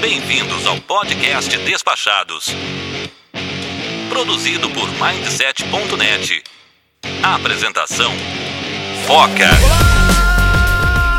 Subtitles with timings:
[0.00, 2.46] Bem-vindos ao podcast Despachados.
[4.08, 6.44] Produzido por Mindset.net.
[7.20, 8.12] Apresentação:
[9.04, 9.48] Foca.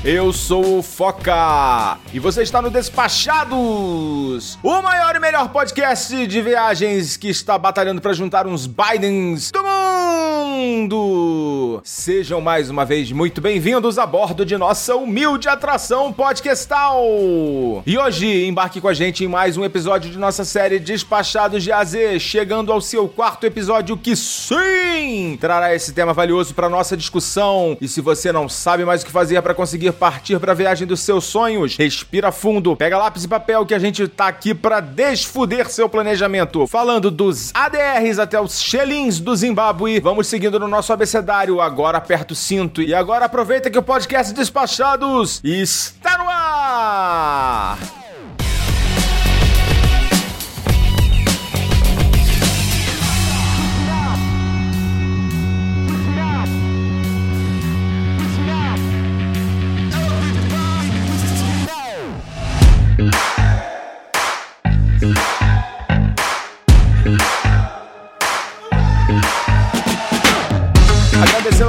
[0.03, 6.41] Eu sou o Foca e você está no Despachados, o maior e melhor podcast de
[6.41, 9.74] viagens que está batalhando para juntar uns Bidens do mundo.
[11.83, 17.03] Sejam mais uma vez muito bem-vindos a bordo de nossa humilde atração podcastal.
[17.85, 21.71] E hoje embarque com a gente em mais um episódio de nossa série Despachados de
[21.71, 27.77] AZ, chegando ao seu quarto episódio que sim trará esse tema valioso para nossa discussão.
[27.79, 30.87] E se você não sabe mais o que fazer para conseguir partir para a viagem
[30.87, 34.79] dos seus sonhos, respira fundo, pega lápis e papel que a gente tá aqui para
[34.79, 36.65] desfuder seu planejamento.
[36.65, 41.61] Falando dos ADRs até os Xelins do Zimbábue, vamos seguindo no nosso abecedário.
[41.61, 48.04] Agora aperta o cinto e agora aproveita que o podcast Despachados está no ar!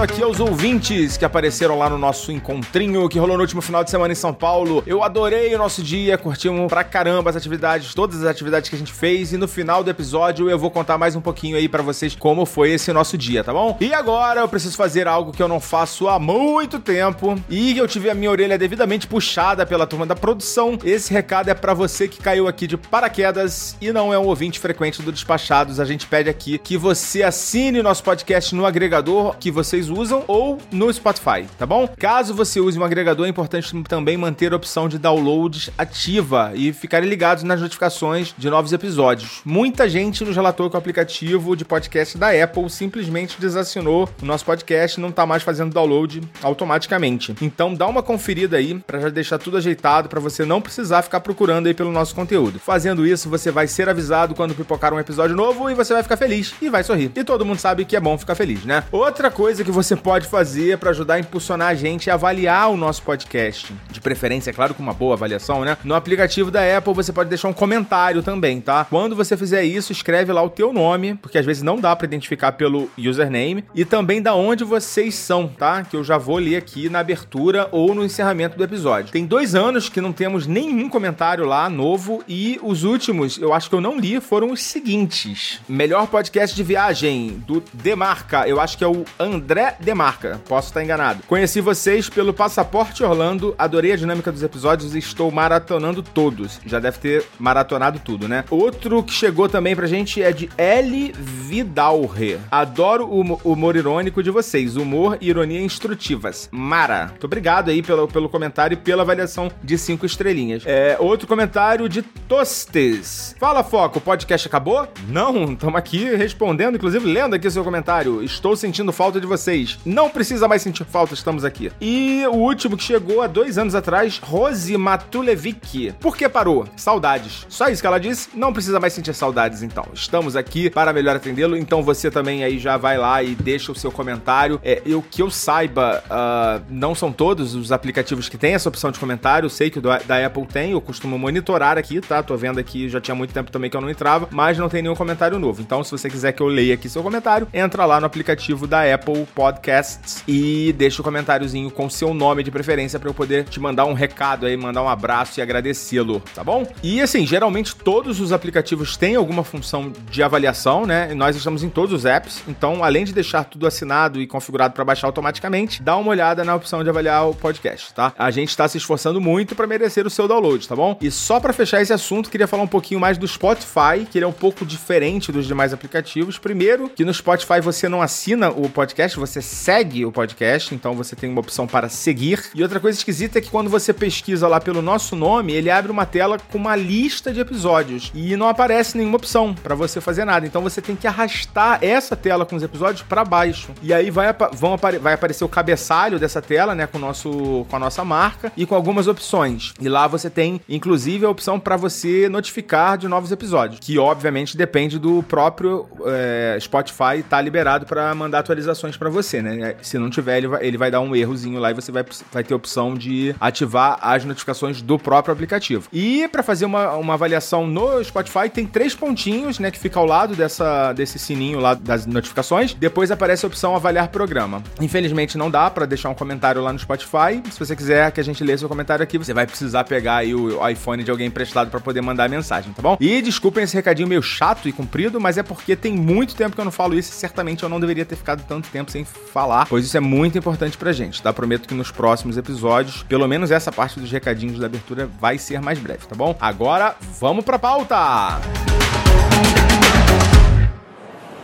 [0.07, 3.91] Aqui aos ouvintes que apareceram lá no nosso encontrinho que rolou no último final de
[3.91, 4.85] semana em São Paulo.
[4.87, 8.79] Eu adorei o nosso dia, curtimos pra caramba as atividades, todas as atividades que a
[8.79, 9.33] gente fez.
[9.33, 12.47] E no final do episódio eu vou contar mais um pouquinho aí pra vocês como
[12.47, 13.77] foi esse nosso dia, tá bom?
[13.81, 17.89] E agora eu preciso fazer algo que eu não faço há muito tempo e eu
[17.89, 20.79] tive a minha orelha devidamente puxada pela turma da produção.
[20.85, 24.61] Esse recado é pra você que caiu aqui de paraquedas e não é um ouvinte
[24.61, 25.81] frequente do Despachados.
[25.81, 29.91] A gente pede aqui que você assine nosso podcast no agregador que vocês
[30.27, 31.89] ou no Spotify, tá bom?
[31.98, 36.73] Caso você use um agregador, é importante também manter a opção de downloads ativa e
[36.73, 39.40] ficarem ligados nas notificações de novos episódios.
[39.45, 44.45] Muita gente nos relatou que o aplicativo de podcast da Apple simplesmente desassinou o nosso
[44.45, 47.35] podcast e não tá mais fazendo download automaticamente.
[47.40, 51.20] Então dá uma conferida aí para já deixar tudo ajeitado para você não precisar ficar
[51.20, 52.58] procurando aí pelo nosso conteúdo.
[52.58, 56.17] Fazendo isso, você vai ser avisado quando pipocar um episódio novo e você vai ficar
[56.17, 57.11] feliz e vai sorrir.
[57.14, 58.85] E todo mundo sabe que é bom ficar feliz, né?
[58.92, 62.79] Outra coisa que você pode fazer para ajudar a impulsionar a gente é avaliar o
[62.79, 63.75] nosso podcast.
[63.91, 65.77] De preferência, é claro, com uma boa avaliação, né?
[65.85, 68.86] No aplicativo da Apple você pode deixar um comentário também, tá?
[68.89, 72.07] Quando você fizer isso, escreve lá o teu nome, porque às vezes não dá para
[72.07, 75.85] identificar pelo username, e também da onde vocês são, tá?
[75.85, 79.13] Que eu já vou ler aqui na abertura ou no encerramento do episódio.
[79.13, 83.69] Tem dois anos que não temos nenhum comentário lá novo e os últimos, eu acho
[83.69, 88.79] que eu não li, foram os seguintes: melhor podcast de viagem do Demarca, eu acho
[88.79, 91.23] que é o André Demarca, posso estar enganado.
[91.27, 96.61] Conheci vocês pelo Passaporte Orlando, adorei a dinâmica dos episódios e estou maratonando todos.
[96.67, 98.45] Já deve ter maratonado tudo, né?
[98.51, 101.13] Outro que chegou também pra gente é de L.
[101.17, 102.39] Vidalre.
[102.51, 106.48] Adoro o humor irônico de vocês, humor e ironia instrutivas.
[106.51, 107.09] Mara.
[107.09, 110.63] Muito obrigado aí pelo, pelo comentário e pela avaliação de cinco estrelinhas.
[110.67, 113.35] É, outro comentário de Tostes.
[113.39, 114.89] Fala, Foco, o podcast acabou?
[115.09, 118.23] Não, estamos aqui respondendo, inclusive lendo aqui seu comentário.
[118.23, 119.55] Estou sentindo falta de vocês.
[119.84, 121.70] Não precisa mais sentir falta, estamos aqui.
[121.80, 125.92] E o último que chegou há dois anos atrás, Rose Matulevic.
[126.00, 126.67] Por que parou?
[126.77, 127.46] Saudades.
[127.48, 128.28] Só isso que ela disse.
[128.34, 129.87] Não precisa mais sentir saudades, então.
[129.93, 131.56] Estamos aqui para melhor atendê-lo.
[131.56, 134.61] Então você também aí já vai lá e deixa o seu comentário.
[134.62, 138.90] É, eu que eu saiba, uh, não são todos os aplicativos que têm essa opção
[138.90, 139.46] de comentário.
[139.46, 140.73] Eu sei que o da Apple tem.
[140.73, 142.23] Eu costumo monitorar aqui, tá?
[142.23, 144.82] Tô vendo aqui, já tinha muito tempo também que eu não entrava, mas não tem
[144.82, 145.62] nenhum comentário novo.
[145.62, 148.82] Então, se você quiser que eu leia aqui seu comentário, entra lá no aplicativo da
[148.94, 153.44] Apple Podcasts e deixa o um comentáriozinho com seu nome de preferência para eu poder
[153.44, 156.67] te mandar um recado aí, mandar um abraço e agradecê-lo, tá bom?
[156.82, 161.15] E assim, geralmente todos os aplicativos têm alguma função de avaliação, né?
[161.15, 164.85] Nós estamos em todos os apps, então além de deixar tudo assinado e configurado para
[164.85, 168.12] baixar automaticamente, dá uma olhada na opção de avaliar o podcast, tá?
[168.19, 170.99] A gente está se esforçando muito para merecer o seu download, tá bom?
[171.00, 174.25] E só para fechar esse assunto, queria falar um pouquinho mais do Spotify, que ele
[174.25, 176.37] é um pouco diferente dos demais aplicativos.
[176.37, 181.17] Primeiro, que no Spotify você não assina o podcast, você segue o podcast, então você
[181.17, 182.44] tem uma opção para seguir.
[182.55, 185.91] E outra coisa esquisita é que quando você pesquisa lá pelo nosso nome, ele abre
[185.91, 190.25] uma tela com uma lista de episódios e não aparece nenhuma opção para você fazer
[190.25, 190.47] nada.
[190.47, 193.71] Então você tem que arrastar essa tela com os episódios para baixo.
[193.83, 197.77] E aí vai, vão apare vai aparecer o cabeçalho dessa tela, né, com, nosso, com
[197.77, 199.73] a nossa marca e com algumas opções.
[199.81, 204.56] E lá você tem, inclusive, a opção para você notificar de novos episódios, que obviamente
[204.56, 209.75] depende do próprio é, Spotify estar tá liberado para mandar atualizações para você você, né?
[209.82, 212.44] Se não tiver, ele vai, ele vai dar um errozinho lá e você vai, vai
[212.44, 215.88] ter a opção de ativar as notificações do próprio aplicativo.
[215.93, 220.06] E para fazer uma, uma avaliação no Spotify, tem três pontinhos, né, que fica ao
[220.06, 222.75] lado dessa, desse sininho lá das notificações.
[222.75, 224.62] Depois aparece a opção avaliar programa.
[224.81, 227.43] Infelizmente não dá para deixar um comentário lá no Spotify.
[227.50, 230.34] Se você quiser que a gente lê seu comentário aqui, você vai precisar pegar aí
[230.34, 232.96] o iPhone de alguém emprestado para poder mandar a mensagem, tá bom?
[233.00, 236.61] E desculpem esse recadinho meio chato e comprido, mas é porque tem muito tempo que
[236.61, 239.67] eu não falo isso e certamente eu não deveria ter ficado tanto tempo sem falar,
[239.67, 241.33] pois isso é muito importante pra gente, tá?
[241.33, 245.61] Prometo que nos próximos episódios, pelo menos essa parte dos recadinhos da abertura vai ser
[245.61, 246.37] mais breve, tá bom?
[246.41, 248.41] Agora, vamos pra pauta!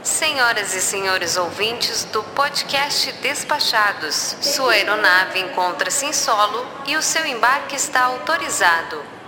[0.03, 7.25] Senhoras e senhores ouvintes do podcast Despachados, sua aeronave encontra-se em solo e o seu
[7.25, 9.22] embarque está autorizado.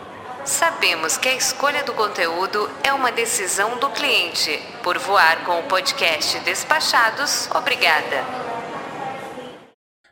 [0.45, 4.61] Sabemos que a escolha do conteúdo é uma decisão do cliente.
[4.83, 8.23] Por voar com o podcast Despachados, obrigada.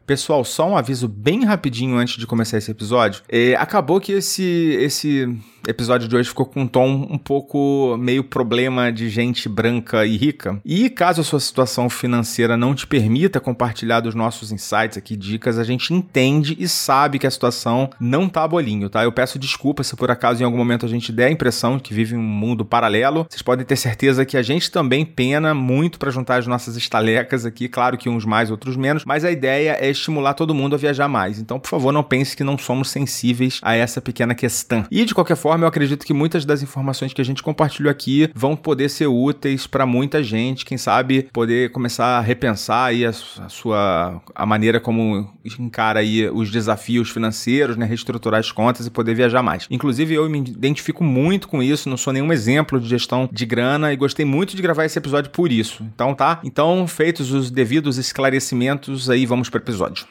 [0.06, 3.22] Pessoal, só um aviso bem rapidinho antes de começar esse episódio.
[3.28, 4.42] É, acabou que esse,
[4.80, 5.28] esse
[5.66, 10.16] episódio de hoje ficou com um tom um pouco meio problema de gente branca e
[10.16, 10.60] rica.
[10.64, 15.58] E caso a sua situação financeira não te permita compartilhar dos nossos insights aqui, dicas,
[15.58, 19.04] a gente entende e sabe que a situação não tá bolinho, tá?
[19.04, 21.94] Eu peço desculpas se por acaso em algum momento a gente der a impressão que
[21.94, 23.26] vive um mundo paralelo.
[23.28, 27.46] Vocês podem ter certeza que a gente também pena muito para juntar as nossas estalecas
[27.46, 30.78] aqui, claro que uns mais, outros menos, mas a ideia é estimular todo mundo a
[30.78, 31.38] viajar mais.
[31.38, 34.84] Então, por favor, não pense que não somos sensíveis a essa pequena questão.
[34.90, 37.90] E de qualquer forma, forma, eu acredito que muitas das informações que a gente compartilhou
[37.90, 43.04] aqui vão poder ser úteis para muita gente, quem sabe poder começar a repensar aí
[43.04, 48.86] a, a, sua a maneira como encara aí os desafios financeiros, né, reestruturar as contas
[48.86, 49.66] e poder viajar mais.
[49.70, 53.92] Inclusive eu me identifico muito com isso, não sou nenhum exemplo de gestão de grana
[53.92, 55.84] e gostei muito de gravar esse episódio por isso.
[55.94, 56.40] Então tá?
[56.44, 60.06] Então, feitos os devidos esclarecimentos, aí vamos para o episódio.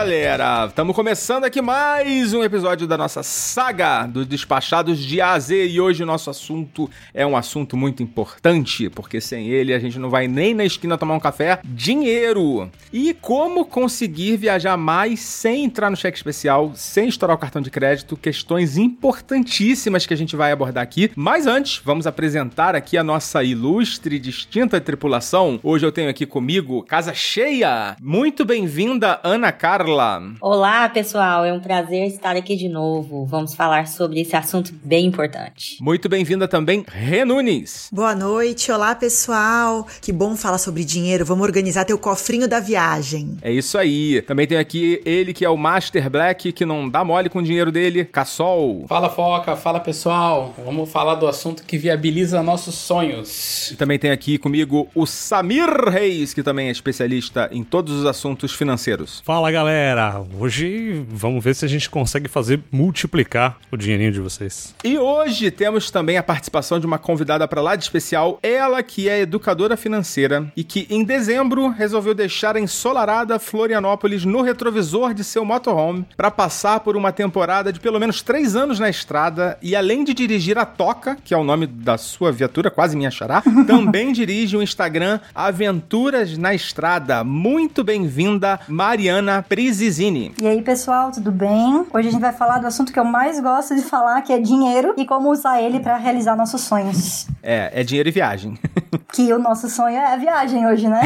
[0.00, 0.64] Galera!
[0.66, 5.66] Estamos começando aqui mais um episódio da nossa saga dos despachados de A a Z
[5.66, 9.98] e hoje o nosso assunto é um assunto muito importante, porque sem ele a gente
[9.98, 11.60] não vai nem na esquina tomar um café.
[11.62, 12.70] Dinheiro!
[12.90, 17.70] E como conseguir viajar mais sem entrar no cheque especial, sem estourar o cartão de
[17.70, 21.12] crédito, questões importantíssimas que a gente vai abordar aqui.
[21.14, 25.60] Mas antes, vamos apresentar aqui a nossa ilustre e distinta tripulação.
[25.62, 27.94] Hoje eu tenho aqui comigo casa cheia.
[28.00, 29.89] Muito bem-vinda, Ana Carla.
[29.90, 30.22] Carla.
[30.40, 31.44] Olá, pessoal.
[31.44, 33.26] É um prazer estar aqui de novo.
[33.26, 35.76] Vamos falar sobre esse assunto bem importante.
[35.80, 37.88] Muito bem-vinda também, Renunes.
[37.92, 38.70] Boa noite.
[38.70, 39.86] Olá, pessoal.
[40.00, 41.24] Que bom falar sobre dinheiro.
[41.24, 43.36] Vamos organizar teu cofrinho da viagem.
[43.42, 44.22] É isso aí.
[44.22, 47.42] Também tem aqui ele que é o Master Black, que não dá mole com o
[47.42, 48.84] dinheiro dele, Cassol.
[48.86, 49.56] Fala, Foca.
[49.56, 50.54] Fala, pessoal.
[50.64, 53.72] Vamos falar do assunto que viabiliza nossos sonhos.
[53.72, 58.06] E também tem aqui comigo o Samir Reis, que também é especialista em todos os
[58.06, 59.20] assuntos financeiros.
[59.24, 60.22] Fala, galera galera!
[60.38, 64.74] Hoje vamos ver se a gente consegue fazer multiplicar o dinheirinho de vocês.
[64.84, 69.08] E hoje temos também a participação de uma convidada para lá de especial, ela que
[69.08, 75.24] é educadora financeira e que em dezembro resolveu deixar a ensolarada Florianópolis no retrovisor de
[75.24, 79.74] seu motorhome para passar por uma temporada de pelo menos três anos na estrada e
[79.74, 83.42] além de dirigir a Toca, que é o nome da sua viatura, quase me achará,
[83.66, 87.24] também dirige o Instagram Aventuras na Estrada.
[87.24, 90.32] Muito bem-vinda, Mariana Pris Zizini.
[90.40, 91.86] E aí, pessoal, tudo bem?
[91.92, 94.38] Hoje a gente vai falar do assunto que eu mais gosto de falar, que é
[94.38, 97.26] dinheiro e como usar ele para realizar nossos sonhos.
[97.42, 98.58] É, é dinheiro e viagem.
[99.12, 101.00] que o nosso sonho é a viagem hoje, né?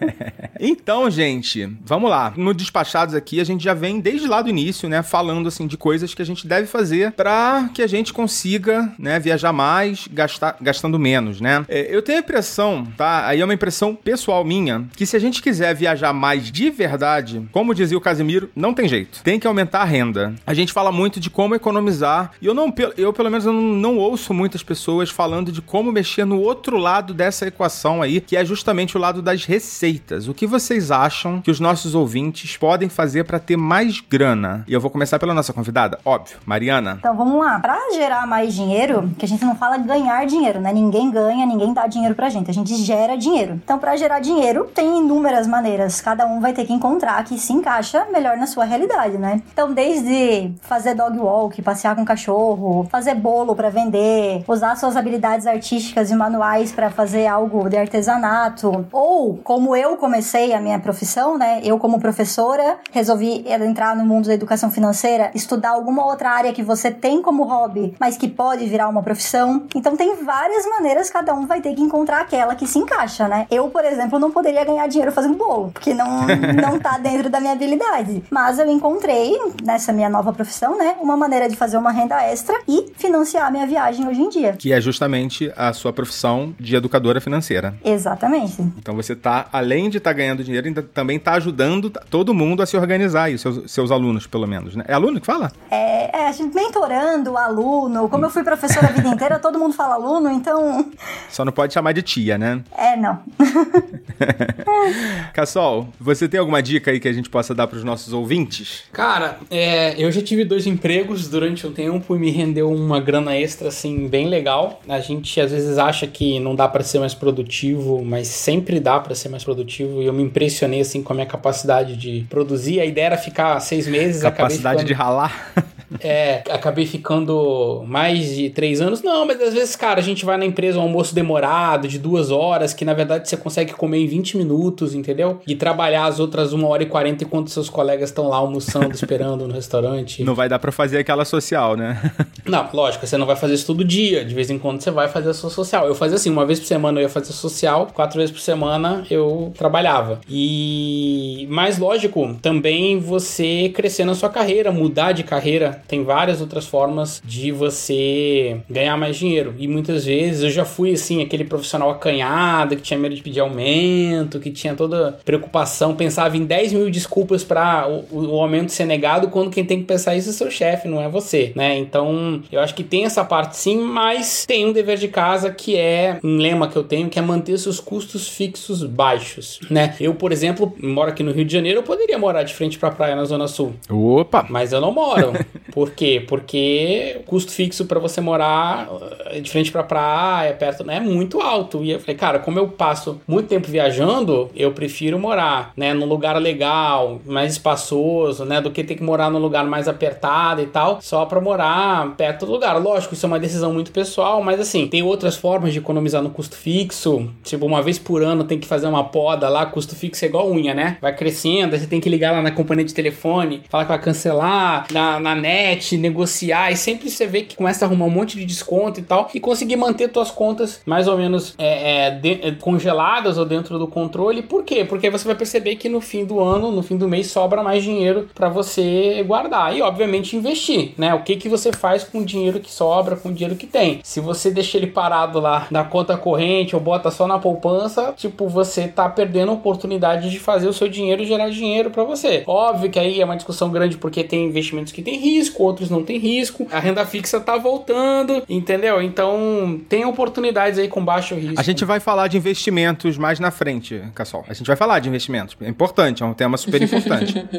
[0.60, 2.32] então, gente, vamos lá.
[2.36, 5.76] No Despachados aqui, a gente já vem desde lá do início, né, falando assim de
[5.76, 10.56] coisas que a gente deve fazer para que a gente consiga, né, viajar mais, gastar,
[10.60, 11.64] gastando menos, né?
[11.68, 13.26] É, eu tenho a impressão, tá?
[13.26, 17.48] Aí é uma impressão pessoal minha, que se a gente quiser viajar mais de verdade,
[17.52, 19.22] como dizia o Casimiro, não tem jeito.
[19.22, 20.34] Tem que aumentar a renda.
[20.46, 23.62] A gente fala muito de como economizar, e eu não, eu pelo menos eu não,
[23.62, 28.36] não ouço muitas pessoas falando de como mexer no outro lado dessa equação aí, que
[28.36, 30.28] é justamente o lado das receitas.
[30.28, 34.64] O que vocês acham que os nossos ouvintes podem fazer para ter mais grana?
[34.68, 36.96] E eu vou começar pela nossa convidada, óbvio, Mariana.
[36.98, 37.58] Então vamos lá.
[37.58, 40.72] Para gerar mais dinheiro, que a gente não fala ganhar dinheiro, né?
[40.72, 42.50] Ninguém ganha, ninguém dá dinheiro pra gente.
[42.50, 43.60] A gente gera dinheiro.
[43.64, 46.00] Então, para gerar dinheiro, tem inúmeras maneiras.
[46.00, 47.69] Cada um vai ter que encontrar que se encaixa
[48.10, 49.42] melhor na sua realidade, né?
[49.52, 55.46] Então, desde fazer dog walk, passear com cachorro, fazer bolo para vender, usar suas habilidades
[55.46, 60.78] artísticas e manuais para fazer algo de artesanato, ou como eu comecei comecei a minha
[60.78, 61.60] profissão, né?
[61.62, 66.62] Eu, como professora, resolvi entrar no mundo da educação financeira, estudar alguma outra área que
[66.62, 69.66] você tem como hobby, mas que pode virar uma profissão.
[69.74, 73.46] Então, tem várias maneiras, cada um vai ter que encontrar aquela que se encaixa, né?
[73.50, 76.26] Eu, por exemplo, não poderia ganhar dinheiro fazendo bolo, porque não,
[76.60, 78.22] não tá dentro da minha habilidade.
[78.30, 82.58] Mas eu encontrei, nessa minha nova profissão, né, uma maneira de fazer uma renda extra
[82.66, 84.54] e financiar a minha viagem hoje em dia.
[84.58, 87.74] Que é justamente a sua profissão de educadora financeira.
[87.84, 88.62] Exatamente.
[88.78, 92.62] Então você tá, além de estar tá ganhando dinheiro, ainda também tá ajudando todo mundo
[92.62, 94.84] a se organizar, e seus, seus alunos, pelo menos, né?
[94.88, 95.52] É aluno que fala?
[95.70, 98.08] É, é a gente mentorando o aluno.
[98.08, 100.90] Como eu fui professora a vida inteira, todo mundo fala aluno, então.
[101.28, 102.62] Só não pode chamar de tia, né?
[102.76, 103.20] É, não.
[105.34, 108.84] Cassol, você tem alguma dica aí que a gente possa dar para os nossos ouvintes?
[108.92, 113.36] Cara, é, eu já tive dois empregos durante um tempo e me rendeu uma grana
[113.36, 114.80] extra, assim, bem legal.
[114.88, 118.98] A gente às vezes acha que não dá para ser mais produtivo, mas sempre dá
[119.00, 120.02] para ser mais produtivo.
[120.02, 122.80] E eu me impressionei, assim, com a minha capacidade de produzir.
[122.80, 124.22] A ideia era ficar seis meses.
[124.22, 124.86] Capacidade ficando...
[124.86, 125.52] de ralar?
[125.98, 129.02] É, acabei ficando mais de três anos.
[129.02, 132.30] Não, mas às vezes, cara, a gente vai na empresa um almoço demorado, de duas
[132.30, 135.40] horas, que na verdade você consegue comer em 20 minutos, entendeu?
[135.46, 139.46] E trabalhar as outras uma hora e quarenta enquanto seus colegas estão lá almoçando, esperando
[139.48, 140.22] no restaurante.
[140.22, 142.12] Não vai dar pra fazer aquela social, né?
[142.46, 144.24] não, lógico, você não vai fazer isso todo dia.
[144.24, 145.86] De vez em quando você vai fazer a sua social.
[145.86, 149.04] Eu fazia assim, uma vez por semana eu ia fazer social, quatro vezes por semana
[149.10, 150.20] eu trabalhava.
[150.28, 156.66] E mais lógico, também você crescer na sua carreira, mudar de carreira tem várias outras
[156.66, 159.54] formas de você ganhar mais dinheiro.
[159.58, 163.40] E muitas vezes eu já fui assim, aquele profissional acanhado que tinha medo de pedir
[163.40, 168.84] aumento, que tinha toda preocupação, pensava em 10 mil desculpas para o, o, aumento ser
[168.84, 171.78] negado, quando quem tem que pensar isso é seu chefe, não é você, né?
[171.78, 175.76] Então eu acho que tem essa parte sim, mas tem um dever de casa que
[175.76, 179.94] é um lema que eu tenho, que é manter seus custos fixos baixos, né?
[180.00, 182.90] Eu, por exemplo, moro aqui no Rio de Janeiro, eu poderia morar de frente pra
[182.90, 183.74] praia na Zona Sul.
[183.88, 184.46] Opa!
[184.48, 185.32] Mas eu não moro.
[185.72, 186.24] Por quê?
[186.26, 188.88] Porque o custo fixo para você morar
[189.26, 191.84] eh, de frente pra praia, perto, né, é muito alto.
[191.84, 196.06] E eu falei, cara, como eu passo muito tempo viajando, eu prefiro morar, né, num
[196.06, 200.66] lugar legal, mais espaçoso, né, do que ter que morar num lugar mais apertado e
[200.66, 202.80] tal, só pra morar perto do lugar.
[202.80, 206.30] Lógico, isso é uma decisão muito pessoal, mas assim, tem outras formas de economizar no
[206.30, 207.30] custo fixo.
[207.42, 210.50] Tipo, uma vez por ano tem que fazer uma poda lá, custo fixo é igual
[210.50, 210.98] unha, né?
[211.00, 214.86] Vai crescendo, você tem que ligar lá na companhia de telefone, falar que vai cancelar,
[214.92, 218.44] na, na net negociar, e sempre você vê que começa a arrumar um monte de
[218.44, 222.52] desconto e tal, e conseguir manter tuas contas mais ou menos é, é, de, é,
[222.52, 224.42] congeladas ou dentro do controle.
[224.42, 224.84] Por quê?
[224.84, 227.82] Porque você vai perceber que no fim do ano, no fim do mês, sobra mais
[227.82, 229.76] dinheiro para você guardar.
[229.76, 231.14] E, obviamente, investir, né?
[231.14, 234.00] O que, que você faz com o dinheiro que sobra, com o dinheiro que tem.
[234.02, 238.48] Se você deixa ele parado lá na conta corrente ou bota só na poupança, tipo,
[238.48, 242.42] você tá perdendo a oportunidade de fazer o seu dinheiro gerar dinheiro para você.
[242.46, 246.04] Óbvio que aí é uma discussão grande porque tem investimentos que tem risco outros não
[246.04, 246.66] tem risco.
[246.70, 249.00] A renda fixa tá voltando, entendeu?
[249.00, 251.58] Então tem oportunidades aí com baixo risco.
[251.58, 254.44] A gente vai falar de investimentos mais na frente, Cassol.
[254.48, 255.56] A gente vai falar de investimentos.
[255.60, 256.99] É importante, é um tema super importante.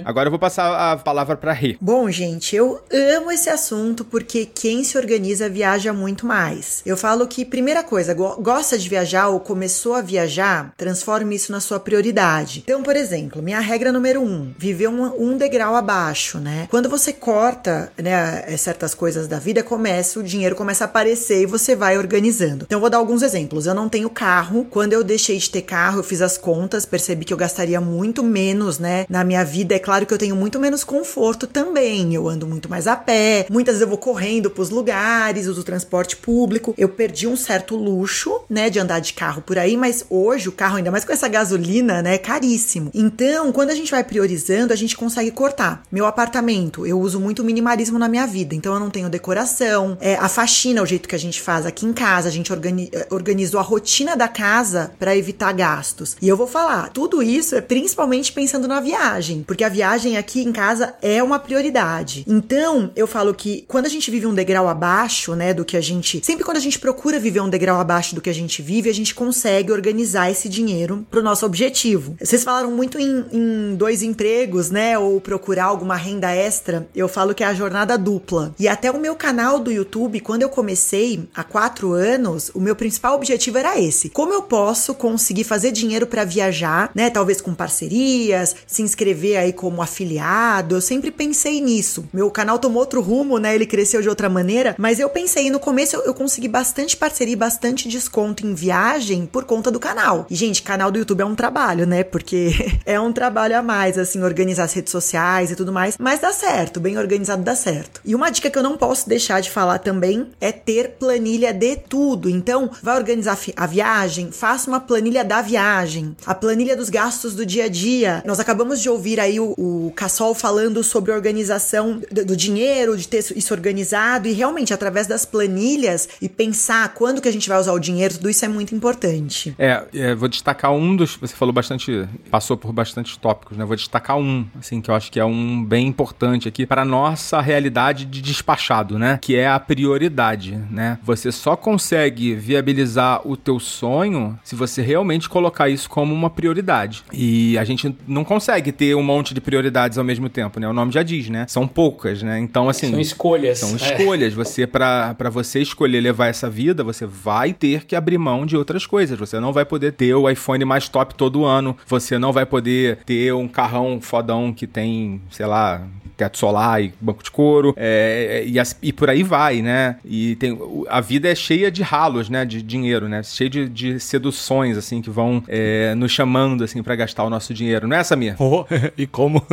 [0.05, 1.77] Agora eu vou passar a palavra para Rê.
[1.79, 6.81] Bom, gente, eu amo esse assunto porque quem se organiza viaja muito mais.
[6.85, 11.59] Eu falo que, primeira coisa, gosta de viajar ou começou a viajar, transforme isso na
[11.59, 12.61] sua prioridade.
[12.63, 16.67] Então, por exemplo, minha regra número um, viver um, um degrau abaixo, né?
[16.69, 21.43] Quando você corta né, é, certas coisas da vida, começa, o dinheiro começa a aparecer
[21.43, 22.65] e você vai organizando.
[22.65, 23.65] Então, eu vou dar alguns exemplos.
[23.65, 24.65] Eu não tenho carro.
[24.69, 28.23] Quando eu deixei de ter carro, eu fiz as contas, percebi que eu gastaria muito
[28.23, 29.75] menos, né, na minha vida.
[29.75, 32.13] É claro que eu tenho muito menos conforto também.
[32.13, 33.45] Eu ando muito mais a pé.
[33.49, 36.73] Muitas vezes eu vou correndo pros lugares, uso transporte público.
[36.77, 40.51] Eu perdi um certo luxo, né, de andar de carro por aí, mas hoje o
[40.51, 42.91] carro, ainda mais com essa gasolina, né, é caríssimo.
[42.93, 45.83] Então, quando a gente vai priorizando, a gente consegue cortar.
[45.91, 48.53] Meu apartamento, eu uso muito minimalismo na minha vida.
[48.55, 51.85] Então eu não tenho decoração, é, a faxina, o jeito que a gente faz aqui
[51.85, 56.15] em casa, a gente organi eh, organizou a rotina da casa para evitar gastos.
[56.21, 59.10] E eu vou falar, tudo isso é principalmente pensando na viagem,
[59.45, 62.23] porque a viagem aqui em casa é uma prioridade.
[62.27, 65.81] Então eu falo que quando a gente vive um degrau abaixo, né, do que a
[65.81, 66.21] gente.
[66.23, 68.93] Sempre quando a gente procura viver um degrau abaixo do que a gente vive, a
[68.93, 72.15] gente consegue organizar esse dinheiro pro nosso objetivo.
[72.19, 76.87] Vocês falaram muito em, em dois empregos, né, ou procurar alguma renda extra.
[76.95, 78.55] Eu falo que a jornada dupla.
[78.59, 82.75] E até o meu canal do YouTube, quando eu comecei há quatro anos, o meu
[82.75, 87.09] principal objetivo era esse: como eu posso conseguir fazer dinheiro para viajar, né?
[87.09, 89.00] Talvez com parcerias, se inscrever
[89.39, 90.75] aí como afiliado.
[90.75, 92.05] Eu sempre pensei nisso.
[92.13, 93.55] Meu canal tomou outro rumo, né?
[93.55, 97.37] Ele cresceu de outra maneira, mas eu pensei no começo eu, eu consegui bastante parceria,
[97.37, 100.25] bastante desconto em viagem por conta do canal.
[100.29, 102.03] E gente, canal do YouTube é um trabalho, né?
[102.03, 102.51] Porque
[102.85, 106.31] é um trabalho a mais, assim, organizar as redes sociais e tudo mais, mas dá
[106.31, 108.01] certo, bem organizado dá certo.
[108.05, 111.75] E uma dica que eu não posso deixar de falar também é ter planilha de
[111.75, 112.29] tudo.
[112.29, 117.45] Então, vai organizar a viagem, faça uma planilha da viagem, a planilha dos gastos do
[117.45, 118.23] dia a dia.
[118.25, 123.07] Nós acabamos de ouvir aí o, o Cassol falando sobre organização do, do dinheiro, de
[123.07, 127.59] ter isso organizado e realmente através das planilhas e pensar quando que a gente vai
[127.59, 129.55] usar o dinheiro, tudo isso é muito importante.
[129.57, 133.65] É, é vou destacar um dos, você falou bastante, passou por bastantes tópicos, né?
[133.65, 137.41] Vou destacar um, assim, que eu acho que é um bem importante aqui para nossa
[137.41, 139.19] realidade de despachado, né?
[139.21, 140.99] Que é a prioridade, né?
[141.03, 147.03] Você só consegue viabilizar o teu sonho se você realmente colocar isso como uma prioridade.
[147.11, 150.67] E a gente não consegue ter um monte de prioridades ao mesmo tempo, né?
[150.67, 151.45] O nome já diz, né?
[151.47, 152.39] São poucas, né?
[152.39, 152.89] Então, assim.
[152.89, 153.59] São escolhas.
[153.59, 154.33] São escolhas.
[154.33, 154.35] É.
[154.35, 158.87] Você, para você escolher levar essa vida, você vai ter que abrir mão de outras
[158.87, 159.19] coisas.
[159.19, 161.77] Você não vai poder ter o iPhone mais top todo ano.
[161.85, 165.87] Você não vai poder ter um carrão fodão que tem, sei lá,
[166.21, 169.95] teto solar e banco de couro, é, e, as, e, por aí vai, né?
[170.05, 170.55] E tem,
[170.87, 172.45] a vida é cheia de ralos, né?
[172.45, 173.23] De dinheiro, né?
[173.23, 177.53] Cheia de, de seduções, assim, que vão é, nos chamando, assim, para gastar o nosso
[177.55, 177.87] dinheiro.
[177.87, 178.35] Não é, Samir?
[178.39, 179.43] Oh, e como?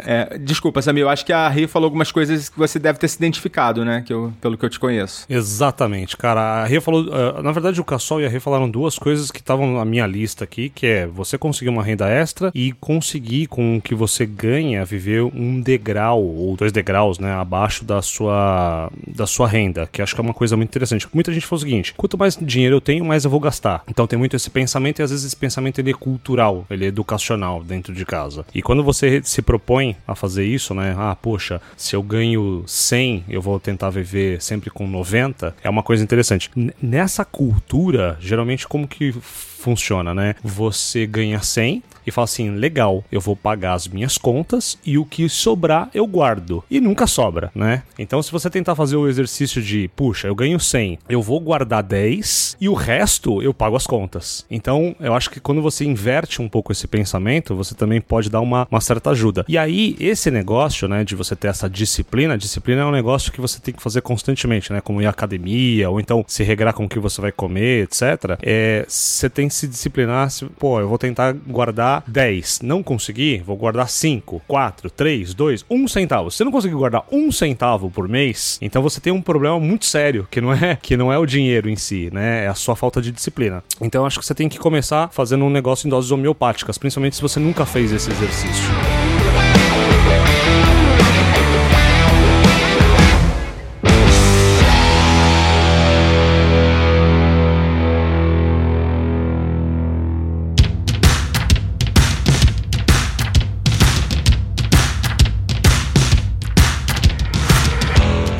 [0.00, 3.06] é, desculpa, Samir, eu acho que a Rei falou algumas coisas que você deve ter
[3.06, 4.02] se identificado, né?
[4.04, 5.24] Que eu, pelo que eu te conheço.
[5.28, 6.40] Exatamente, cara.
[6.62, 7.02] A Rei falou...
[7.02, 10.06] Uh, na verdade, o Cassol e a Rei falaram duas coisas que estavam na minha
[10.06, 14.26] lista aqui, que é você conseguir uma renda extra e conseguir com o que você
[14.26, 19.88] ganha viver um degrau degrau ou dois degraus, né, abaixo da sua da sua renda,
[19.90, 21.06] que acho que é uma coisa muito interessante.
[21.12, 23.82] Muita gente fala o seguinte: quanto mais dinheiro eu tenho, mais eu vou gastar.
[23.88, 26.88] Então tem muito esse pensamento e às vezes esse pensamento ele é cultural, ele é
[26.88, 28.44] educacional dentro de casa.
[28.54, 33.24] E quando você se propõe a fazer isso, né, ah, poxa, se eu ganho 100,
[33.28, 36.50] eu vou tentar viver sempre com 90, é uma coisa interessante.
[36.56, 39.14] N nessa cultura, geralmente como que
[39.58, 40.34] funciona, né?
[40.42, 45.04] Você ganha 100, e fala assim: legal, eu vou pagar as minhas contas e o
[45.04, 46.64] que sobrar eu guardo.
[46.70, 47.82] E nunca sobra, né?
[47.98, 51.82] Então, se você tentar fazer o exercício de, puxa, eu ganho 100, eu vou guardar
[51.82, 54.46] 10 e o resto eu pago as contas.
[54.50, 58.40] Então, eu acho que quando você inverte um pouco esse pensamento, você também pode dar
[58.40, 59.44] uma, uma certa ajuda.
[59.46, 63.40] E aí, esse negócio, né, de você ter essa disciplina, disciplina é um negócio que
[63.40, 64.80] você tem que fazer constantemente, né?
[64.80, 68.38] Como ir à academia, ou então se regrar com o que você vai comer, etc.
[68.42, 72.60] É, você tem que se disciplinar, se, pô, eu vou tentar guardar 10.
[72.62, 76.30] Não conseguir, vou guardar 5, 4, 3, 2, 1 centavo.
[76.30, 79.86] Se você não conseguir guardar 1 centavo por mês, então você tem um problema muito
[79.86, 82.44] sério, que não é que não é o dinheiro em si, né?
[82.44, 83.62] É a sua falta de disciplina.
[83.80, 87.22] Então acho que você tem que começar fazendo um negócio em doses homeopáticas, principalmente se
[87.22, 88.97] você nunca fez esse exercício.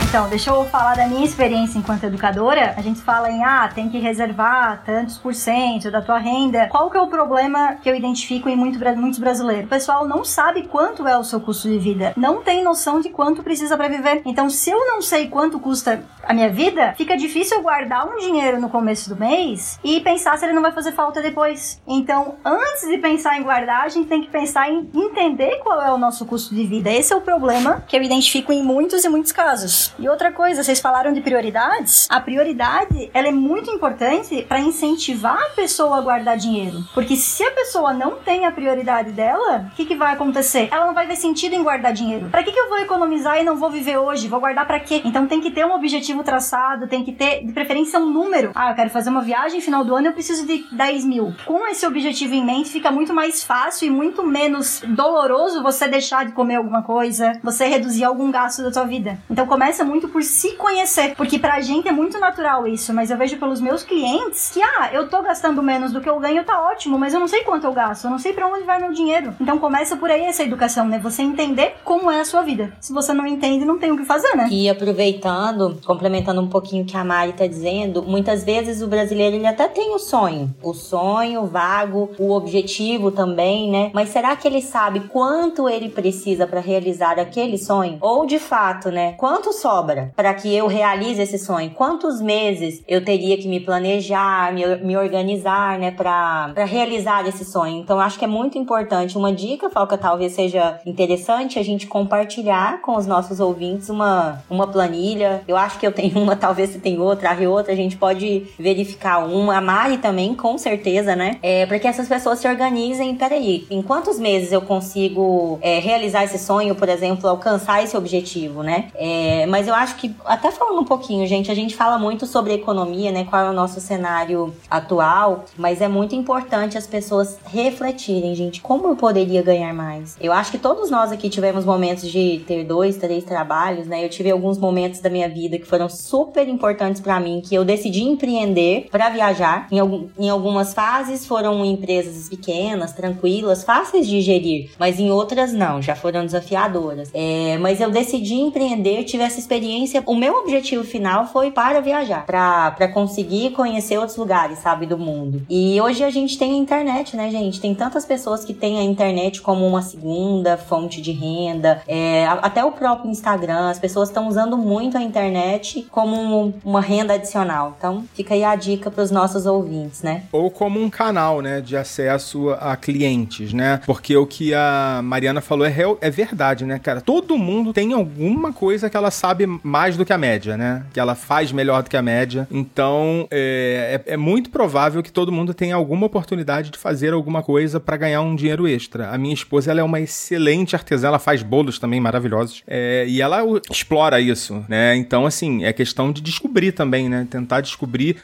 [0.09, 2.73] Então, deixa eu falar da minha experiência enquanto educadora.
[2.79, 6.67] A gente fala em, ah, tem que reservar tantos por cento da tua renda.
[6.69, 9.67] Qual que é o problema que eu identifico em muito, muitos brasileiros?
[9.67, 12.15] O pessoal não sabe quanto é o seu custo de vida.
[12.17, 14.23] Não tem noção de quanto precisa para viver.
[14.25, 18.17] Então, se eu não sei quanto custa a minha vida, fica difícil eu guardar um
[18.17, 21.83] dinheiro no começo do mês e pensar se ele não vai fazer falta depois.
[21.87, 25.93] Então, antes de pensar em guardar, a gente tem que pensar em entender qual é
[25.93, 26.91] o nosso custo de vida.
[26.91, 29.93] Esse é o problema que eu identifico em muitos e muitos casos.
[29.99, 32.07] E outra coisa, vocês falaram de prioridades.
[32.09, 36.85] A prioridade, ela é muito importante para incentivar a pessoa a guardar dinheiro.
[36.95, 40.69] Porque se a pessoa não tem a prioridade dela, o que, que vai acontecer?
[40.71, 42.29] Ela não vai ver sentido em guardar dinheiro.
[42.31, 44.29] Para que, que eu vou economizar e não vou viver hoje?
[44.29, 45.03] Vou guardar para quê?
[45.05, 48.53] Então tem que ter um objetivo traçado, tem que ter, de preferência, um número.
[48.55, 51.35] Ah, eu quero fazer uma viagem final do ano, eu preciso de 10 mil.
[51.45, 56.25] Com esse objetivo em mente, fica muito mais fácil e muito menos doloroso você deixar
[56.25, 59.19] de comer alguma coisa, você reduzir algum gasto da sua vida.
[59.29, 63.17] Então começa muito por se conhecer, porque pra gente é muito natural isso, mas eu
[63.17, 66.61] vejo pelos meus clientes que, ah, eu tô gastando menos do que eu ganho, tá
[66.61, 68.93] ótimo, mas eu não sei quanto eu gasto, eu não sei para onde vai meu
[68.93, 69.35] dinheiro.
[69.41, 70.99] Então começa por aí essa educação, né?
[70.99, 72.73] Você entender como é a sua vida.
[72.81, 74.49] Se você não entende, não tem o que fazer, né?
[74.51, 79.37] E aproveitando, complementando um pouquinho o que a Mari tá dizendo, muitas vezes o brasileiro
[79.37, 83.91] ele até tem o sonho, o sonho vago, o objetivo também, né?
[83.95, 87.99] Mas será que ele sabe quanto ele precisa para realizar aquele sonho?
[88.01, 89.13] Ou de fato, né?
[89.13, 91.71] Quanto sobra para que eu realize esse sonho?
[91.71, 97.79] Quantos meses eu teria que me planejar, me, me organizar, né, para realizar esse sonho?
[97.79, 99.17] Então, acho que é muito importante.
[99.17, 104.67] Uma dica, Falca, talvez seja interessante a gente compartilhar com os nossos ouvintes uma, uma
[104.67, 105.43] planilha.
[105.47, 108.47] Eu acho que eu tenho uma, talvez você tem outra, a outra, a gente pode
[108.59, 109.59] verificar uma.
[109.59, 111.39] A Mari também, com certeza, né?
[111.43, 113.15] É, para que essas pessoas se organizem.
[113.15, 118.63] Peraí, em quantos meses eu consigo é, realizar esse sonho, por exemplo, alcançar esse objetivo,
[118.63, 118.89] né?
[118.95, 122.55] É, mas eu acho que, até falando um pouquinho, gente, a gente fala muito sobre
[122.55, 123.25] economia, né?
[123.25, 128.89] Qual é o nosso cenário atual, mas é muito importante as pessoas refletirem, gente, como
[128.89, 130.17] eu poderia ganhar mais?
[130.21, 134.05] Eu acho que todos nós aqui tivemos momentos de ter dois, três trabalhos, né?
[134.05, 137.65] Eu tive alguns momentos da minha vida que foram super importantes para mim, que eu
[137.65, 139.69] decidi empreender para viajar.
[139.71, 145.53] Em, algum, em algumas fases foram empresas pequenas, tranquilas, fáceis de gerir, mas em outras
[145.53, 147.11] não, já foram desafiadoras.
[147.13, 149.58] É, mas eu decidi empreender, tive essa experiência.
[150.07, 155.43] O meu objetivo final foi para viajar, para conseguir conhecer outros lugares, sabe, do mundo.
[155.49, 157.61] E hoje a gente tem a internet, né, gente?
[157.61, 162.65] Tem tantas pessoas que têm a internet como uma segunda fonte de renda, é, até
[162.65, 167.75] o próprio Instagram, as pessoas estão usando muito a internet como uma renda adicional.
[167.77, 170.25] Então, fica aí a dica para os nossos ouvintes, né?
[170.33, 173.81] Ou como um canal, né, de acesso a clientes, né?
[173.87, 177.01] Porque o que a Mariana falou é, real, é verdade, né, cara?
[177.01, 180.85] Todo mundo tem alguma coisa que ela sabe mais do que a média, né?
[180.93, 182.47] Que ela faz melhor do que a média.
[182.51, 187.43] Então, é, é, é muito provável que todo mundo tenha alguma oportunidade de fazer alguma
[187.43, 189.11] coisa para ganhar um dinheiro extra.
[189.11, 192.63] A minha esposa, ela é uma excelente artesã, ela faz bolos também maravilhosos.
[192.67, 194.97] É, e ela explora isso, né?
[194.97, 197.27] Então, assim, é questão de descobrir também, né?
[197.31, 198.17] Tentar descobrir.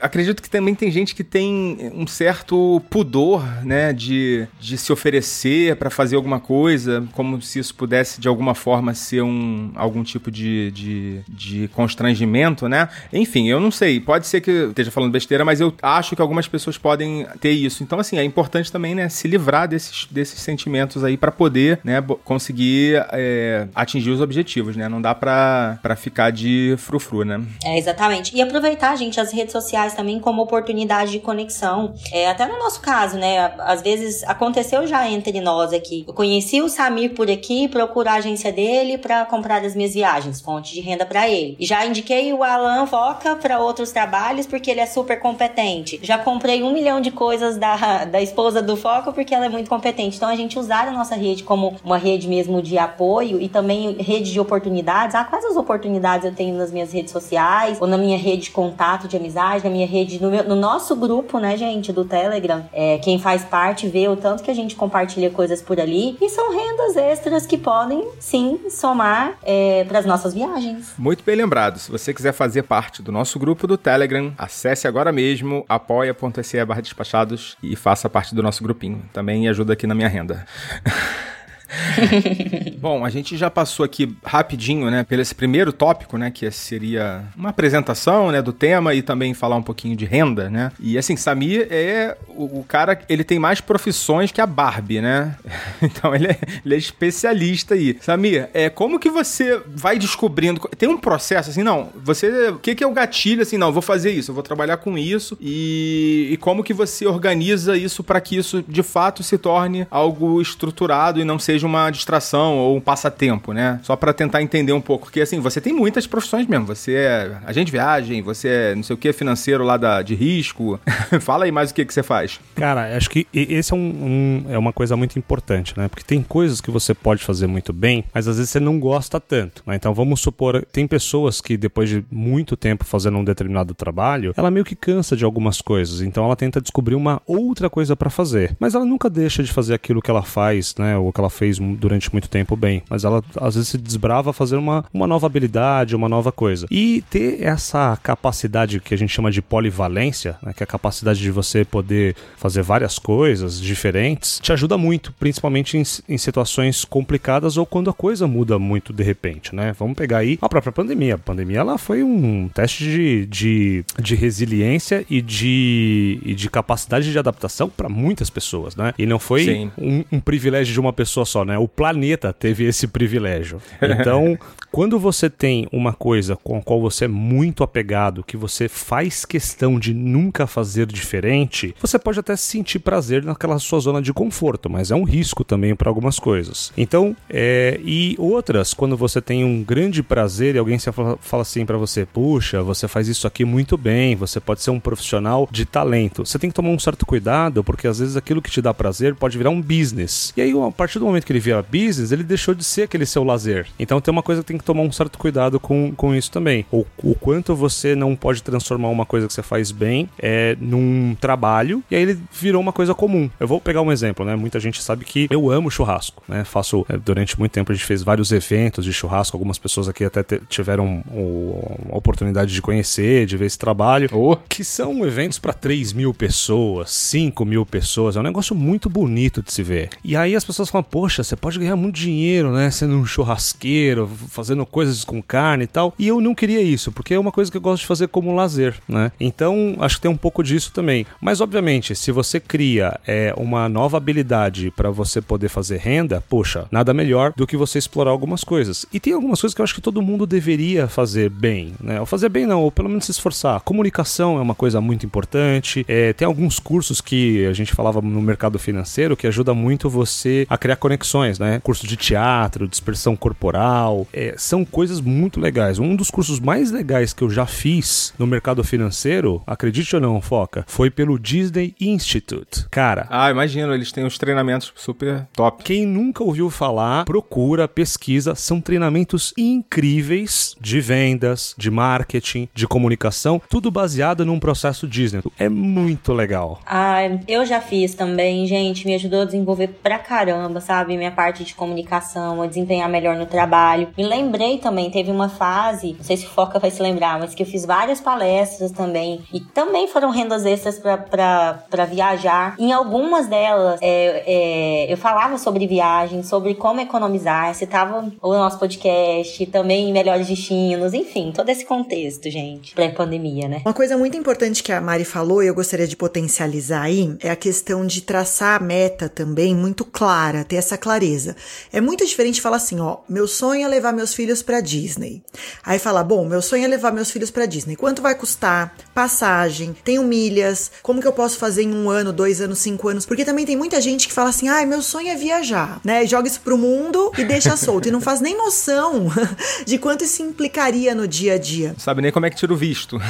[0.00, 3.92] Acredito que também tem gente que tem um certo pudor, né?
[3.92, 8.94] De, de se oferecer para fazer alguma coisa, como se isso pudesse de alguma forma
[8.94, 12.88] ser um, algum tipo de, de, de constrangimento, né?
[13.12, 14.00] Enfim, eu não sei.
[14.00, 17.82] Pode ser que esteja falando besteira, mas eu acho que algumas pessoas podem ter isso.
[17.82, 19.08] Então, assim, é importante também, né?
[19.08, 22.02] Se livrar desses, desses sentimentos aí para poder, né?
[22.24, 24.88] Conseguir é, atingir os objetivos, né?
[24.88, 27.40] Não dá pra ficar de frufru, né?
[27.64, 28.34] É, exatamente.
[28.36, 31.94] E aproveitar, gente, as redes sociais também como oportunidade de conexão.
[32.12, 33.52] É, até no nosso caso, né?
[33.60, 36.04] Às vezes aconteceu já entre nós aqui.
[36.06, 40.40] Eu conheci o Samir por aqui, procurar a agência dele para comprar as minhas viagens,
[40.54, 41.56] fonte de renda para ele.
[41.58, 45.98] Já indiquei o Alan Foca para outros trabalhos porque ele é super competente.
[46.02, 49.68] Já comprei um milhão de coisas da, da esposa do Foca porque ela é muito
[49.68, 50.16] competente.
[50.16, 53.96] Então a gente usar a nossa rede como uma rede mesmo de apoio e também
[53.98, 55.14] rede de oportunidades.
[55.14, 58.50] Ah, quais as oportunidades eu tenho nas minhas redes sociais ou na minha rede de
[58.50, 62.64] contato, de amizade, na minha rede, no, meu, no nosso grupo, né, gente, do Telegram.
[62.72, 66.28] É, quem faz parte vê o tanto que a gente compartilha coisas por ali e
[66.28, 70.92] são rendas extras que podem sim somar é, para as nossas viagens.
[70.98, 71.78] Muito bem lembrado.
[71.78, 76.82] Se você quiser fazer parte do nosso grupo do Telegram, acesse agora mesmo apoia.se barra
[76.82, 79.02] despachados e faça parte do nosso grupinho.
[79.12, 80.44] Também ajuda aqui na minha renda.
[82.78, 87.24] Bom, a gente já passou aqui rapidinho, né, pelo esse primeiro tópico, né, que seria
[87.36, 90.70] uma apresentação, né, do tema e também falar um pouquinho de renda, né?
[90.78, 95.36] E assim, Samir é o, o cara, ele tem mais profissões que a Barbie, né?
[95.82, 97.96] Então ele é, ele é especialista aí.
[98.00, 100.60] Samir, é como que você vai descobrindo?
[100.76, 101.90] Tem um processo assim, não?
[102.02, 103.58] Você, o que que é o gatilho assim?
[103.58, 107.76] Não, vou fazer isso, eu vou trabalhar com isso e, e como que você organiza
[107.76, 112.58] isso para que isso de fato se torne algo estruturado e não seja uma distração
[112.58, 113.80] ou um passatempo, né?
[113.82, 115.06] Só para tentar entender um pouco.
[115.06, 116.66] Porque, assim, você tem muitas profissões mesmo.
[116.66, 120.14] Você é agente de viagem, você é não sei o que, financeiro lá da, de
[120.14, 120.78] risco.
[121.20, 122.40] Fala aí mais o que, que você faz.
[122.54, 125.88] Cara, acho que esse é, um, um, é uma coisa muito importante, né?
[125.88, 129.20] Porque tem coisas que você pode fazer muito bem, mas às vezes você não gosta
[129.20, 129.62] tanto.
[129.66, 129.76] Né?
[129.76, 134.50] Então vamos supor, tem pessoas que depois de muito tempo fazendo um determinado trabalho, ela
[134.50, 136.00] meio que cansa de algumas coisas.
[136.00, 138.56] Então ela tenta descobrir uma outra coisa para fazer.
[138.58, 140.96] Mas ela nunca deixa de fazer aquilo que ela faz, né?
[140.96, 144.30] Ou que ela fez fez durante muito tempo bem, mas ela às vezes se desbrava
[144.30, 146.66] a fazer uma, uma nova habilidade, uma nova coisa.
[146.70, 151.20] E ter essa capacidade que a gente chama de polivalência, né, que é a capacidade
[151.20, 157.56] de você poder fazer várias coisas diferentes, te ajuda muito, principalmente em, em situações complicadas
[157.56, 159.74] ou quando a coisa muda muito de repente, né?
[159.78, 161.16] Vamos pegar aí a própria pandemia.
[161.16, 167.10] A pandemia ela foi um teste de, de, de resiliência e de, e de capacidade
[167.10, 168.94] de adaptação para muitas pessoas, né?
[168.98, 171.58] E não foi um, um, privilégio de uma pessoa só, né?
[171.58, 173.60] O planeta teve esse privilégio.
[173.82, 174.38] Então,
[174.70, 179.24] quando você tem uma coisa com a qual você é muito apegado, que você faz
[179.24, 184.70] questão de nunca fazer diferente, você pode até sentir prazer naquela sua zona de conforto,
[184.70, 186.72] mas é um risco também para algumas coisas.
[186.76, 191.66] Então, é, e outras, quando você tem um grande prazer e alguém fala, fala assim
[191.66, 195.64] para você, puxa, você faz isso aqui muito bem, você pode ser um profissional de
[195.64, 196.24] talento.
[196.24, 199.16] Você tem que tomar um certo cuidado, porque às vezes aquilo que te dá prazer
[199.16, 200.32] pode virar um business.
[200.36, 203.06] E aí, a partir do momento que ele vira business, ele deixou de ser aquele
[203.06, 203.66] seu lazer.
[203.78, 206.64] Então tem uma coisa que tem que tomar um certo cuidado com, com isso também.
[206.70, 211.16] O, o quanto você não pode transformar uma coisa que você faz bem é, num
[211.20, 213.30] trabalho, e aí ele virou uma coisa comum.
[213.38, 214.36] Eu vou pegar um exemplo, né?
[214.36, 216.44] Muita gente sabe que eu amo churrasco, né?
[216.44, 220.04] Faço, é, durante muito tempo a gente fez vários eventos de churrasco, algumas pessoas aqui
[220.04, 224.36] até tiveram o, a oportunidade de conhecer, de ver esse trabalho, oh.
[224.48, 229.42] que são eventos para 3 mil pessoas, 5 mil pessoas, é um negócio muito bonito
[229.42, 229.90] de se ver.
[230.02, 232.70] E aí as pessoas falam, poxa, você pode ganhar muito dinheiro, né?
[232.70, 235.94] Sendo um churrasqueiro, fazendo coisas com carne e tal.
[235.98, 238.34] E eu não queria isso, porque é uma coisa que eu gosto de fazer como
[238.34, 239.12] lazer, né?
[239.20, 241.06] Então, acho que tem um pouco disso também.
[241.20, 246.66] Mas, obviamente, se você cria é, uma nova habilidade para você poder fazer renda, poxa,
[246.70, 248.86] nada melhor do que você explorar algumas coisas.
[248.92, 252.00] E tem algumas coisas que eu acho que todo mundo deveria fazer bem, né?
[252.00, 253.60] Ou fazer bem não, ou pelo menos se esforçar.
[253.60, 255.84] Comunicação é uma coisa muito importante.
[255.88, 260.46] É, tem alguns cursos que a gente falava no mercado financeiro que ajuda muito você
[260.48, 261.03] a criar conexões,
[261.38, 261.60] né?
[261.62, 265.78] Curso de teatro, dispersão corporal, é, são coisas muito legais.
[265.78, 270.20] Um dos cursos mais legais que eu já fiz no mercado financeiro, acredite ou não,
[270.20, 272.66] Foca, foi pelo Disney Institute.
[272.70, 273.06] Cara.
[273.10, 275.62] Ah, imagino, eles têm uns treinamentos super top.
[275.62, 283.40] Quem nunca ouviu falar, procura, pesquisa, são treinamentos incríveis de vendas, de marketing, de comunicação,
[283.48, 285.22] tudo baseado num processo Disney.
[285.38, 286.60] É muito legal.
[286.66, 290.93] Ah, eu já fiz também, gente, me ajudou a desenvolver pra caramba, sabe?
[290.96, 293.88] Minha parte de comunicação, a desempenhar melhor no trabalho.
[293.96, 297.34] Me lembrei também, teve uma fase, não sei se o Foca vai se lembrar, mas
[297.34, 299.22] que eu fiz várias palestras também.
[299.32, 302.54] E também foram rendas extras para viajar.
[302.58, 308.58] Em algumas delas, é, é, eu falava sobre viagem, sobre como economizar, citava o nosso
[308.58, 313.62] podcast, também melhores destinos, enfim, todo esse contexto, gente, pré-pandemia, né?
[313.64, 317.30] Uma coisa muito importante que a Mari falou e eu gostaria de potencializar aí é
[317.30, 321.34] a questão de traçar a meta também muito clara, ter essa clareza.
[321.72, 325.22] É muito diferente falar assim, ó, meu sonho é levar meus filhos para Disney.
[325.64, 327.74] Aí fala, bom, meu sonho é levar meus filhos para Disney.
[327.74, 328.76] Quanto vai custar?
[328.92, 329.74] Passagem?
[329.82, 330.70] Tenho milhas?
[330.82, 333.06] Como que eu posso fazer em um ano, dois anos, cinco anos?
[333.06, 336.04] Porque também tem muita gente que fala assim, ai, meu sonho é viajar, né?
[336.06, 337.88] Joga isso pro mundo e deixa solto.
[337.88, 339.10] e não faz nem noção
[339.64, 341.68] de quanto isso implicaria no dia a dia.
[341.70, 343.00] Não sabe nem como é que tira o visto.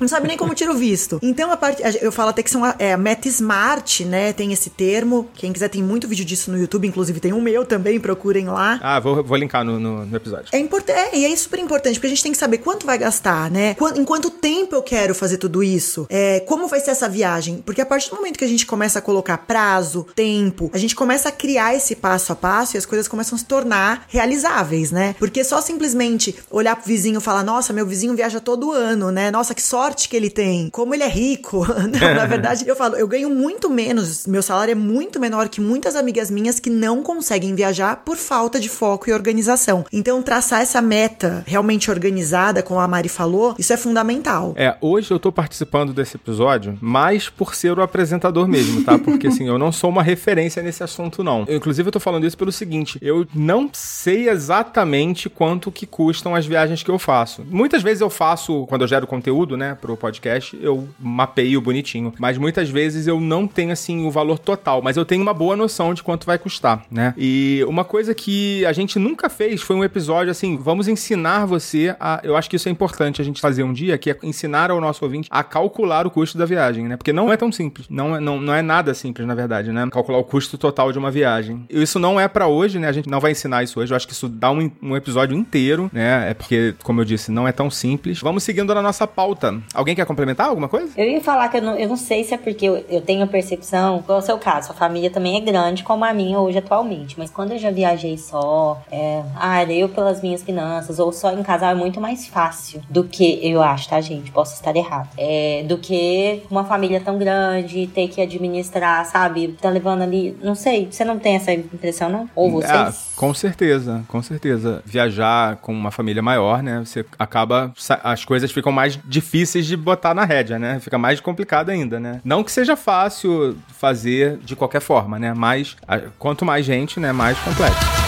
[0.00, 1.20] não sabe nem como tira o visto.
[1.22, 4.32] Então, a parte, eu falo até que são a, é, a meta smart, né?
[4.32, 5.28] Tem esse termo.
[5.34, 8.78] Quem quiser tem muito vídeo disso no YouTube, inclusive tem o meu também, procurem lá.
[8.82, 10.46] Ah, vou, vou linkar no, no, no episódio.
[10.52, 12.98] É importante, é, e é super importante, porque a gente tem que saber quanto vai
[12.98, 13.74] gastar, né?
[13.74, 16.06] Quanto, em quanto tempo eu quero fazer tudo isso?
[16.08, 17.62] É, como vai ser essa viagem?
[17.64, 20.94] Porque a partir do momento que a gente começa a colocar prazo, tempo, a gente
[20.94, 24.90] começa a criar esse passo a passo e as coisas começam a se tornar realizáveis,
[24.90, 25.14] né?
[25.18, 29.30] Porque só simplesmente olhar pro vizinho e falar, nossa, meu vizinho viaja todo ano, né?
[29.30, 30.68] Nossa, que sorte que ele tem.
[30.70, 31.66] Como ele é rico.
[31.88, 35.60] Não, na verdade, eu falo, eu ganho muito menos, meu salário é muito menor que
[35.60, 39.84] muitas amigas minhas que não conseguem viajar por falta de foco e organização.
[39.92, 44.52] Então, traçar essa meta realmente organizada, como a Mari falou, isso é fundamental.
[44.56, 48.98] É, hoje eu tô participando desse episódio mais por ser o apresentador mesmo, tá?
[48.98, 51.44] Porque assim, eu não sou uma referência nesse assunto, não.
[51.46, 56.34] Eu, inclusive, eu tô falando isso pelo seguinte: eu não sei exatamente quanto que custam
[56.34, 57.44] as viagens que eu faço.
[57.48, 62.12] Muitas vezes eu faço, quando eu gero conteúdo, né, pro podcast, eu mapeio bonitinho.
[62.18, 64.82] Mas muitas vezes eu não tenho, assim, o valor total.
[64.82, 67.14] Mas eu tenho uma boa noção de quanto vai custar, né?
[67.16, 71.94] E uma coisa que a gente nunca fez foi um episódio assim, vamos ensinar você
[72.00, 72.20] a.
[72.22, 74.80] Eu acho que isso é importante a gente fazer um dia, que é ensinar ao
[74.80, 76.96] nosso ouvinte a calcular o custo da viagem, né?
[76.96, 77.86] Porque não é tão simples.
[77.88, 79.88] Não é, não, não é nada simples, na verdade, né?
[79.90, 81.64] Calcular o custo total de uma viagem.
[81.68, 82.88] Isso não é para hoje, né?
[82.88, 83.92] A gente não vai ensinar isso hoje.
[83.92, 86.30] Eu acho que isso dá um, um episódio inteiro, né?
[86.30, 88.20] É porque, como eu disse, não é tão simples.
[88.20, 89.60] Vamos seguindo na nossa pauta.
[89.74, 90.92] Alguém quer complementar alguma coisa?
[90.96, 93.22] Eu ia falar que eu não, eu não sei se é porque eu, eu tenho
[93.22, 96.38] a percepção, igual é o seu caso, a família também é grande, como a minha
[96.38, 100.42] hoje atualmente igualmente, mas quando eu já viajei só, é, ah, era eu pelas minhas
[100.42, 104.30] finanças, ou só em casal é muito mais fácil do que, eu acho, tá, gente?
[104.30, 105.08] Posso estar errado.
[105.16, 109.56] É, do que uma família tão grande, ter que administrar, sabe?
[109.60, 112.30] Tá levando ali, não sei, você não tem essa impressão, não?
[112.34, 112.70] Ou vocês?
[112.72, 114.82] Ah, com certeza, com certeza.
[114.84, 116.80] Viajar com uma família maior, né?
[116.84, 117.72] Você acaba.
[118.02, 120.78] As coisas ficam mais difíceis de botar na rédea, né?
[120.80, 122.20] Fica mais complicado ainda, né?
[122.24, 125.34] Não que seja fácil fazer de qualquer forma, né?
[125.34, 125.76] Mas
[126.18, 127.12] quanto mais gente, né?
[127.12, 128.07] Mais complexo.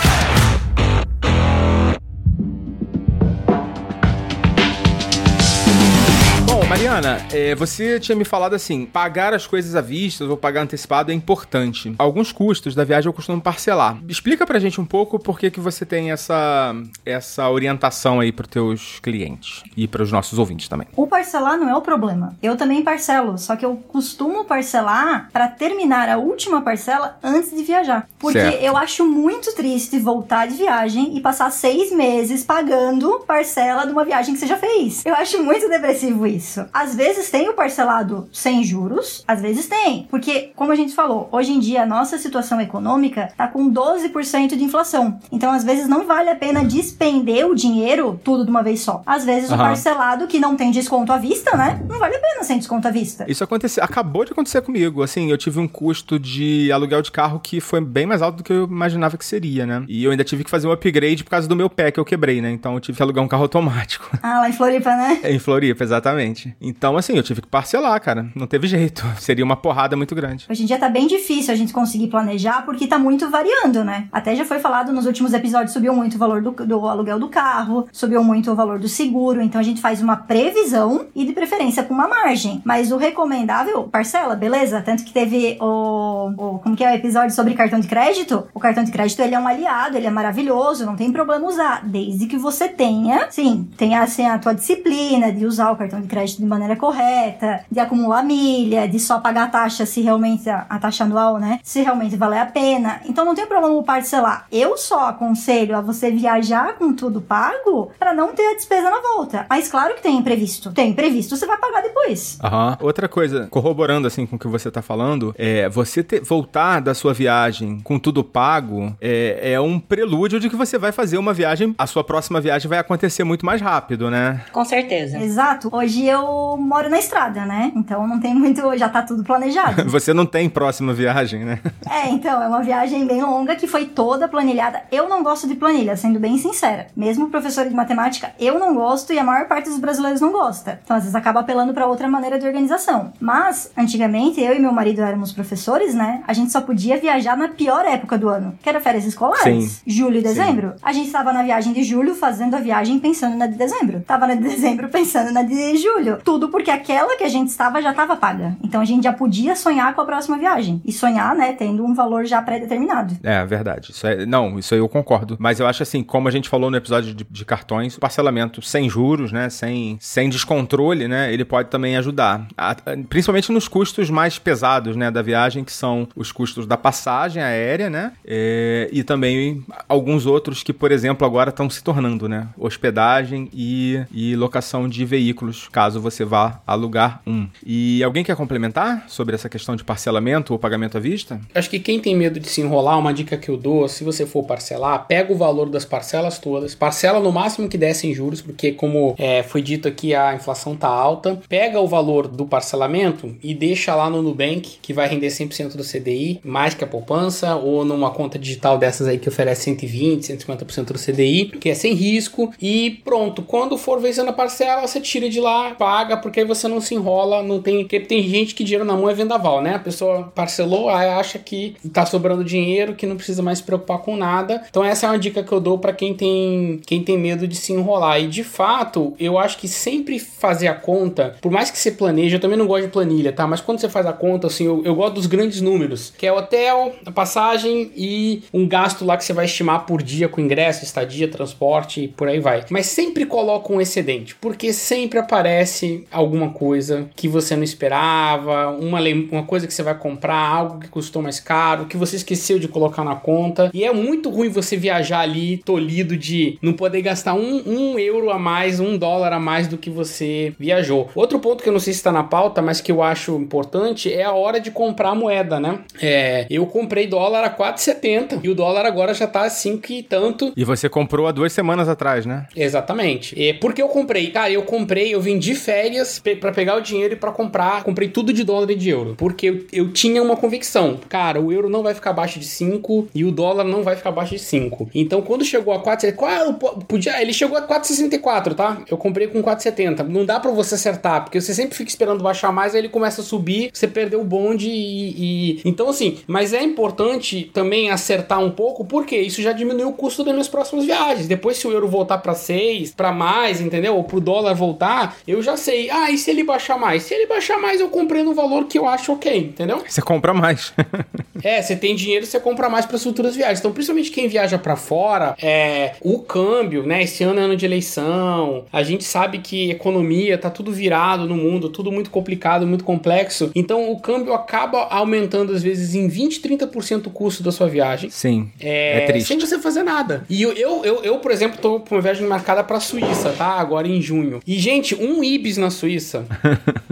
[7.00, 11.10] Mariana, é, você tinha me falado assim: pagar as coisas à vista ou pagar antecipado
[11.10, 11.94] é importante.
[11.98, 13.98] Alguns custos da viagem eu costumo parcelar.
[14.06, 18.48] Explica pra gente um pouco por que, que você tem essa, essa orientação aí pros
[18.48, 20.86] teus clientes e para os nossos ouvintes também.
[20.94, 22.36] O parcelar não é o problema.
[22.42, 27.62] Eu também parcelo, só que eu costumo parcelar para terminar a última parcela antes de
[27.62, 28.08] viajar.
[28.18, 28.62] Porque certo.
[28.62, 34.04] eu acho muito triste voltar de viagem e passar seis meses pagando parcela de uma
[34.04, 35.04] viagem que você já fez.
[35.06, 36.66] Eu acho muito depressivo isso isso.
[36.90, 40.08] Às vezes tem o parcelado sem juros, às vezes tem.
[40.10, 44.56] Porque, como a gente falou, hoje em dia a nossa situação econômica tá com 12%
[44.56, 45.20] de inflação.
[45.30, 49.04] Então, às vezes, não vale a pena despender o dinheiro tudo de uma vez só.
[49.06, 49.54] Às vezes, uhum.
[49.54, 51.80] o parcelado que não tem desconto à vista, né?
[51.88, 53.24] Não vale a pena sem desconto à vista.
[53.28, 55.04] Isso aconteceu, acabou de acontecer comigo.
[55.04, 58.42] Assim, eu tive um custo de aluguel de carro que foi bem mais alto do
[58.42, 59.84] que eu imaginava que seria, né?
[59.86, 62.04] E eu ainda tive que fazer um upgrade por causa do meu pé que eu
[62.04, 62.50] quebrei, né?
[62.50, 64.10] Então eu tive que alugar um carro automático.
[64.20, 65.20] Ah, lá em Floripa, né?
[65.22, 66.56] É, em Floripa, exatamente.
[66.70, 68.28] Então, assim, eu tive que parcelar, cara.
[68.34, 69.04] Não teve jeito.
[69.18, 70.46] Seria uma porrada muito grande.
[70.48, 74.08] Hoje em dia tá bem difícil a gente conseguir planejar porque tá muito variando, né?
[74.12, 77.28] Até já foi falado nos últimos episódios, subiu muito o valor do, do aluguel do
[77.28, 79.42] carro, subiu muito o valor do seguro.
[79.42, 82.62] Então a gente faz uma previsão e de preferência com uma margem.
[82.64, 84.80] Mas o recomendável, parcela, beleza?
[84.80, 88.46] Tanto que teve o, o como que é o episódio sobre cartão de crédito?
[88.54, 91.84] O cartão de crédito ele é um aliado, ele é maravilhoso, não tem problema usar,
[91.84, 96.06] desde que você tenha, sim, tenha assim a tua disciplina de usar o cartão de
[96.06, 100.66] crédito de maneira correta, de acumular milha, de só pagar a taxa se realmente, a,
[100.68, 101.60] a taxa anual, né?
[101.62, 103.00] Se realmente valer a pena.
[103.04, 104.46] Então não tem problema o parcelar.
[104.50, 109.00] Eu só aconselho a você viajar com tudo pago para não ter a despesa na
[109.00, 109.46] volta.
[109.48, 110.72] Mas claro que tem imprevisto.
[110.72, 112.38] Tem imprevisto, você vai pagar depois.
[112.42, 112.76] Aham.
[112.80, 116.94] Outra coisa, corroborando assim com o que você tá falando, é você ter, voltar da
[116.94, 121.32] sua viagem com tudo pago é, é um prelúdio de que você vai fazer uma
[121.32, 124.44] viagem, a sua próxima viagem vai acontecer muito mais rápido, né?
[124.52, 125.18] Com certeza.
[125.18, 125.68] Exato.
[125.72, 127.72] Hoje eu moro na estrada, né?
[127.74, 129.84] Então não tem muito, já tá tudo planejado.
[129.90, 131.58] Você não tem próxima viagem, né?
[131.90, 134.82] É, então, é uma viagem bem longa que foi toda planilhada.
[134.90, 136.86] Eu não gosto de planilha, sendo bem sincera.
[136.96, 140.80] Mesmo professor de matemática, eu não gosto e a maior parte dos brasileiros não gosta.
[140.84, 143.12] Então, às vezes acaba apelando para outra maneira de organização.
[143.20, 146.22] Mas, antigamente, eu e meu marido éramos professores, né?
[146.26, 149.70] A gente só podia viajar na pior época do ano, que era férias escolares.
[149.70, 149.80] Sim.
[149.86, 150.70] Julho e dezembro.
[150.70, 150.82] Sim.
[150.82, 154.00] A gente estava na viagem de julho fazendo a viagem pensando na de dezembro.
[154.06, 156.18] Tava na de dezembro pensando na de julho.
[156.24, 158.56] Tudo porque aquela que a gente estava já estava paga.
[158.62, 160.80] Então a gente já podia sonhar com a próxima viagem.
[160.84, 163.16] E sonhar, né, tendo um valor já pré-determinado.
[163.22, 163.90] É, verdade.
[163.90, 165.36] Isso é, não, isso aí eu concordo.
[165.38, 168.62] Mas eu acho assim, como a gente falou no episódio de, de cartões, o parcelamento
[168.62, 172.46] sem juros, né, sem, sem descontrole, né, ele pode também ajudar.
[172.56, 172.74] A,
[173.08, 177.90] principalmente nos custos mais pesados, né, da viagem, que são os custos da passagem aérea,
[177.90, 183.48] né, é, e também alguns outros que, por exemplo, agora estão se tornando, né, hospedagem
[183.52, 187.48] e, e locação de veículos, caso você vá alugar um.
[187.66, 191.40] E alguém quer complementar sobre essa questão de parcelamento ou pagamento à vista?
[191.52, 194.24] Acho que quem tem medo de se enrolar, uma dica que eu dou, se você
[194.24, 198.40] for parcelar, pega o valor das parcelas todas, parcela no máximo que der sem juros,
[198.40, 203.34] porque como é, foi dito aqui, a inflação tá alta, pega o valor do parcelamento
[203.42, 207.56] e deixa lá no Nubank, que vai render 100% do CDI, mais que a poupança,
[207.56, 211.92] ou numa conta digital dessas aí que oferece 120, 150% do CDI, que é sem
[211.94, 216.46] risco, e pronto, quando for vencendo a parcela, você tira de lá, paga, porque aí
[216.46, 217.80] você não se enrola, não tem.
[217.80, 219.74] Porque tem gente que dinheiro na mão é vendaval, né?
[219.74, 223.98] A pessoa parcelou, aí acha que tá sobrando dinheiro, que não precisa mais se preocupar
[223.98, 224.62] com nada.
[224.68, 227.56] Então essa é uma dica que eu dou para quem tem quem tem medo de
[227.56, 228.20] se enrolar.
[228.20, 232.36] E de fato, eu acho que sempre fazer a conta, por mais que você planeje,
[232.36, 233.46] eu também não gosto de planilha, tá?
[233.46, 236.32] Mas quando você faz a conta, assim, eu, eu gosto dos grandes números, que é
[236.32, 240.84] hotel, a passagem e um gasto lá que você vai estimar por dia com ingresso,
[240.84, 242.64] estadia, transporte e por aí vai.
[242.70, 249.00] Mas sempre coloca um excedente, porque sempre aparece alguma coisa que você não esperava, uma,
[249.30, 252.68] uma coisa que você vai comprar, algo que custou mais caro, que você esqueceu de
[252.68, 253.70] colocar na conta.
[253.72, 258.30] E é muito ruim você viajar ali tolhido de não poder gastar um, um euro
[258.30, 261.08] a mais, um dólar a mais do que você viajou.
[261.14, 264.12] Outro ponto que eu não sei se está na pauta, mas que eu acho importante
[264.12, 265.80] é a hora de comprar a moeda, né?
[266.00, 270.02] É, eu comprei dólar a 4,70 e o dólar agora já tá a 5 e
[270.02, 270.52] tanto.
[270.56, 272.46] E você comprou há duas semanas atrás, né?
[272.56, 273.34] Exatamente.
[273.38, 274.30] E por que eu comprei?
[274.30, 278.08] Cara, eu comprei, eu vendi férias pe para pegar o dinheiro e para comprar, comprei
[278.08, 279.14] tudo de dólar e de euro.
[279.16, 283.08] Porque eu, eu tinha uma convicção, cara, o euro não vai ficar abaixo de 5
[283.14, 284.90] e o dólar não vai ficar abaixo de 5.
[284.94, 288.82] Então quando chegou a 4, qual podia, ele chegou a 4,64, tá?
[288.88, 290.06] Eu comprei com 4,70.
[290.06, 293.20] Não dá para você acertar, porque você sempre fica esperando baixar mais, aí ele começa
[293.20, 295.60] a subir, você perdeu o bonde e, e...
[295.64, 300.24] então assim, mas é importante também acertar um pouco, porque isso já diminuiu o custo
[300.24, 301.26] das minhas próximas viagens.
[301.26, 303.96] Depois se o euro voltar para 6, para mais, entendeu?
[303.96, 305.79] Ou pro dólar voltar, eu já sei.
[305.88, 307.04] Ah, e se ele baixar mais?
[307.04, 309.82] Se ele baixar mais, eu comprei no valor que eu acho ok, entendeu?
[309.86, 310.72] Você compra mais.
[311.42, 313.60] é, você tem dinheiro, você compra mais para futuras viagens.
[313.60, 317.02] Então, principalmente quem viaja para fora, é o câmbio, né?
[317.02, 318.64] Esse ano é ano de eleição.
[318.72, 323.50] A gente sabe que economia tá tudo virado no mundo, tudo muito complicado, muito complexo.
[323.54, 328.10] Então, o câmbio acaba aumentando às vezes em 20, 30% o custo da sua viagem.
[328.10, 328.50] Sim.
[328.60, 329.28] É, é triste.
[329.28, 330.24] Sem você fazer nada.
[330.28, 333.46] E eu, eu, eu, eu por exemplo, tô com uma viagem marcada pra Suíça, tá?
[333.46, 334.40] Agora em junho.
[334.46, 336.26] E, gente, um Ibis na Suíça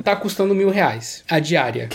[0.02, 1.88] tá custando mil reais a diária.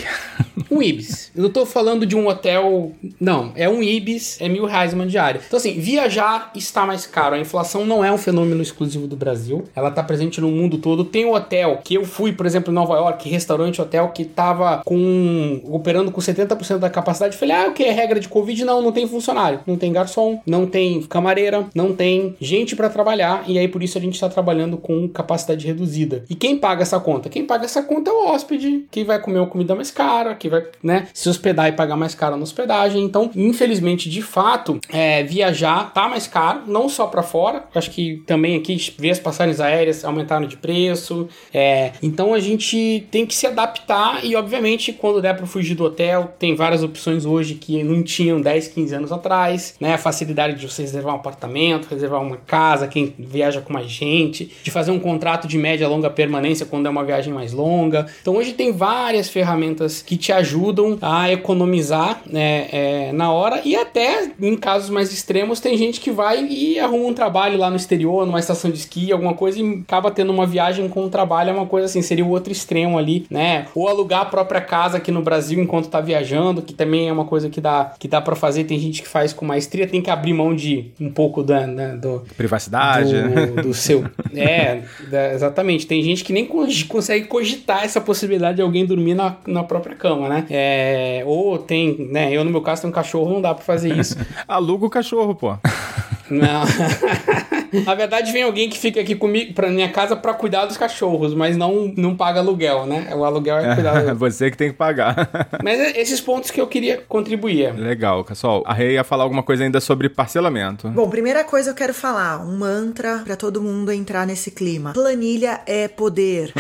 [0.73, 1.31] Um Ibis.
[1.36, 2.91] Eu não tô falando de um hotel.
[3.19, 5.39] Não, é um Ibis, é mil reais uma diária.
[5.45, 7.36] Então, assim, viajar está mais caro.
[7.36, 9.65] A inflação não é um fenômeno exclusivo do Brasil.
[9.75, 11.05] Ela tá presente no mundo todo.
[11.05, 14.81] Tem um hotel que eu fui, por exemplo, em Nova York, restaurante hotel, que tava
[14.84, 15.61] com.
[15.65, 17.38] operando com 70% da capacidade.
[17.38, 17.84] Falei, ah, o que?
[17.84, 18.65] É regra de Covid?
[18.65, 19.59] Não, não tem funcionário.
[19.67, 23.43] Não tem garçom, não tem camareira, não tem gente para trabalhar.
[23.47, 26.25] E aí, por isso, a gente tá trabalhando com capacidade reduzida.
[26.27, 27.30] E quem paga essa conta?
[27.30, 30.49] Quem paga essa conta é o hóspede, que vai comer uma comida mais cara, que
[30.49, 33.03] vai, né, se hospedar e pagar mais caro na hospedagem.
[33.03, 37.63] Então, infelizmente, de fato, é, viajar tá mais caro, não só para fora.
[37.74, 41.28] Acho que também aqui vê as passagens aéreas aumentaram de preço.
[41.53, 45.86] É, então a gente tem que se adaptar e, obviamente, quando der para fugir do
[45.86, 49.93] hotel, tem várias opções hoje que não tinham 10, 15 anos atrás, né?
[49.93, 54.51] A facilidade de você reservar um apartamento, reservar uma casa, quem viaja com mais gente,
[54.63, 58.07] de fazer um contrato de média longa permanência quando é uma viagem mais longa.
[58.22, 63.76] Então hoje tem várias ferramentas que te ajudam a economizar né, é, na hora e
[63.76, 67.76] até em casos mais extremos tem gente que vai e arruma um trabalho lá no
[67.76, 71.49] exterior, numa estação de esqui, alguma coisa e acaba tendo uma viagem com um trabalho,
[71.49, 73.66] é uma coisa assim, seria o outro extremo ali, né?
[73.74, 77.26] Ou alugar a própria casa aqui no Brasil enquanto tá viajando, que também é uma
[77.26, 80.09] coisa que dá, que dá para fazer, tem gente que faz com maestria, tem que
[80.09, 84.03] abrir mão de um pouco da, né, do privacidade, do, do seu,
[84.36, 86.45] é, da, exatamente, tem gente que nem
[86.88, 90.45] consegue cogitar essa possibilidade de alguém dormir na, na própria cama, né?
[90.49, 93.97] É, ou tem, né, eu no meu caso tenho um cachorro, não dá para fazer
[93.97, 94.16] isso.
[94.47, 95.58] Aluga o cachorro, pô.
[96.30, 96.63] Não.
[97.86, 101.34] Na verdade, vem alguém que fica aqui comigo, pra minha casa, para cuidar dos cachorros,
[101.34, 103.11] mas não, não paga aluguel, né?
[103.15, 104.13] O aluguel é cuidar.
[104.15, 105.30] Você que tem que pagar.
[105.63, 107.74] mas é esses pontos que eu queria contribuir.
[107.74, 108.63] Legal, pessoal.
[108.65, 110.88] A Rei ia falar alguma coisa ainda sobre parcelamento.
[110.89, 114.93] Bom, primeira coisa eu quero falar, um mantra para todo mundo entrar nesse clima.
[114.93, 116.53] Planilha é poder.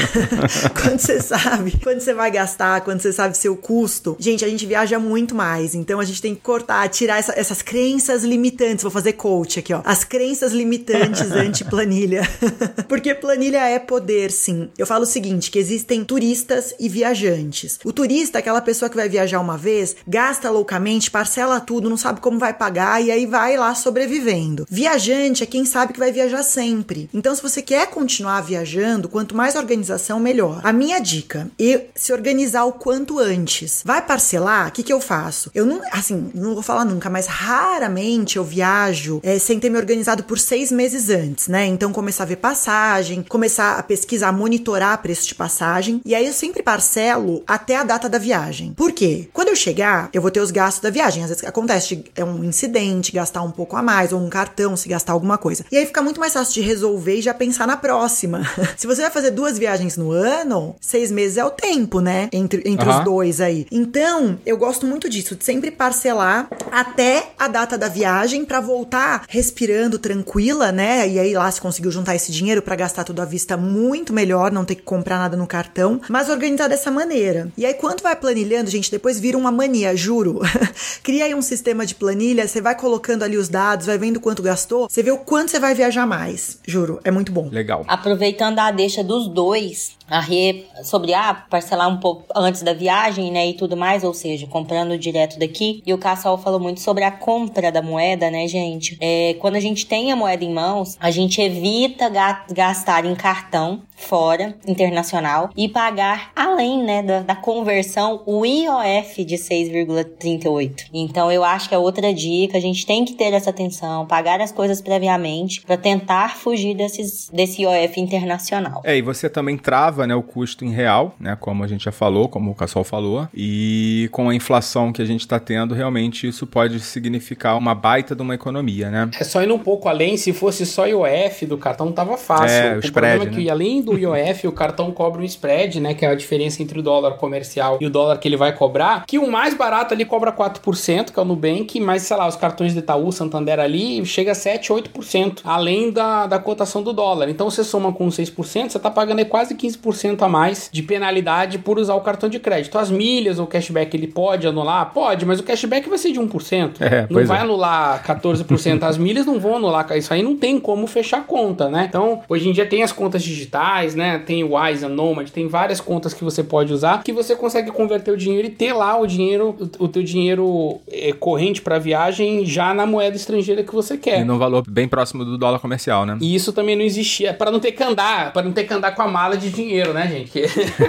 [0.81, 4.15] quando você sabe, quando você vai gastar, quando você sabe seu custo.
[4.19, 7.61] Gente, a gente viaja muito mais, então a gente tem que cortar, tirar essa, essas
[7.61, 8.81] crenças limitantes.
[8.81, 9.81] Vou fazer coach aqui, ó.
[9.83, 12.21] As crenças limitantes anti-planilha.
[12.87, 14.69] Porque planilha é poder, sim.
[14.77, 17.79] Eu falo o seguinte, que existem turistas e viajantes.
[17.83, 21.97] O turista é aquela pessoa que vai viajar uma vez, gasta loucamente, parcela tudo, não
[21.97, 24.65] sabe como vai pagar e aí vai lá sobrevivendo.
[24.69, 27.09] Viajante é quem sabe que vai viajar sempre.
[27.13, 30.61] Então, se você quer continuar viajando, quanto mais organização, melhor.
[30.63, 33.81] A minha dica é se organizar o quanto antes.
[33.85, 34.69] Vai parcelar?
[34.69, 35.51] O que, que eu faço?
[35.53, 39.77] Eu não, assim, não vou falar nunca, mas raramente eu viajo é, sem ter me
[39.77, 41.65] organizado por seis meses antes, né?
[41.65, 46.01] Então começar a ver passagem, começar a pesquisar, monitorar preço de passagem.
[46.05, 48.73] E aí eu sempre parcelo até a data da viagem.
[48.73, 49.27] Por quê?
[49.33, 51.23] Quando eu chegar, eu vou ter os gastos da viagem.
[51.23, 54.87] Às vezes acontece é um incidente, gastar um pouco a mais, ou um cartão, se
[54.89, 55.65] gastar alguma coisa.
[55.71, 58.41] E aí fica muito mais fácil de resolver e já pensar na próxima.
[58.77, 62.29] se você vai fazer duas viagens no ano, seis meses é o tempo, né?
[62.31, 62.97] Entre, entre uhum.
[62.97, 63.67] os dois aí.
[63.71, 69.25] Então, eu gosto muito disso, de sempre parcelar até a data da viagem para voltar
[69.33, 71.09] respirando tranquila, né?
[71.09, 74.51] E aí lá se conseguiu juntar esse dinheiro para gastar tudo à vista muito melhor,
[74.51, 77.51] não ter que comprar nada no cartão, mas organizar dessa maneira.
[77.57, 80.39] E aí quando vai planilhando, gente, depois vira uma mania, juro.
[81.01, 84.43] Cria aí um sistema de planilha, você vai colocando ali os dados, vai vendo quanto
[84.43, 86.59] gastou, você vê o quanto você vai viajar mais.
[86.67, 87.49] Juro, é muito bom.
[87.51, 87.83] Legal.
[87.87, 93.31] Aproveitando a deixa dos dois, a Rê sobre ah, parcelar um pouco antes da viagem,
[93.31, 95.81] né, e tudo mais, ou seja, comprando direto daqui.
[95.85, 98.97] E o Cassol falou muito sobre a compra da moeda, né, gente?
[98.99, 103.15] É, quando a gente tem a moeda em mãos, a gente evita ga gastar em
[103.15, 110.89] cartão fora, internacional, e pagar além, né, da, da conversão, o IOF de 6,38.
[110.93, 114.41] Então eu acho que é outra dica, a gente tem que ter essa atenção, pagar
[114.41, 118.81] as coisas previamente para tentar fugir desses, desse IOF internacional.
[118.83, 121.91] É, e você também trava, né, o custo em real, né, como a gente já
[121.91, 126.27] falou, como o Cassol falou, e com a inflação que a gente está tendo, realmente
[126.27, 129.09] isso pode significar uma baita de uma economia, né?
[129.19, 132.55] É só indo um pouco além, se fosse só IOF do cartão tava fácil.
[132.55, 133.51] É, o, o spread, problema é que né?
[133.51, 136.81] além do IOF, o cartão cobra um spread, né, que é a diferença entre o
[136.81, 140.31] dólar comercial e o dólar que ele vai cobrar, que o mais barato ali cobra
[140.31, 144.31] 4%, que é o Nubank, mas sei lá, os cartões de Itaú, Santander ali, chega
[144.31, 147.29] a 7, 8%, além da, da cotação do dólar.
[147.29, 151.57] Então você soma com 6%, você tá pagando aí quase 15% a mais de penalidade
[151.59, 152.77] por usar o cartão de crédito.
[152.77, 154.91] As milhas ou cashback ele pode anular?
[154.93, 156.81] Pode, mas o cashback vai ser de 1%.
[156.81, 157.41] É, não pois vai é.
[157.41, 158.83] anular 14%.
[158.83, 161.85] As milhas não vão anular, isso aí não tem como fechar a conta, né?
[161.87, 164.19] Então, hoje em dia tem as contas digitais, né?
[164.25, 167.71] Tem o Wise, a Nomad, tem várias contas que você pode usar que você consegue
[167.71, 171.77] converter o dinheiro e ter lá o dinheiro, o, o teu dinheiro é, corrente para
[171.79, 174.21] viagem já na moeda estrangeira que você quer.
[174.21, 176.17] E num valor bem próximo do dólar comercial, né?
[176.21, 178.91] E isso também não existia, para não ter que andar, para não ter que andar
[178.95, 180.31] com a mala de dinheiro, né, gente?
[180.31, 180.43] Que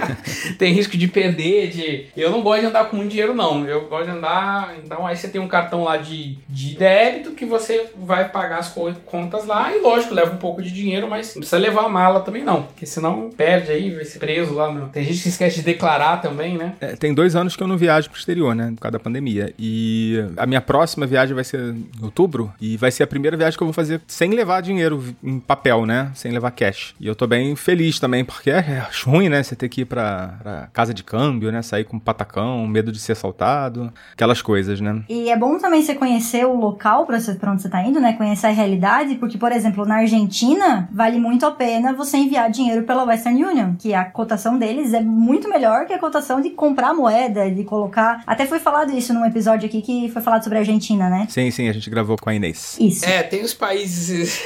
[0.57, 2.05] tem risco de perder, de...
[2.15, 3.65] Eu não gosto de andar com muito dinheiro, não.
[3.65, 4.75] Eu gosto de andar...
[4.83, 8.69] Então, aí você tem um cartão lá de, de débito que você vai pagar as
[8.69, 11.89] co- contas lá e, lógico, leva um pouco de dinheiro, mas não precisa levar a
[11.89, 12.67] mala também, não.
[12.75, 14.69] Porque senão perde aí, vai ser preso lá.
[14.91, 16.73] Tem gente que esquece de declarar também, né?
[16.81, 18.73] É, tem dois anos que eu não viajo pro exterior, né?
[18.75, 19.53] Por causa da pandemia.
[19.57, 22.53] E a minha próxima viagem vai ser em outubro.
[22.59, 25.85] E vai ser a primeira viagem que eu vou fazer sem levar dinheiro em papel,
[25.85, 26.11] né?
[26.13, 26.93] Sem levar cash.
[26.99, 29.41] E eu tô bem feliz também, porque é ruim, né?
[29.41, 31.61] Você ter que ir pra, pra casa de câmbio, né?
[31.61, 33.91] Sair com patacão, medo de ser assaltado.
[34.11, 35.01] Aquelas coisas, né?
[35.07, 38.01] E é bom também você conhecer o local pra, você, pra onde você tá indo,
[38.01, 38.11] né?
[38.13, 42.64] Conhecer a realidade, porque, por exemplo, na Argentina, vale muito a pena você enviar dinheiro
[42.83, 46.93] pela Western Union, que a cotação deles é muito melhor que a cotação de comprar
[46.93, 48.23] moeda, de colocar.
[48.25, 51.27] Até foi falado isso num episódio aqui que foi falado sobre a Argentina, né?
[51.29, 52.77] Sim, sim, a gente gravou com a Inês.
[52.79, 53.05] Isso.
[53.05, 54.39] É, tem os países.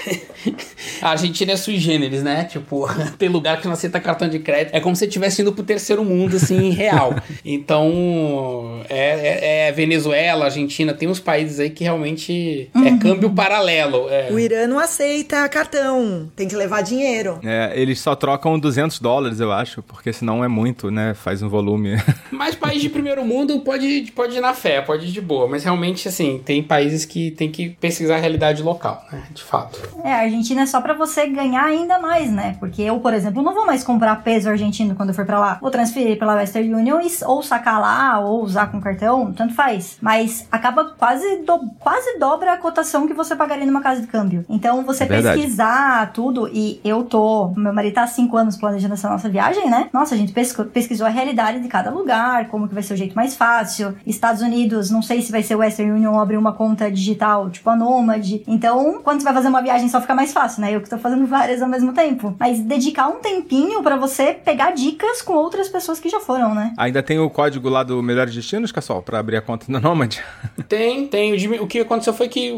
[1.02, 2.46] a Argentina é sui generis, né?
[2.46, 4.74] Tipo, tem lugar que não aceita cartão de crédito.
[4.76, 7.14] É como se você estivesse indo pro terceiro mundo, assim, real.
[7.46, 14.10] Então, é, é- é Venezuela, Argentina, tem uns países aí que realmente é câmbio paralelo.
[14.10, 14.30] é.
[14.32, 17.40] O Irã não aceita cartão, tem que levar dinheiro.
[17.44, 21.14] É, eles só trocam 200 dólares, eu acho, porque senão é muito, né?
[21.14, 21.96] Faz um volume.
[22.32, 25.48] Mas país de primeiro mundo pode, pode ir na fé, pode ir de boa.
[25.48, 29.24] Mas realmente, assim, tem países que tem que pesquisar a realidade local, né?
[29.32, 29.80] De fato.
[30.04, 32.56] É, a Argentina é só pra você ganhar ainda mais, né?
[32.60, 35.58] Porque eu, por exemplo, não vou mais comprar peso argentino quando eu for pra lá.
[35.62, 39.98] Vou transferir pela Western Union e, ou sacar lá, ou usar com cartão, tanto faz.
[40.02, 44.46] Mas acaba quase, do- quase dobra a cotação que você pagaria numa casa de câmbio.
[44.50, 47.50] Então, você É pesquisar tudo, e eu tô...
[47.56, 49.90] Meu marido tá há cinco anos planejando essa nossa viagem, né?
[49.92, 53.16] Nossa, a gente pesquisou a realidade de cada lugar, como que vai ser o jeito
[53.16, 53.96] mais fácil.
[54.06, 57.70] Estados Unidos, não sei se vai ser Western Union ou abrir uma conta digital, tipo
[57.70, 58.42] a Nomad.
[58.48, 60.76] Então, quando você vai fazer uma viagem, só fica mais fácil, né?
[60.76, 62.36] Eu que tô fazendo várias ao mesmo tempo.
[62.40, 66.74] Mas dedicar um tempinho pra você pegar dicas com outras pessoas que já foram, né?
[66.78, 70.18] Ainda tem o código lá do Melhores Destinos, Cassol, pra abrir a conta no Nomad.
[70.68, 71.34] Tem, tem.
[71.60, 72.52] O que aconteceu foi que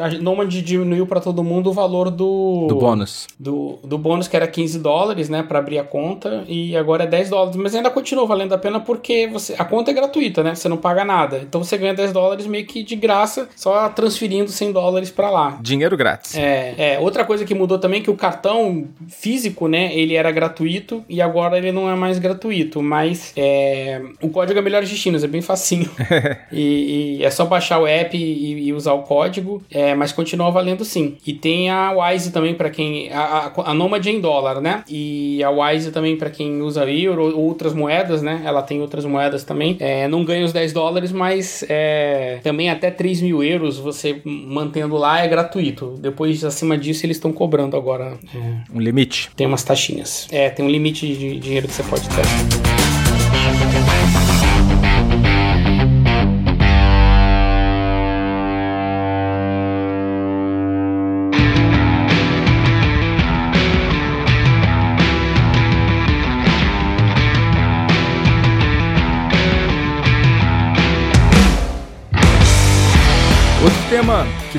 [0.00, 2.66] a Nomad diminuiu pra todo mundo o valor do.
[2.68, 3.26] Do bônus.
[3.38, 7.06] Do, do bônus, que era 15 dólares, né, pra abrir a conta, e agora é
[7.08, 7.56] 10 dólares.
[7.56, 10.54] Mas ainda continua valendo a pena porque você, a conta é gratuita, né?
[10.54, 11.38] Você não paga nada.
[11.38, 15.58] Então você ganha 10 dólares meio que de graça, só transferindo 100 dólares pra lá.
[15.60, 16.36] Dinheiro grátis.
[16.36, 20.30] É, é, outra coisa que mudou também é que o cartão físico, né, ele era
[20.30, 25.24] gratuito e agora ele não é mais gratuito, mas é, o código é Melhores Destinos,
[25.24, 25.90] é bem facinho.
[26.52, 30.50] e, e é só baixar o app e, e usar o código, é, mas continua
[30.50, 31.16] valendo sim.
[31.26, 34.75] E tem a Wise também para quem a, a, a Nomad em dólar, né?
[34.88, 38.42] E a Wise também para quem usa euro ou outras moedas, né?
[38.44, 39.76] Ela tem outras moedas também.
[39.80, 44.96] É, não ganha os 10 dólares, mas é, também até 3 mil euros você mantendo
[44.96, 45.94] lá é gratuito.
[45.98, 48.18] Depois, acima disso, eles estão cobrando agora.
[48.34, 48.38] É,
[48.74, 49.30] Um limite.
[49.36, 50.26] tem umas taxinhas.
[50.30, 52.16] É, tem um limite de dinheiro que você pode ter.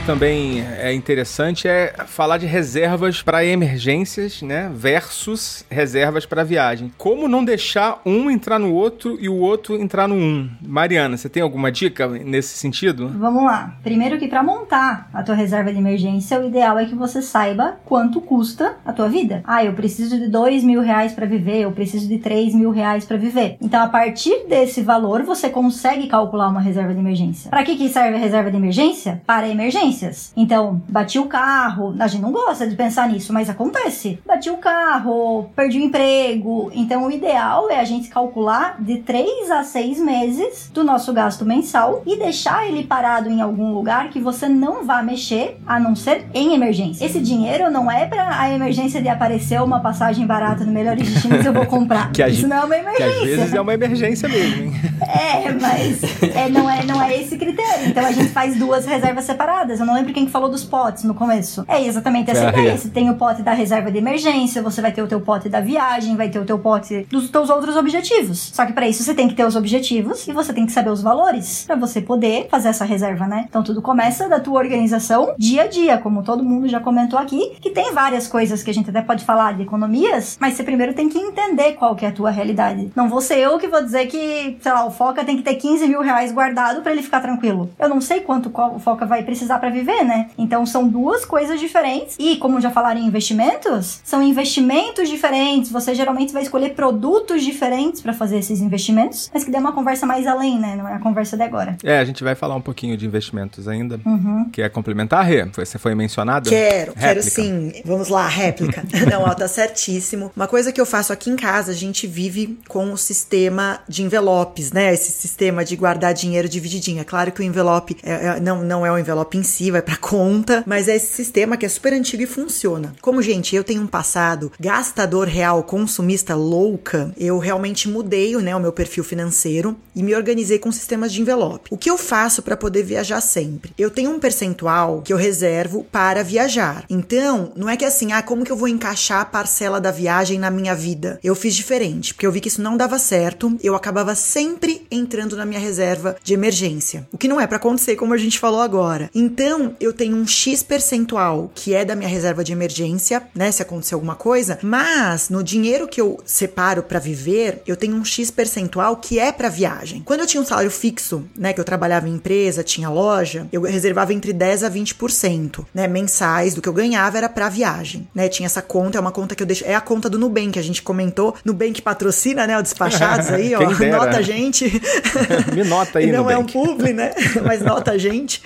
[0.07, 4.71] Também é interessante é falar de reservas para emergências, né?
[4.73, 6.93] Versus reservas para viagem.
[6.97, 10.49] Como não deixar um entrar no outro e o outro entrar no um?
[10.65, 13.09] Mariana, você tem alguma dica nesse sentido?
[13.19, 13.75] Vamos lá.
[13.83, 17.75] Primeiro que para montar a tua reserva de emergência, o ideal é que você saiba
[17.83, 19.43] quanto custa a tua vida.
[19.43, 23.03] Ah, eu preciso de dois mil reais para viver, eu preciso de três mil reais
[23.03, 23.57] para viver.
[23.59, 27.49] Então, a partir desse valor, você consegue calcular uma reserva de emergência.
[27.49, 29.21] Para que, que serve a reserva de emergência?
[29.27, 29.49] Para
[29.97, 30.31] emergências.
[30.35, 34.19] Então, bati o carro, a gente não gosta de pensar nisso, mas acontece.
[34.25, 36.71] Bati o carro, perdi o emprego.
[36.73, 41.45] Então, o ideal é a gente calcular de três a seis meses do nosso gasto
[41.45, 45.95] mensal e deixar ele parado em algum lugar que você não vá mexer, a não
[45.95, 47.05] ser em emergência.
[47.05, 51.45] Esse dinheiro não é para a emergência de aparecer uma passagem barata no Melhores Destinos
[51.45, 52.11] eu vou comprar.
[52.17, 53.21] Que Isso não é uma Que emergência.
[53.33, 54.73] às vezes é uma emergência mesmo, hein?
[55.01, 56.01] É, mas
[56.35, 57.87] é, não, é, não é esse critério.
[57.87, 59.79] Então a gente faz duas reservas separadas.
[59.87, 61.63] Não lembro quem que falou dos potes no começo.
[61.67, 62.71] É exatamente essa É, ideia.
[62.71, 62.77] é.
[62.77, 65.61] Você tem o pote da reserva de emergência, você vai ter o teu pote da
[65.61, 68.51] viagem, vai ter o teu pote dos teus outros objetivos.
[68.53, 70.89] Só que para isso você tem que ter os objetivos e você tem que saber
[70.89, 73.45] os valores para você poder fazer essa reserva, né?
[73.47, 77.53] Então tudo começa da tua organização dia a dia, como todo mundo já comentou aqui,
[77.61, 80.93] que tem várias coisas que a gente até pode falar de economias, mas você primeiro
[80.93, 82.91] tem que entender qual que é a tua realidade.
[82.95, 85.55] Não vou ser eu que vou dizer que, sei lá, o Foca tem que ter
[85.55, 87.69] 15 mil reais guardado para ele ficar tranquilo.
[87.79, 90.29] Eu não sei quanto o Foca vai precisar para viver, né?
[90.37, 92.15] Então são duas coisas diferentes.
[92.19, 95.71] E como já falaram em investimentos, são investimentos diferentes.
[95.71, 100.05] Você geralmente vai escolher produtos diferentes para fazer esses investimentos, mas que dê uma conversa
[100.05, 100.75] mais além, né?
[100.75, 101.77] Não é a conversa de agora.
[101.83, 103.99] É, a gente vai falar um pouquinho de investimentos ainda.
[104.05, 104.49] Uhum.
[104.51, 105.45] Quer complementar, Rê?
[105.55, 106.49] Você foi mencionada?
[106.49, 107.29] Quero, quero Réplica.
[107.29, 107.71] sim.
[107.85, 108.83] Vamos lá, réplica.
[109.11, 110.31] Não, ó, tá certíssimo.
[110.35, 114.03] Uma coisa que eu faço aqui em casa, a gente vive com o sistema de
[114.03, 114.93] envelopes, né?
[114.93, 117.01] Esse sistema de guardar dinheiro divididinho.
[117.01, 119.81] É claro que o envelope é- é- não, não é o envelope em si, vai
[119.81, 122.95] pra conta, mas é esse sistema que é super antigo e funciona.
[123.01, 128.59] Como, gente, eu tenho um passado gastador real, consumista louca, eu realmente mudei né, o
[128.59, 131.69] meu perfil financeiro e me organizei com sistemas de envelope.
[131.71, 133.71] O que eu faço para poder viajar sempre?
[133.77, 136.85] Eu tenho um percentual que eu reservo para viajar.
[136.89, 140.39] Então, não é que assim, ah, como que eu vou encaixar a parcela da viagem
[140.39, 141.19] na minha vida?
[141.23, 145.35] Eu fiz diferente, porque eu vi que isso não dava certo, eu acabava sempre entrando
[145.35, 147.07] na minha reserva de emergência.
[147.11, 149.09] O que não é para acontecer, como a gente falou agora.
[149.13, 153.61] Então, eu tenho um X percentual que é da minha reserva de emergência, né, se
[153.61, 158.31] acontecer alguma coisa, mas no dinheiro que eu separo para viver, eu tenho um X
[158.31, 160.01] percentual que é para viagem.
[160.05, 163.61] Quando eu tinha um salário fixo, né, que eu trabalhava em empresa, tinha loja, eu
[163.61, 168.27] reservava entre 10 a 20%, né, mensais do que eu ganhava era para viagem, né?
[168.29, 170.59] Tinha essa conta, é uma conta que eu deixo, é a conta do Nubank, que
[170.59, 174.65] a gente comentou, Nubank patrocina, né, o despachados aí, ó, nota a gente.
[175.53, 176.53] Me nota aí, E não é um Nubank.
[176.53, 177.13] publi, né?
[177.45, 178.41] Mas nota a gente.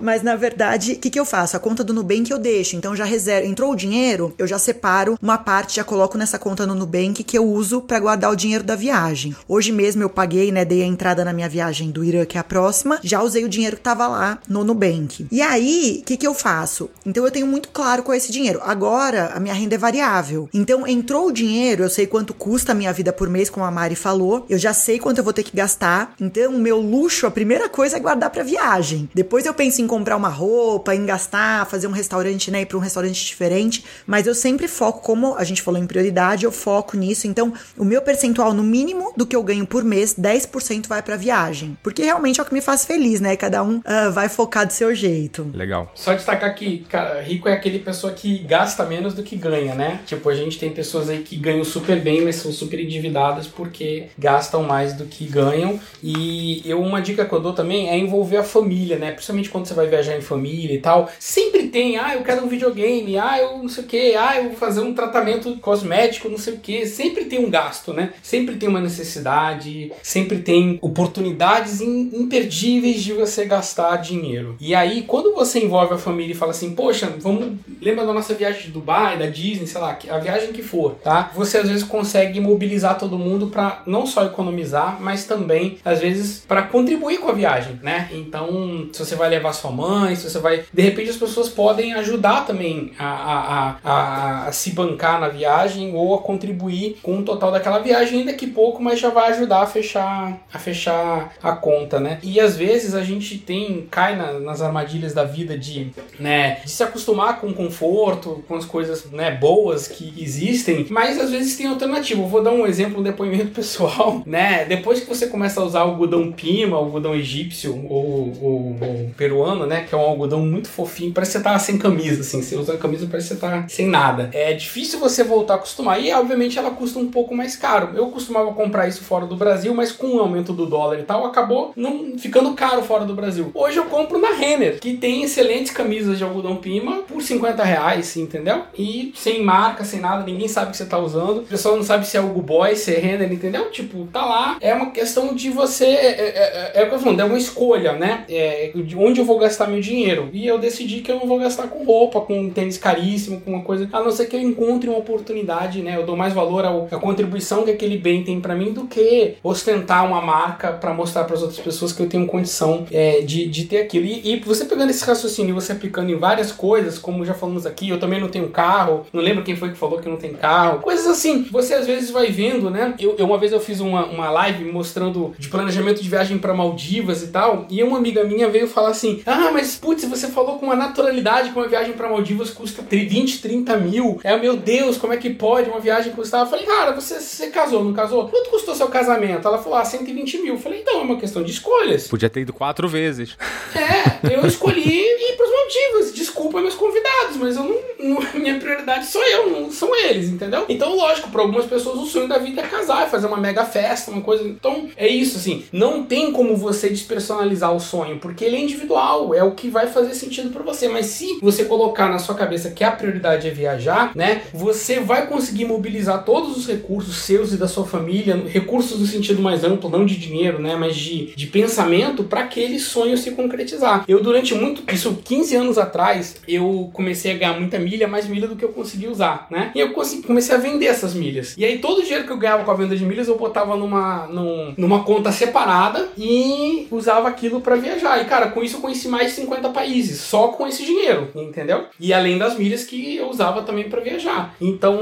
[0.00, 1.56] Mas na verdade, o que, que eu faço?
[1.56, 2.76] A conta do Nubank eu deixo.
[2.76, 3.48] Então já reservo.
[3.48, 7.38] Entrou o dinheiro, eu já separo uma parte, já coloco nessa conta no Nubank que
[7.38, 9.34] eu uso pra guardar o dinheiro da viagem.
[9.48, 10.64] Hoje mesmo eu paguei, né?
[10.64, 12.98] Dei a entrada na minha viagem do Irã, que é a próxima.
[13.02, 15.26] Já usei o dinheiro que tava lá no Nubank.
[15.30, 16.90] E aí, o que, que eu faço?
[17.04, 18.60] Então eu tenho muito claro é esse dinheiro.
[18.62, 20.48] Agora, a minha renda é variável.
[20.52, 23.70] Então entrou o dinheiro, eu sei quanto custa a minha vida por mês, como a
[23.70, 24.46] Mari falou.
[24.48, 26.14] Eu já sei quanto eu vou ter que gastar.
[26.20, 29.08] Então, o meu luxo, a primeira coisa é guardar pra viagem.
[29.14, 32.60] Depois eu penso em comprar uma roupa, em gastar, fazer um restaurante, né?
[32.60, 33.82] Ir pra um restaurante diferente.
[34.06, 37.26] Mas eu sempre foco, como a gente falou em prioridade, eu foco nisso.
[37.26, 41.16] Então, o meu percentual, no mínimo do que eu ganho por mês, 10% vai pra
[41.16, 41.78] viagem.
[41.82, 43.36] Porque realmente é o que me faz feliz, né?
[43.36, 45.50] Cada um ah, vai focar do seu jeito.
[45.54, 45.90] Legal.
[45.94, 50.00] Só destacar que, cara, rico é aquele pessoa que gasta menos do que ganha, né?
[50.06, 54.08] Tipo, a gente tem pessoas aí que ganham super bem, mas são super endividadas porque
[54.18, 55.80] gastam mais do que ganham.
[56.02, 59.12] E eu, uma dica que eu dou também é envolver a família, né?
[59.12, 61.10] Principalmente quando você vai viajar em família e tal.
[61.18, 64.44] Sempre tem, ah, eu quero um videogame, ah, eu não sei o que, ah, eu
[64.44, 66.86] vou fazer um tratamento cosmético, não sei o que.
[66.86, 68.12] Sempre tem um gasto, né?
[68.22, 74.56] Sempre tem uma necessidade, sempre tem oportunidades imperdíveis de você gastar dinheiro.
[74.60, 77.56] E aí, quando você envolve a família e fala assim, poxa, vamos.
[77.80, 81.30] Lembra da nossa viagem de Dubai, da Disney, sei lá, a viagem que for, tá?
[81.34, 86.44] Você às vezes consegue mobilizar todo mundo para não só economizar, mas também, às vezes,
[86.46, 88.08] para contribuir com a viagem, né?
[88.12, 89.85] Então, se você vai levar sua mãe,
[90.16, 90.64] se você vai.
[90.72, 95.94] De repente, as pessoas podem ajudar também a, a, a, a, se bancar na viagem
[95.94, 99.62] ou a contribuir com o total daquela viagem, ainda que pouco, mas já vai ajudar
[99.62, 102.18] a fechar a fechar a conta, né?
[102.22, 106.70] E às vezes a gente tem cai na- nas armadilhas da vida de, né, de
[106.70, 111.56] se acostumar com o conforto, com as coisas, né, boas que existem, mas às vezes
[111.56, 112.20] tem alternativa.
[112.22, 114.64] Eu vou dar um exemplo, um depoimento pessoal, né?
[114.64, 119.75] Depois que você começa a usar algodão pima, algodão egípcio ou, ou, ou peruano, pima,
[119.76, 119.86] né?
[119.88, 122.42] Que é um algodão muito fofinho, parece que você tá sem camisa, assim.
[122.42, 124.30] Você usa a camisa, parece que você tá sem nada.
[124.32, 126.02] É difícil você voltar a acostumar.
[126.02, 127.90] E, obviamente, ela custa um pouco mais caro.
[127.94, 131.26] Eu costumava comprar isso fora do Brasil, mas com o aumento do dólar e tal,
[131.26, 133.50] acabou não ficando caro fora do Brasil.
[133.54, 138.16] Hoje eu compro na Renner, que tem excelentes camisas de algodão pima por 50 reais,
[138.16, 138.62] entendeu?
[138.78, 141.38] E sem marca, sem nada, ninguém sabe que você tá usando.
[141.38, 143.70] O pessoal não sabe se é Hugo Boy, se é Renner, entendeu?
[143.70, 144.56] Tipo, tá lá.
[144.60, 145.84] É uma questão de você.
[145.84, 148.24] É, é, é, é o que eu falando, é uma escolha, né?
[148.28, 150.28] É, de onde eu vou gastar meu dinheiro.
[150.32, 153.50] E eu decidi que eu não vou gastar com roupa, com um tênis caríssimo, com
[153.52, 153.88] uma coisa.
[153.92, 155.96] A não ser que eu encontre uma oportunidade, né?
[155.96, 159.34] Eu dou mais valor ao, à contribuição que aquele bem tem para mim do que
[159.42, 163.46] ostentar uma marca para mostrar para as outras pessoas que eu tenho condição é, de,
[163.46, 164.06] de ter aquilo.
[164.06, 167.66] E, e, você pegando esse raciocínio e você aplicando em várias coisas, como já falamos
[167.66, 170.32] aqui, eu também não tenho carro, não lembro quem foi que falou que não tem
[170.32, 171.46] carro, coisas assim.
[171.50, 172.94] Você às vezes vai vendo, né?
[172.98, 176.54] Eu, eu uma vez eu fiz uma, uma live mostrando de planejamento de viagem para
[176.54, 180.58] Maldivas e tal, e uma amiga minha veio falar assim: Ah, mas putz, você falou
[180.58, 184.20] com uma naturalidade que uma viagem para Maldivas custa 20, 30 mil.
[184.22, 186.42] É, meu Deus, como é que pode uma viagem custar?
[186.42, 188.28] Eu falei, cara, você, você casou, não casou?
[188.28, 189.48] Quanto custou seu casamento?
[189.48, 190.54] Ela falou, ah, 120 mil.
[190.54, 192.06] Eu falei, então, é uma questão de escolhas.
[192.06, 193.34] Podia ter ido quatro vezes.
[193.74, 196.14] É, eu escolhi ir pros Maldivas.
[196.14, 200.66] Desculpa meus convidados, mas eu não, não, minha prioridade sou eu, não são eles, entendeu?
[200.68, 203.64] Então, lógico, para algumas pessoas o sonho da vida é casar, é fazer uma mega
[203.64, 204.44] festa, uma coisa.
[204.44, 205.64] Então, é isso, assim.
[205.72, 209.86] Não tem como você despersonalizar o sonho, porque ele é individual, é o que vai
[209.86, 210.88] fazer sentido para você.
[210.88, 215.26] Mas se você colocar na sua cabeça que a prioridade é viajar, né, você vai
[215.26, 219.90] conseguir mobilizar todos os recursos seus e da sua família, recursos no sentido mais amplo,
[219.90, 224.04] não de dinheiro, né, mas de, de pensamento, para aquele sonho se concretizar.
[224.08, 228.48] Eu, durante muito, isso 15 anos atrás, eu comecei a ganhar muita milha, mais milha
[228.48, 229.70] do que eu consegui usar, né?
[229.74, 231.54] E eu comecei a vender essas milhas.
[231.56, 233.76] E aí todo o dinheiro que eu ganhava com a venda de milhas eu botava
[233.76, 238.20] numa, num, numa conta separada e usava aquilo para viajar.
[238.20, 241.84] E cara, com isso eu conheci mais de 50 países, só com esse dinheiro, entendeu?
[241.98, 244.54] E além das milhas que eu usava também para viajar.
[244.60, 244.98] Então,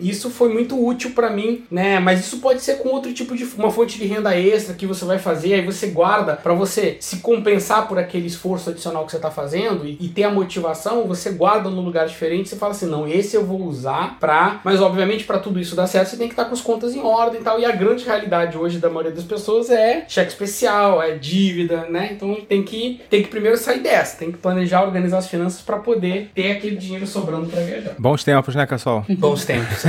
[0.00, 1.98] isso foi muito útil para mim, né?
[2.00, 5.04] Mas isso pode ser com outro tipo de uma fonte de renda extra que você
[5.04, 9.18] vai fazer, aí você guarda para você se compensar por aquele esforço adicional que você
[9.18, 12.86] tá fazendo e, e ter a motivação, você guarda num lugar diferente, você fala assim,
[12.86, 16.28] não, esse eu vou usar pra, mas obviamente para tudo isso dar certo, você tem
[16.28, 17.58] que estar tá com as contas em ordem e tal.
[17.58, 22.10] E a grande realidade hoje da maioria das pessoas é cheque especial, é dívida, né?
[22.12, 25.78] Então tem que tem que primeiro sair dessa, tem que planejar, organizar as finanças para
[25.78, 27.94] poder ter aquele dinheiro sobrando para viajar.
[27.98, 29.04] Bons tempos, né, Cassol?
[29.08, 29.84] Bons tempos.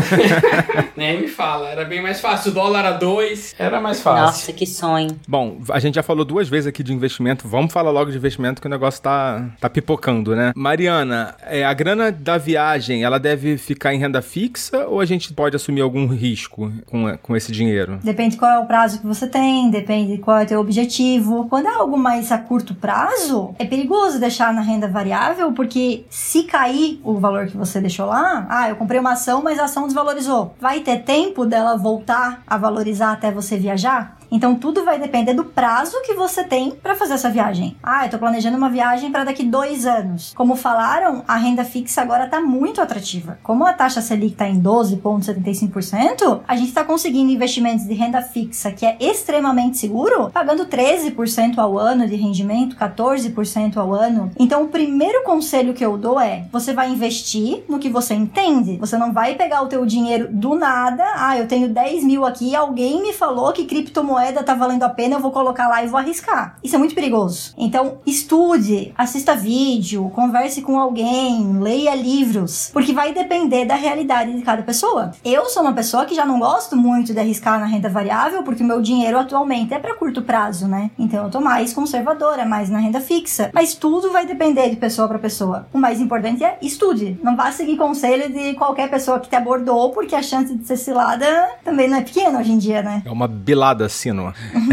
[0.96, 2.52] Nem me fala, era bem mais fácil.
[2.52, 4.26] O dólar a dois, era mais fácil.
[4.26, 5.10] Nossa, que sonho.
[5.28, 7.48] Bom, a gente já falou duas vezes aqui de investimento.
[7.48, 10.52] Vamos falar logo de investimento que o negócio tá, tá pipocando, né?
[10.56, 15.34] Mariana, é, a grana da viagem, ela deve ficar em renda fixa ou a gente
[15.34, 18.00] pode assumir algum risco com, com esse dinheiro?
[18.04, 21.48] Depende qual é o prazo que você tem, depende qual é o teu objetivo.
[21.50, 26.44] Quando é algo mais a curto prazo, é perigoso deixar na renda variável, porque se
[26.44, 29.86] cair o valor que você deixou lá, ah, eu comprei uma ação, mas a ação
[29.86, 30.56] desvalorizou.
[30.60, 34.18] Vai ter tempo dela voltar a valorizar até você viajar?
[34.32, 37.76] Então tudo vai depender do prazo que você tem para fazer essa viagem.
[37.84, 40.34] Ah, eu tô planejando uma viagem para daqui dois anos.
[40.34, 43.38] Como falaram, a renda fixa agora tá muito atrativa.
[43.44, 48.72] Como a taxa Selic tá em 12,75%, a gente está conseguindo investimentos de renda fixa
[48.72, 54.32] que é extremamente seguro, pagando 13% ao ano de rendimento, 14% ao ano.
[54.40, 58.78] Então o primeiro conselho que eu dou é: você vai investir no que você entende.
[58.78, 61.04] Você não vai pegar o teu dinheiro do nada.
[61.18, 64.90] Ah, eu tenho 10 mil aqui, alguém me falou que criptomoeda moeda tá valendo a
[64.90, 66.56] pena, eu vou colocar lá e vou arriscar.
[66.64, 67.56] Isso é muito perigoso.
[67.58, 74.44] Então, estude, assista vídeo, converse com alguém, leia livros, porque vai depender da realidade de
[74.44, 75.12] cada pessoa.
[75.26, 78.62] Eu sou uma pessoa que já não gosto muito de arriscar na renda variável, porque
[78.62, 80.92] o meu dinheiro atualmente é para curto prazo, né?
[81.00, 83.50] Então eu tô mais conservadora, mais na renda fixa.
[83.56, 85.66] Mas tudo vai depender de pessoa para pessoa.
[85.74, 87.20] O mais importante é estude.
[87.24, 90.78] Não vá seguir conselho de qualquer pessoa que te abordou, porque a chance de ser
[90.78, 91.26] cilada
[91.64, 93.02] também não é pequena hoje em dia, né?
[93.04, 94.11] É uma bilada assim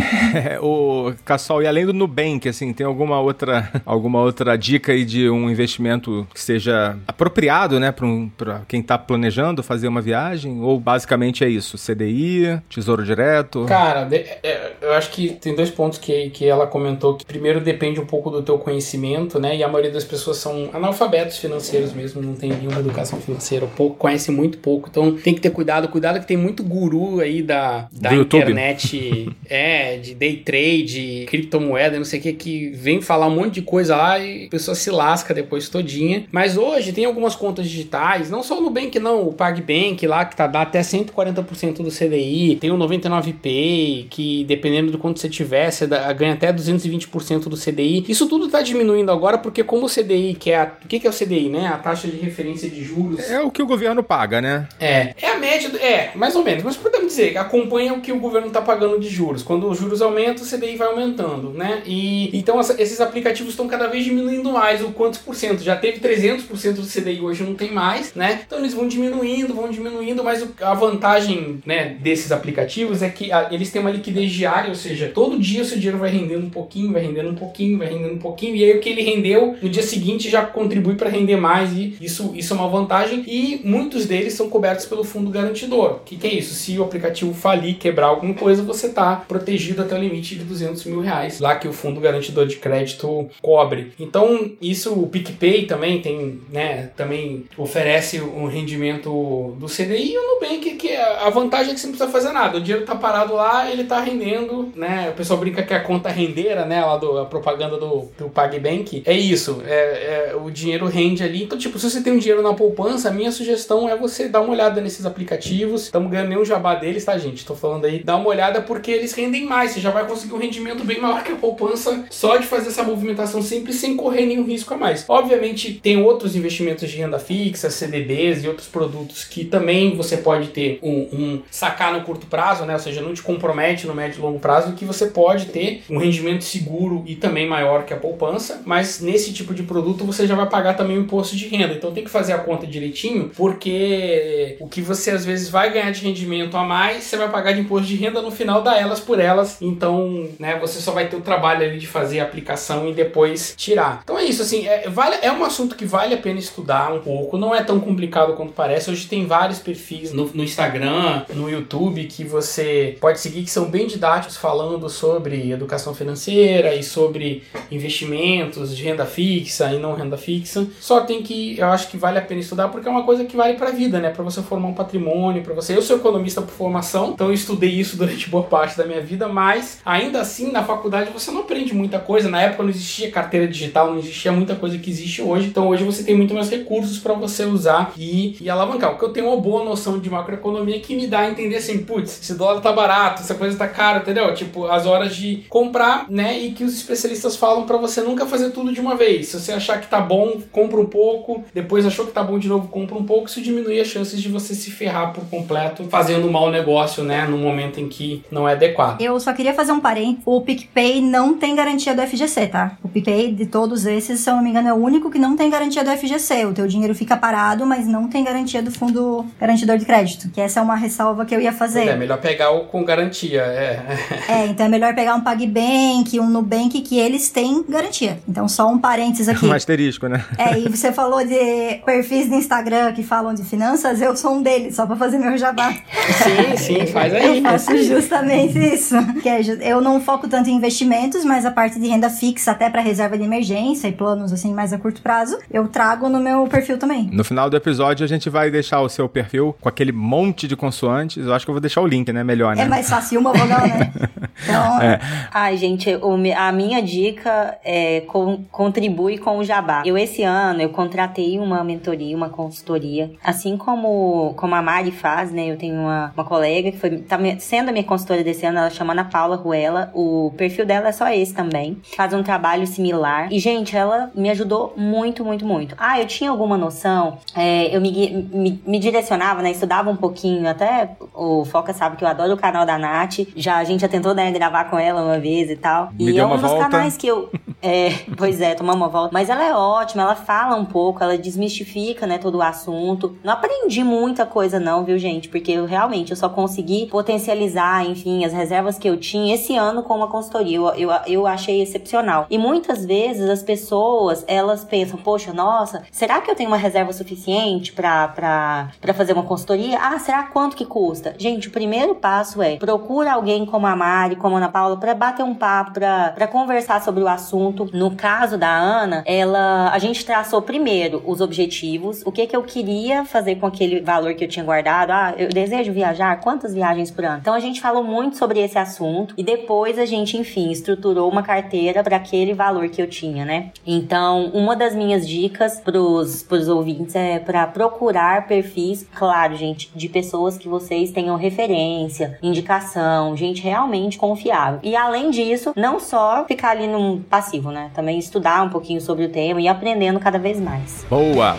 [0.34, 5.04] é, o Cassol, e além do Nubank, assim, tem alguma outra, alguma outra dica aí
[5.04, 8.30] de um investimento que seja apropriado, né, para um,
[8.66, 10.60] quem está planejando fazer uma viagem?
[10.60, 11.76] Ou basicamente é isso?
[11.76, 13.64] CDI, Tesouro Direto?
[13.66, 18.00] Cara, é, eu acho que tem dois pontos que, que ela comentou que primeiro depende
[18.00, 22.22] um pouco do teu conhecimento, né, e a maioria das pessoas são analfabetos financeiros mesmo,
[22.22, 26.20] não tem nenhuma educação financeira, pouco, conhece muito pouco, então tem que ter cuidado, cuidado
[26.20, 32.04] que tem muito guru aí da, da internet de, é, de day trade, criptomoeda, não
[32.04, 34.90] sei o que, que vem falar um monte de coisa lá e a pessoa se
[34.90, 36.24] lasca depois todinha.
[36.30, 40.36] Mas hoje tem algumas contas digitais, não só o Nubank não, o PagBank lá que
[40.36, 45.70] tá, dá até 140% do CDI, tem o 99Pay, que dependendo do quanto você tiver,
[45.70, 48.04] você dá, ganha até 220% do CDI.
[48.08, 51.06] Isso tudo tá diminuindo agora porque como o CDI, que é a, o que, que
[51.06, 51.66] é o CDI, né?
[51.66, 53.28] A taxa de referência de juros.
[53.30, 54.68] É o que o governo paga, né?
[54.80, 58.00] É, é a média, do, é, mais ou menos, mas podemos dizer que acompanha o
[58.00, 59.17] que o governo tá pagando de juros.
[59.42, 61.82] Quando os juros aumentam, o CDI vai aumentando, né?
[61.86, 65.62] E então esses aplicativos estão cada vez diminuindo mais o quantos por cento.
[65.62, 68.40] Já teve 300% do CDI, hoje não tem mais, né?
[68.46, 73.70] Então eles vão diminuindo, vão diminuindo, mas a vantagem, né, desses aplicativos é que eles
[73.70, 76.92] têm uma liquidez diária, ou seja, todo dia o seu dinheiro vai rendendo um pouquinho,
[76.92, 79.68] vai rendendo um pouquinho, vai rendendo um pouquinho, e aí o que ele rendeu no
[79.68, 83.24] dia seguinte já contribui para render mais, e isso, isso é uma vantagem.
[83.26, 85.92] E muitos deles são cobertos pelo fundo garantidor.
[85.92, 86.54] O que, que é isso?
[86.54, 90.84] Se o aplicativo falir, quebrar alguma coisa, você está protegido até o limite de 200
[90.84, 93.92] mil reais, lá que o fundo garantidor de crédito cobre.
[93.98, 100.34] Então, isso o PicPay também tem, né, também oferece um rendimento do CDI e o
[100.34, 102.58] Nubank, que a vantagem é que você não precisa fazer nada.
[102.58, 105.10] O dinheiro tá parado lá, ele tá rendendo, né?
[105.10, 108.28] O pessoal brinca que é a conta rendeira, né, lá do a propaganda do, do
[108.28, 109.02] PagBank.
[109.06, 111.44] É isso, é, é, o dinheiro rende ali.
[111.44, 114.40] Então, tipo, se você tem um dinheiro na poupança, a minha sugestão é você dar
[114.40, 115.84] uma olhada nesses aplicativos.
[115.84, 117.44] Estamos ganhando nenhum jabá deles, tá, gente?
[117.44, 119.72] Tô falando aí, dá uma olhada porque eles rendem mais.
[119.72, 122.82] Você já vai conseguir um rendimento bem maior que a poupança só de fazer essa
[122.82, 125.04] movimentação simples sem correr nenhum risco a mais.
[125.08, 130.48] Obviamente, tem outros investimentos de renda fixa, CDBs e outros produtos que também você pode
[130.48, 132.74] ter um, um sacar no curto prazo, né?
[132.74, 135.98] Ou seja, não te compromete no médio e longo prazo, que você pode ter um
[135.98, 140.34] rendimento seguro e também maior que a poupança, mas nesse tipo de produto você já
[140.34, 141.74] vai pagar também o imposto de renda.
[141.74, 145.90] Então tem que fazer a conta direitinho, porque o que você às vezes vai ganhar
[145.90, 149.00] de rendimento a mais, você vai pagar de imposto de renda no final da elas
[149.00, 149.58] por elas.
[149.60, 153.54] Então, né, você só vai ter o trabalho ali de fazer a aplicação e depois
[153.56, 154.00] tirar.
[154.04, 157.00] Então é isso, assim, é, vale, é um assunto que vale a pena estudar um
[157.00, 158.90] pouco, não é tão complicado quanto parece.
[158.90, 163.66] Hoje tem vários perfis no, no Instagram, no YouTube que você pode seguir que são
[163.66, 170.16] bem didáticos falando sobre educação financeira e sobre investimentos de renda fixa e não renda
[170.16, 170.66] fixa.
[170.80, 173.36] Só tem que, eu acho que vale a pena estudar porque é uma coisa que
[173.36, 174.10] vale para a vida, né?
[174.10, 175.76] Para você formar um patrimônio, para você.
[175.76, 179.28] Eu sou economista por formação, então eu estudei isso durante boa parte da minha vida,
[179.28, 182.28] mas ainda assim na faculdade você não aprende muita coisa.
[182.28, 185.48] Na época não existia carteira digital, não existia muita coisa que existe hoje.
[185.48, 188.92] Então hoje você tem muito mais recursos para você usar e, e alavancar.
[188.92, 191.78] O que eu tenho uma boa noção de macroeconomia que me dá a entender assim,
[191.78, 194.32] putz, esse dólar tá barato, essa coisa tá cara, entendeu?
[194.34, 196.38] Tipo, as horas de comprar, né?
[196.38, 199.28] E que os especialistas falam para você nunca fazer tudo de uma vez.
[199.28, 202.48] Se você achar que tá bom, compra um pouco, depois achou que tá bom de
[202.48, 206.26] novo, compra um pouco, isso diminui as chances de você se ferrar por completo fazendo
[206.26, 207.26] um mau negócio, né?
[207.26, 209.00] No momento em que não é adequado.
[209.00, 210.22] Eu só queria fazer um parênteses.
[210.24, 212.72] O PicPay não tem garantia do FGC, tá?
[212.82, 215.36] O PicPay de todos esses, se eu não me engano, é o único que não
[215.36, 216.46] tem garantia do FGC.
[216.46, 220.30] O teu dinheiro fica parado, mas não tem garantia do fundo garantidor de crédito.
[220.30, 221.88] Que essa é uma ressalva que eu ia fazer.
[221.88, 223.82] É melhor pegar o com garantia, é.
[224.28, 228.18] É, então é melhor pegar um PagBank, um Nubank, que eles têm garantia.
[228.28, 229.48] Então, só um parênteses aqui.
[229.48, 230.24] Um asterisco, né?
[230.36, 234.42] É, e você falou de perfis no Instagram que falam de finanças, eu sou um
[234.42, 235.72] deles, só pra fazer meu jabá.
[235.72, 237.38] Sim, sim, faz aí.
[237.38, 238.94] Eu faço justamente isso.
[239.22, 242.70] Que é, eu não foco tanto em investimentos, mas a parte de renda fixa, até
[242.70, 246.46] para reserva de emergência e planos assim mais a curto prazo, eu trago no meu
[246.46, 247.08] perfil também.
[247.12, 250.54] No final do episódio a gente vai deixar o seu perfil com aquele monte de
[250.56, 251.26] consoantes.
[251.26, 252.22] Eu acho que eu vou deixar o link, né?
[252.22, 252.62] Melhor, né?
[252.62, 253.92] É mais fácil uma vogal, né?
[254.40, 255.00] Então, É.
[255.34, 255.90] Ai, gente,
[256.36, 259.82] a minha dica é con- contribui com o jabá.
[259.84, 263.10] Eu, esse ano, eu contratei uma mentoria, uma consultoria.
[263.22, 265.50] Assim como, como a Mari faz, né?
[265.50, 268.70] Eu tenho uma, uma colega que foi tá sendo a minha consultora desse ano, ela
[268.70, 269.90] chama Ana Paula Ruela.
[269.94, 271.80] O perfil dela é só esse também.
[271.96, 273.32] Faz um trabalho similar.
[273.32, 275.74] E, gente, ela me ajudou muito, muito, muito.
[275.78, 277.18] Ah, eu tinha alguma noção.
[277.34, 279.50] é, eu me, me, me direcionava, né?
[279.50, 280.48] Estudava um pouquinho.
[280.48, 283.18] Até o Foca sabe que eu adoro o canal da Nath.
[283.36, 285.90] Já, a gente já tentou, né, gravar com ela uma vez e tal.
[285.92, 286.68] Me e é um dos volta.
[286.68, 287.30] canais que eu.
[287.60, 289.10] É, pois é, tomar uma volta.
[289.12, 293.16] Mas ela é ótima, ela fala um pouco, ela desmistifica, né, todo o assunto.
[293.24, 295.28] Não aprendi muita coisa, não, viu, gente?
[295.28, 299.82] Porque eu realmente eu só consegui potencializar, enfim, as reservas que eu tinha esse ano
[299.82, 300.56] com uma consultoria.
[300.56, 302.26] Eu, eu, eu achei excepcional.
[302.30, 306.92] E muitas vezes as pessoas, elas pensam, poxa, nossa, será que eu tenho uma reserva
[306.92, 309.78] suficiente pra fazer uma consultoria?
[309.80, 311.14] Ah, será quanto que custa?
[311.18, 314.94] Gente, o primeiro passo é procura alguém como a Mari, como a Ana Paula, pra
[314.94, 317.68] bater um papo, pra conversar sobre o assunto.
[317.72, 322.42] No caso da Ana, ela, a gente traçou primeiro os objetivos, o que que eu
[322.42, 324.90] queria fazer com aquele valor que eu tinha guardado.
[324.90, 327.18] Ah, eu desejo viajar, quantas viagens por ano?
[327.18, 331.22] Então a gente falou muito sobre esse assunto e depois a gente, enfim, estruturou uma
[331.22, 333.50] carteira para aquele valor que eu tinha, né?
[333.66, 339.88] Então, uma das minhas dicas pros, pros ouvintes é para procurar perfis, claro, gente, de
[339.88, 344.60] pessoas que vocês tenham referência, indicação, gente realmente confiável.
[344.62, 347.70] E além disso, não só ficar ali num passivo, né?
[347.74, 350.84] Também estudar um pouquinho sobre o tema e aprendendo cada vez mais.
[350.90, 351.36] Boa!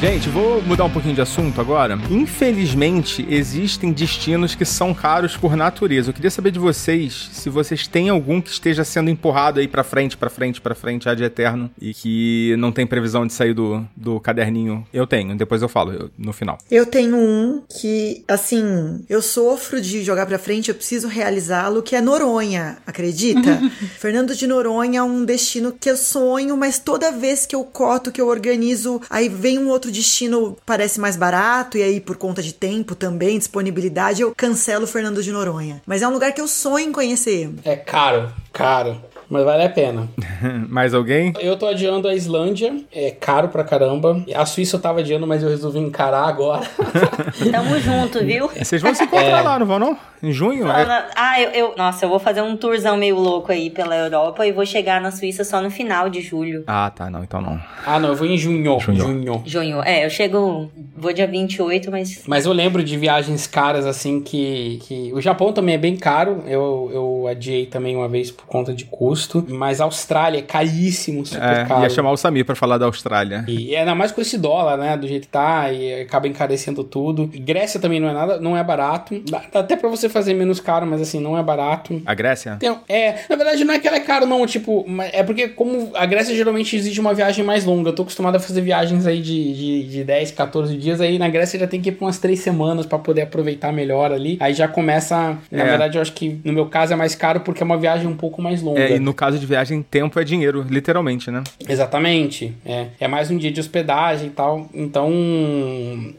[0.00, 1.98] Gente, vou mudar um pouquinho de assunto agora.
[2.10, 6.08] Infelizmente, existem destinos que são caros por natureza.
[6.08, 9.84] Eu queria saber de vocês se vocês têm algum que esteja sendo empurrado aí pra
[9.84, 13.86] frente, pra frente, pra frente, ad eterno, e que não tem previsão de sair do,
[13.94, 14.86] do caderninho.
[14.90, 16.56] Eu tenho, depois eu falo eu- no final.
[16.70, 21.94] Eu tenho um que, assim, eu sofro de jogar pra frente, eu preciso realizá-lo, que
[21.94, 23.60] é Noronha, acredita?
[24.00, 28.10] Fernando de Noronha é um destino que eu sonho, mas toda vez que eu coto,
[28.10, 32.42] que eu organizo, aí vem um outro destino, parece mais barato, e aí por conta
[32.42, 35.82] de tempo também, disponibilidade, eu cancelo Fernando de Noronha.
[35.86, 37.50] Mas é um lugar que eu sonho em conhecer.
[37.64, 39.00] É caro, caro.
[39.30, 40.08] Mas vale a pena.
[40.68, 41.32] Mais alguém?
[41.38, 44.22] Eu tô adiando a Islândia, é caro pra caramba.
[44.34, 46.66] A Suíça eu tava adiando, mas eu resolvi encarar agora.
[47.52, 48.48] Tamo junto, viu?
[48.48, 49.96] Vocês vão se encontrar lá, não vão não?
[50.22, 50.68] Em junho?
[50.68, 53.96] É- Falando- Ah, eu, eu- Nossa, eu vou fazer um tourzão meio louco aí pela
[53.96, 56.64] Europa e vou chegar na Suíça só no final de julho.
[56.66, 57.58] Ah, tá, não, então não.
[57.86, 58.78] ah, não, eu vou em junho.
[58.80, 58.98] Junho.
[59.00, 59.42] junho.
[59.46, 59.82] Junho.
[59.84, 60.70] É, eu chego.
[60.96, 62.22] Vou dia 28, mas.
[62.26, 65.10] Mas eu lembro de viagens caras assim que, que.
[65.14, 66.42] O Japão também é bem caro.
[66.46, 69.19] Eu, eu adiei também uma vez por conta de custo.
[69.48, 71.82] Mas a Austrália é caríssimo, super É, caro.
[71.82, 73.44] ia chamar o Samir pra falar da Austrália.
[73.48, 74.96] E ainda mais com esse dólar, né?
[74.96, 77.30] Do jeito que tá, e acaba encarecendo tudo.
[77.34, 79.20] Grécia também não é nada, não é barato.
[79.30, 82.00] Dá, dá até pra você fazer menos caro, mas assim, não é barato.
[82.06, 82.56] A Grécia?
[82.58, 85.90] Tem- é, na verdade não é que ela é caro, não, tipo, é porque como
[85.94, 89.20] a Grécia geralmente exige uma viagem mais longa, eu tô acostumado a fazer viagens aí
[89.20, 92.18] de, de, de 10, 14 dias, aí na Grécia já tem que ir por umas
[92.18, 95.64] 3 semanas pra poder aproveitar melhor ali, aí já começa, na É.
[95.66, 98.16] verdade eu acho que no meu caso é mais caro porque é uma viagem um
[98.16, 98.80] pouco mais longa.
[98.80, 101.42] É, e no caso de viagem, tempo é dinheiro, literalmente, né?
[101.68, 102.88] Exatamente, é.
[102.98, 104.68] É mais um dia de hospedagem e tal.
[104.74, 105.10] Então.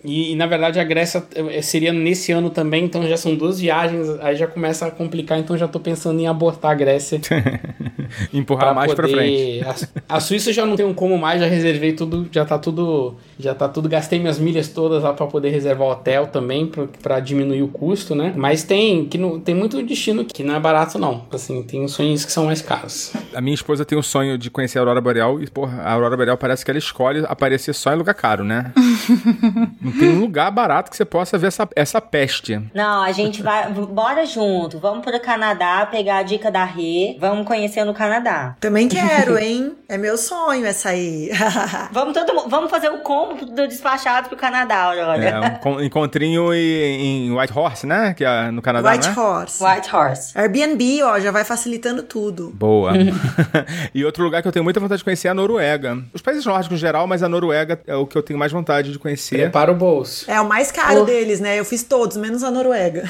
[0.03, 3.59] E, e, na verdade a Grécia eh, seria nesse ano também, então já são duas
[3.59, 7.19] viagens, aí já começa a complicar, então já tô pensando em abortar a Grécia.
[8.33, 9.63] Empurrar mais pra frente.
[10.07, 13.15] A, a Suíça já não tenho como mais, já reservei tudo, já tá tudo.
[13.41, 17.19] Já tá tudo, gastei minhas milhas todas lá pra poder reservar hotel também, pra, pra
[17.19, 18.33] diminuir o custo, né?
[18.35, 21.25] Mas tem, que não, tem muito destino que não é barato, não.
[21.31, 23.13] Assim, tem sonhos que são mais caros.
[23.33, 26.15] A minha esposa tem o sonho de conhecer a Aurora Boreal e, porra, a Aurora
[26.15, 28.71] Boreal parece que ela escolhe aparecer só em lugar caro, né?
[29.81, 32.61] não tem um lugar barato que você possa ver essa, essa peste.
[32.73, 33.71] Não, a gente vai.
[33.71, 34.79] Bora junto.
[34.79, 37.17] Vamos pro Canadá, pegar a dica da Rê.
[37.19, 38.55] Vamos conhecer no Canadá.
[38.59, 39.73] Também quero, hein?
[39.87, 41.29] É meu sonho essa aí.
[41.91, 42.49] Vamos todo mundo.
[42.49, 45.23] Vamos fazer o combo do despachado pro Canadá, Aurora.
[45.23, 48.13] É, um con- encontrinho em, em White Horse, né?
[48.15, 49.15] Que é no Canadá, White né?
[49.17, 49.63] Horse.
[49.63, 50.37] White Horse.
[50.37, 52.49] Airbnb, ó, já vai facilitando tudo.
[52.53, 52.91] Boa.
[53.93, 55.97] e outro lugar que eu tenho muita vontade de conhecer é a Noruega.
[56.13, 58.91] Os países nórdicos em geral, mas a Noruega é o que eu tenho mais vontade
[58.91, 59.35] de conhecer.
[59.37, 60.29] Prepara o bolso.
[60.29, 61.05] É o mais caro Oh.
[61.05, 61.59] deles, né?
[61.59, 63.03] Eu fiz todos, menos a Noruega.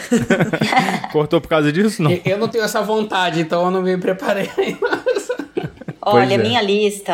[1.11, 2.01] Cortou por causa disso?
[2.01, 2.11] Não.
[2.11, 5.01] Eu- Eu não tenho essa vontade, então eu não me preparei ainda.
[6.03, 6.37] Olha, é.
[6.37, 7.13] minha lista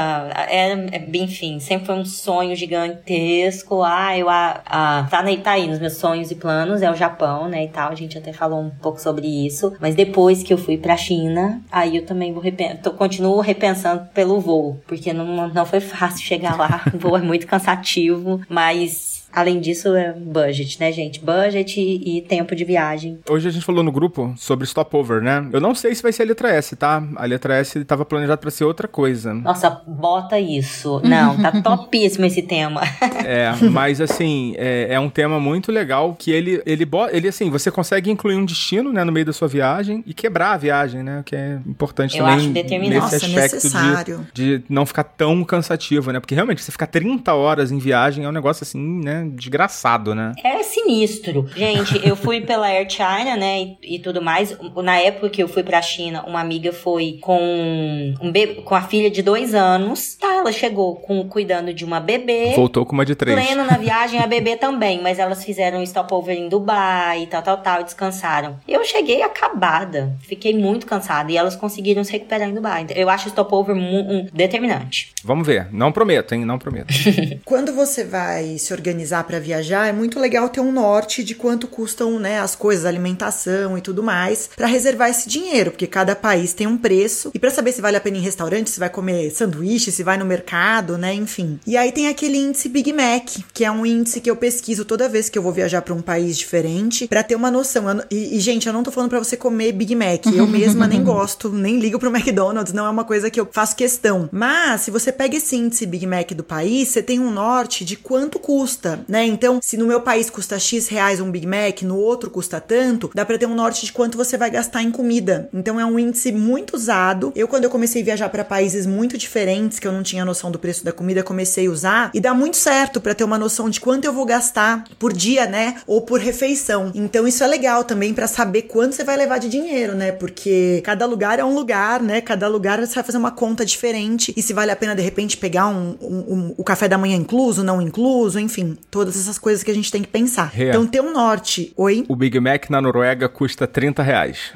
[0.50, 3.84] é, é, enfim, sempre foi um sonho gigantesco.
[3.84, 6.96] Ah, eu a, a, tá, ne- tá aí nos meus sonhos e planos, é o
[6.96, 7.92] Japão, né, e tal.
[7.92, 9.74] A gente até falou um pouco sobre isso.
[9.80, 14.06] Mas depois que eu fui pra China, aí eu também vou repen tô, continuo repensando
[14.14, 16.84] pelo voo, porque não, não foi fácil chegar lá.
[16.94, 21.20] o voo é muito cansativo, mas além disso é budget, né, gente?
[21.24, 23.20] Budget e, e tempo de viagem.
[23.30, 25.48] Hoje a gente falou no grupo sobre stopover, né?
[25.54, 27.04] Eu não sei se vai ser a letra S, tá?
[27.16, 29.36] A letra S estava planejada pra ser outra coisa.
[29.36, 31.00] Nossa, bota isso.
[31.04, 32.82] Não, tá topíssimo esse tema.
[33.28, 37.70] É, mas assim, é, é um tema muito legal que ele, ele, ele, assim, você
[37.70, 41.20] consegue incluir um destino, né, no meio da sua viagem e quebrar a viagem, né?
[41.20, 43.02] O que é importante Eu também acho determinante.
[43.02, 44.28] nesse Nossa, aspecto necessário.
[44.34, 46.20] de, de não ficar tão cansativo, né?
[46.20, 50.34] Porque realmente, você ficar 30 horas em viagem é um negócio assim, né, desgraçado, né?
[50.44, 51.48] É sinistro.
[51.56, 54.58] Gente, eu fui pela Air China, né, e, e tudo mais.
[54.76, 58.82] Na época que eu fui pra China, uma amiga foi com um bebê, com a
[58.82, 60.16] filha de dois anos.
[60.16, 62.54] Tá ela chegou com cuidando de uma bebê.
[62.56, 63.38] Voltou com uma de três.
[63.38, 67.42] Pleno na viagem, a bebê também, mas elas fizeram um stopover em Dubai e tal,
[67.42, 68.60] tal, tal, e descansaram.
[68.68, 72.86] Eu cheguei acabada, fiquei muito cansada e elas conseguiram se recuperar em Dubai.
[72.96, 75.12] Eu acho o stopover um, determinante.
[75.24, 76.46] Vamos ver, não prometo, hein?
[76.46, 76.94] Não prometo.
[77.44, 81.68] Quando você vai se organizar para viajar, é muito legal ter um norte de quanto
[81.68, 86.54] custam, né, as coisas, alimentação e tudo mais, para reservar esse dinheiro, porque cada país
[86.54, 88.90] tem um preço e para saber se vale a pena ir em restaurante, se vai
[88.90, 91.60] comer sanduíche, se vai no mercado, né, enfim.
[91.66, 95.10] E aí tem aquele índice Big Mac, que é um índice que eu pesquiso toda
[95.10, 98.02] vez que eu vou viajar para um país diferente, para ter uma noção.
[98.10, 100.26] E, e, gente, eu não tô falando para você comer Big Mac.
[100.28, 103.76] Eu mesma nem gosto, nem ligo pro McDonald's, não é uma coisa que eu faço
[103.76, 104.30] questão.
[104.32, 107.96] Mas se você pega esse índice Big Mac do país, você tem um norte de
[107.96, 109.26] quanto custa, né?
[109.26, 113.10] Então, se no meu país custa X reais um Big Mac, no outro custa tanto,
[113.14, 115.50] dá para ter um norte de quanto você vai gastar em comida.
[115.54, 117.32] Então é um índice muito usado.
[117.36, 120.52] Eu quando eu comecei a viajar para países muito diferentes, que eu não tinha noção
[120.52, 123.70] do preço da comida, comecei a usar e dá muito certo para ter uma noção
[123.70, 125.78] de quanto eu vou gastar por dia, né?
[125.86, 126.92] Ou por refeição.
[126.94, 130.12] Então isso é legal também para saber quanto você vai levar de dinheiro, né?
[130.12, 132.22] Porque cada lugar é um lugar, né?
[132.22, 135.38] Cada lugar você vai fazer uma conta diferente e se vale a pena de repente
[135.38, 139.64] pegar um, um, um o café da manhã incluso, não incluso, enfim, todas essas coisas
[139.64, 140.52] que a gente tem que pensar.
[140.58, 140.70] É.
[140.70, 141.74] Então ter um norte.
[141.76, 142.06] Oi?
[142.08, 144.52] O Big Mac na Noruega custa 30 reais.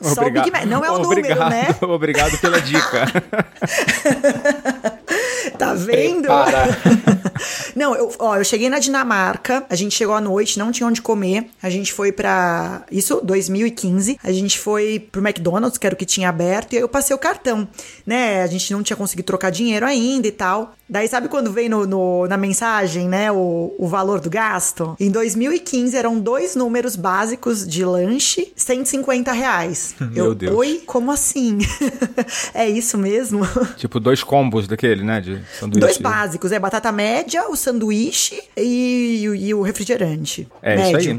[0.00, 1.38] Só o Big Mac, não é o Obrigado.
[1.38, 1.76] número, né?
[1.82, 3.06] Obrigado pela dica.
[5.58, 6.28] tá vendo?
[7.74, 11.02] não, eu, ó, eu cheguei na Dinamarca, a gente chegou à noite, não tinha onde
[11.02, 11.50] comer.
[11.62, 12.84] A gente foi pra.
[12.90, 14.18] Isso, 2015.
[14.22, 17.14] A gente foi pro McDonald's, que era o que tinha aberto, e aí eu passei
[17.14, 17.68] o cartão,
[18.06, 18.42] né?
[18.42, 20.74] A gente não tinha conseguido trocar dinheiro ainda e tal.
[20.90, 24.96] Daí, sabe quando vem no, no, na mensagem, né, o, o valor do gasto?
[24.98, 29.94] Em 2015 eram dois números básicos de lanche, 150 reais.
[30.00, 30.56] Meu eu, Deus.
[30.56, 30.82] Oi?
[30.86, 31.58] Como assim?
[32.54, 33.46] é isso mesmo?
[33.76, 35.80] Tipo, dois combos daquele, né, de sanduíche.
[35.80, 40.48] Dois básicos, é batata média, o sanduíche e, e o refrigerante.
[40.62, 40.98] É médio.
[40.98, 41.10] isso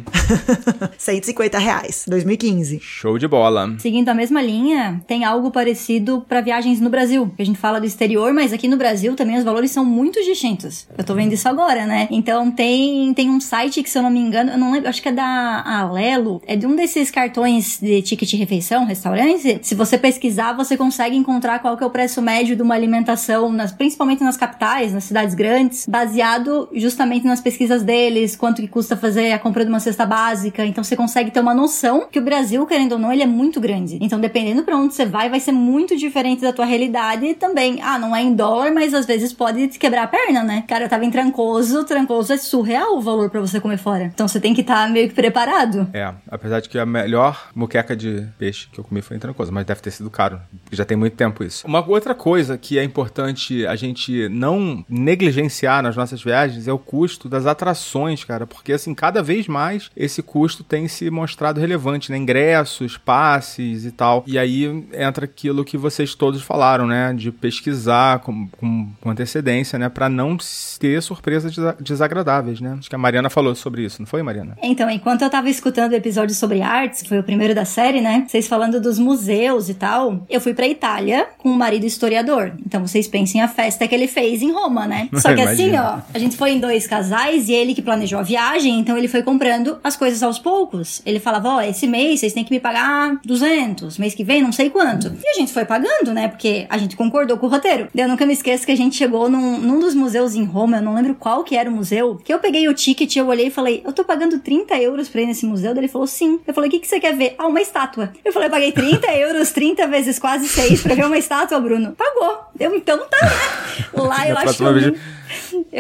[0.82, 0.90] aí.
[0.98, 2.80] 150 reais, 2015.
[2.82, 3.76] Show de bola.
[3.78, 7.32] Seguindo a mesma linha, tem algo parecido para viagens no Brasil.
[7.38, 10.24] A gente fala do exterior, mas aqui no Brasil também os valores valores são muito
[10.24, 10.88] distintos.
[10.98, 12.08] Eu tô vendo isso agora, né?
[12.10, 15.02] Então tem, tem um site que, se eu não me engano, eu não lembro, acho
[15.02, 19.60] que é da Alelo, é de um desses cartões de ticket de refeição, restaurante.
[19.62, 23.52] Se você pesquisar, você consegue encontrar qual que é o preço médio de uma alimentação,
[23.52, 28.96] nas, principalmente nas capitais, nas cidades grandes, baseado justamente nas pesquisas deles, quanto que custa
[28.96, 30.66] fazer a compra de uma cesta básica.
[30.66, 33.60] Então você consegue ter uma noção que o Brasil, querendo ou não, ele é muito
[33.60, 33.98] grande.
[34.02, 37.80] Então, dependendo para onde você vai, vai ser muito diferente da tua realidade e também,
[37.82, 40.64] ah, não é em dólar, mas às vezes pode te quebrar a perna, né?
[40.68, 44.06] Cara, eu tava em Trancoso, Trancoso é surreal o valor para você comer fora.
[44.14, 45.88] Então você tem que estar tá meio que preparado.
[45.94, 49.52] É, apesar de que a melhor muqueca de peixe que eu comi foi em Trancoso,
[49.52, 50.40] mas deve ter sido caro,
[50.72, 51.66] já tem muito tempo isso.
[51.68, 56.80] Uma outra coisa que é importante a gente não negligenciar nas nossas viagens é o
[56.80, 62.12] custo das atrações, cara, porque assim, cada vez mais esse custo tem se mostrado relevante,
[62.12, 62.18] né?
[62.18, 64.24] Ingressos, passes e tal.
[64.26, 67.14] E aí entra aquilo que vocês todos falaram, né?
[67.14, 69.90] De pesquisar com, com antecedência né?
[69.90, 70.38] Para não
[70.80, 72.78] ter surpresas desagradáveis, né?
[72.80, 74.58] Acho que a Mariana falou sobre isso, não foi, Mariana?
[74.62, 78.26] Então, enquanto eu tava escutando o episódio sobre artes, foi o primeiro da série, né?
[78.28, 82.54] Vocês falando dos museus e tal, eu fui pra Itália com o um marido historiador.
[82.66, 85.10] Então vocês pensem a festa que ele fez em Roma, né?
[85.20, 88.24] Só que assim, ó, a gente foi em dois casais e ele que planejou a
[88.24, 91.02] viagem, então ele foi comprando as coisas aos poucos.
[91.06, 94.42] Ele falava, ó, oh, esse mês vocês têm que me pagar 200, mês que vem
[94.42, 95.12] não sei quanto.
[95.22, 96.28] E a gente foi pagando, né?
[96.28, 97.88] Porque a gente concordou com o roteiro.
[97.94, 100.82] Eu nunca me esqueço que a gente chegou num, num dos museus em Roma, eu
[100.82, 103.52] não lembro qual que era o museu, que eu peguei o ticket, eu olhei e
[103.52, 105.74] falei, eu tô pagando 30 euros pra ir nesse museu?
[105.74, 106.40] Daí ele falou, sim.
[106.46, 107.36] Eu falei, o que, que você quer ver?
[107.38, 108.12] Ah, uma estátua.
[108.24, 111.96] Eu falei, eu paguei 30 euros, 30 vezes quase 6 pra ver uma estátua, Bruno.
[111.98, 112.40] Pagou.
[112.60, 113.79] Eu, então tá, né?
[113.94, 114.64] Lá eu acho que...
[114.64, 114.96] Eu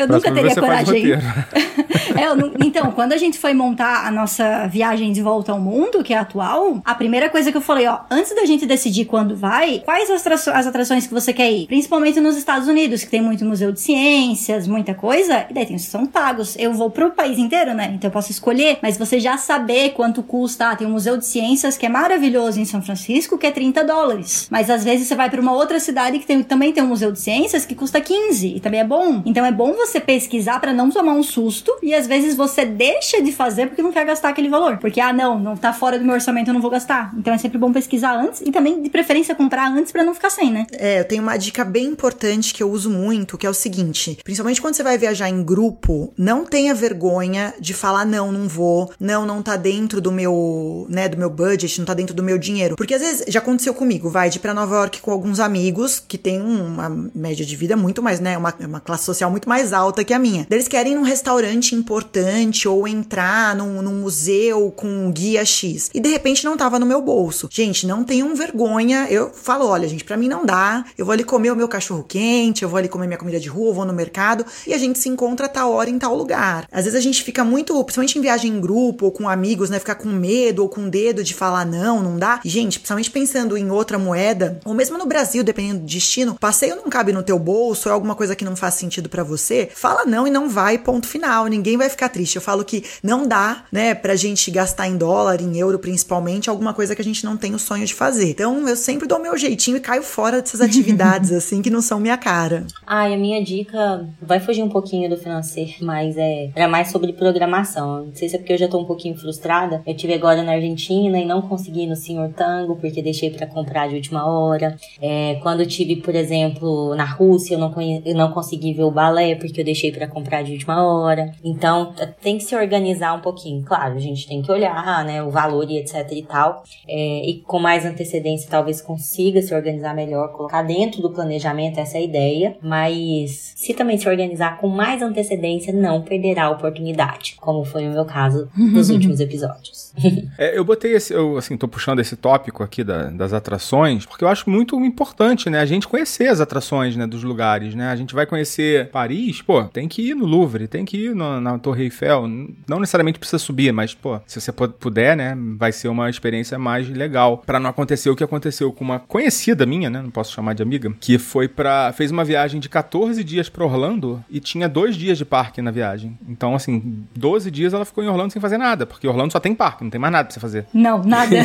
[0.08, 1.14] nunca teria coragem.
[2.16, 6.04] é, eu, então, quando a gente foi montar a nossa viagem de volta ao mundo,
[6.04, 9.36] que é atual, a primeira coisa que eu falei, ó, antes da gente decidir quando
[9.36, 11.68] vai, quais as, as atrações que você quer ir?
[11.68, 15.76] Principalmente nos Estados Unidos, que tem muito museu de ciências, muita coisa, e daí tem
[15.76, 16.56] os que são pagos.
[16.58, 17.92] Eu vou pro país inteiro, né?
[17.96, 20.70] Então eu posso escolher, mas você já saber quanto custa.
[20.70, 23.84] Ah, tem um museu de ciências que é maravilhoso em São Francisco, que é 30
[23.84, 24.48] dólares.
[24.52, 27.12] Mas às vezes você vai para uma outra cidade que tem, também tem um museu
[27.12, 29.22] de ciências que custa 15 e também é bom.
[29.26, 33.22] Então é bom você pesquisar para não tomar um susto e às vezes você deixa
[33.22, 34.78] de fazer porque não quer gastar aquele valor.
[34.78, 37.14] Porque, ah, não, não tá fora do meu orçamento, eu não vou gastar.
[37.18, 40.30] Então é sempre bom pesquisar antes e também, de preferência, comprar antes para não ficar
[40.30, 40.66] sem, né?
[40.74, 44.18] É, eu tenho uma dica bem importante que eu uso muito, que é o seguinte:
[44.24, 48.92] principalmente quando você vai viajar em grupo, não tenha vergonha de falar não, não vou,
[49.00, 52.38] não, não tá dentro do meu, né, do meu budget, não tá dentro do meu
[52.38, 52.76] dinheiro.
[52.76, 56.18] Porque às vezes já aconteceu comigo, vai de pra Nova York com alguns amigos que
[56.18, 60.04] tem uma média de vida muito mais, né, uma, uma classe social muito mais alta
[60.04, 60.48] que a minha.
[60.50, 65.90] Eles querem ir num restaurante importante ou entrar num, num museu com um guia X.
[65.94, 67.50] E de repente não tava no meu bolso.
[67.52, 69.08] Gente, não tenham vergonha.
[69.10, 70.86] Eu falo, olha, gente, para mim não dá.
[70.98, 73.50] Eu vou ali comer o meu cachorro quente, eu vou ali comer minha comida de
[73.50, 76.16] rua, eu vou no mercado e a gente se encontra a tal hora em tal
[76.16, 76.68] lugar.
[76.72, 79.80] Às vezes a gente fica muito, principalmente em viagem em grupo ou com amigos, né,
[79.80, 82.40] ficar com medo ou com dedo de falar não, não dá.
[82.44, 86.90] Gente, principalmente pensando em outra moeda, ou mesmo no Brasil, dependendo do destino, passeio não
[86.90, 90.28] cabe no teu bolso, é alguma coisa que não faz sentido para você, fala não
[90.28, 91.48] e não vai, ponto final.
[91.48, 92.36] Ninguém vai ficar triste.
[92.36, 96.74] Eu falo que não dá, né, pra gente gastar em dólar, em euro principalmente, alguma
[96.74, 98.30] coisa que a gente não tem o sonho de fazer.
[98.30, 102.00] Então, eu sempre dou meu jeitinho e caio fora dessas atividades, assim, que não são
[102.00, 102.66] minha cara.
[102.86, 106.92] Ah, e a minha dica vai fugir um pouquinho do financeiro, mas é era mais
[106.92, 108.06] sobre programação.
[108.06, 109.82] Não sei se é porque eu já tô um pouquinho frustrada.
[109.86, 113.88] Eu tive agora na Argentina e não consegui no Senhor Tango porque deixei para comprar
[113.88, 114.76] de última hora.
[115.02, 117.74] É, quando eu tive, por exemplo, na Rússia, eu não,
[118.06, 121.32] eu não consegui ver o balé porque eu deixei para comprar de última hora.
[121.44, 123.64] Então, tem que se organizar um pouquinho.
[123.64, 126.64] Claro, a gente tem que olhar, né, o valor e etc e tal.
[126.88, 131.98] É, e com mais antecedência, talvez consiga se organizar melhor, colocar dentro do planejamento essa
[131.98, 132.58] é ideia.
[132.62, 137.92] Mas se também se organizar com mais antecedência, não perderá a oportunidade, como foi o
[137.92, 139.94] meu caso nos últimos episódios.
[140.38, 144.24] é, eu botei esse, eu assim, tô puxando esse tópico aqui da, das atrações, porque
[144.24, 147.90] eu acho muito importante, né, a gente conhecer as atrações, né, dos lugares, né?
[147.90, 151.40] A gente vai conhecer Paris, pô, tem que ir no Louvre, tem que ir no,
[151.40, 152.28] na Torre Eiffel,
[152.68, 156.90] não necessariamente precisa subir, mas, pô, se você puder, né, vai ser uma experiência mais
[156.90, 160.54] legal, para não acontecer o que aconteceu com uma conhecida minha, né, não posso chamar
[160.54, 164.68] de amiga, que foi para fez uma viagem de 14 dias para Orlando e tinha
[164.68, 166.20] dois dias de parque na viagem.
[166.28, 169.56] Então, assim, 12 dias ela ficou em Orlando sem fazer nada, porque Orlando só tem
[169.56, 170.66] parque, não tem mais nada pra você fazer.
[170.74, 171.38] Não, nada.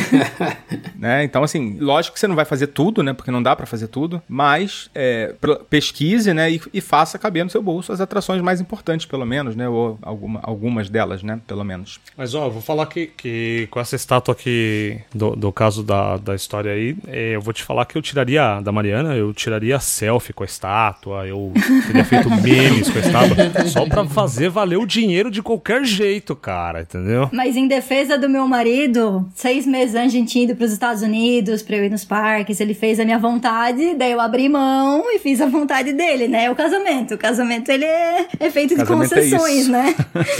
[0.98, 1.22] né?
[1.22, 3.12] Então, assim, lógico que você não vai fazer tudo, né?
[3.12, 5.36] Porque não dá para fazer tudo, mas é,
[5.70, 6.50] pesquise, né?
[6.50, 9.68] E, e, faça caber no seu bolso as atrações mais importantes, pelo menos, né?
[9.68, 11.40] Ou alguma, algumas delas, né?
[11.46, 12.00] Pelo menos.
[12.16, 16.34] Mas, ó, vou falar que, que com essa estátua aqui, do, do caso da, da
[16.34, 20.32] história aí, é, eu vou te falar que eu tiraria, da Mariana, eu tiraria selfie
[20.32, 21.52] com a estátua, eu
[21.86, 26.34] teria feito memes com a estátua, só pra fazer valer o dinheiro de qualquer jeito,
[26.34, 27.28] cara, entendeu?
[27.32, 31.02] Mas em defesa do meu marido, seis meses antes de a gente indo pros Estados
[31.02, 35.10] Unidos, pra eu ir nos parques, ele fez a minha vontade, daí eu abri mão
[35.10, 36.50] e fiz a vontade dele, né?
[36.50, 37.18] O casamento.
[37.24, 39.94] Casamento, ele é, é feito de concessões, é né?